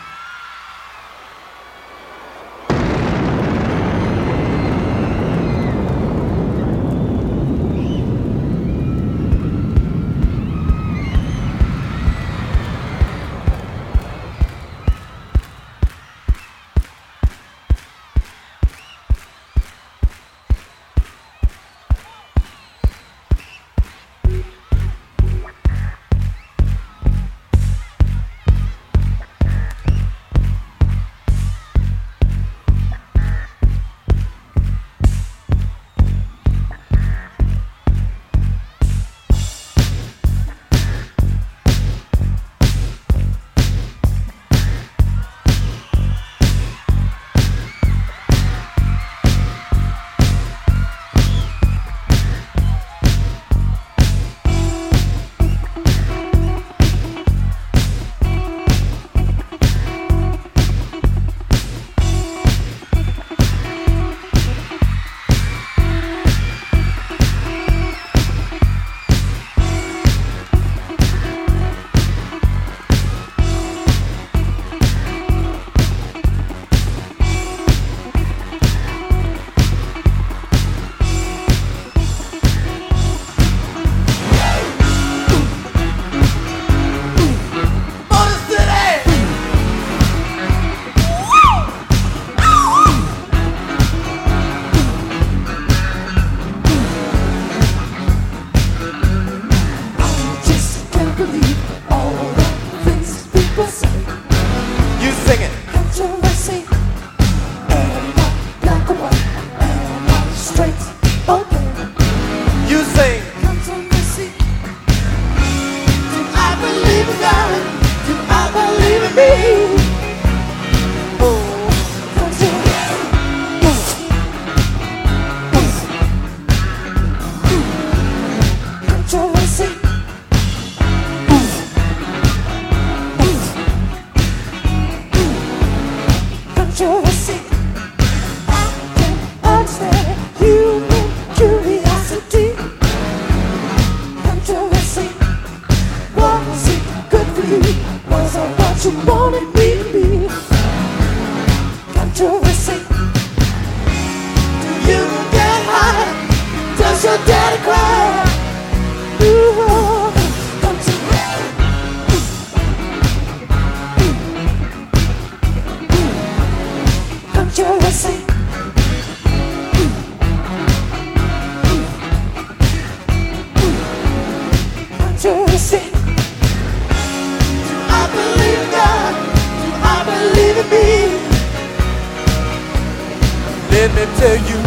let 183.89 184.09
me 184.09 184.17
tell 184.19 184.37
you. 184.37 184.59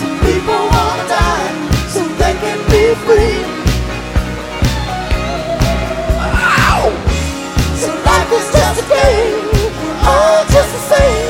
Some 0.00 0.18
people 0.20 0.60
wanna 0.72 1.08
die 1.08 1.52
so 1.88 2.00
they 2.20 2.34
can 2.34 2.58
be 2.70 2.94
free. 3.04 3.44
Ow! 6.20 6.90
So 7.76 7.88
life 8.04 8.32
is 8.32 8.52
just 8.52 8.82
a 8.82 8.88
game, 8.88 9.64
all 10.06 10.44
just 10.46 10.72
the 10.72 10.96
same. 10.96 11.27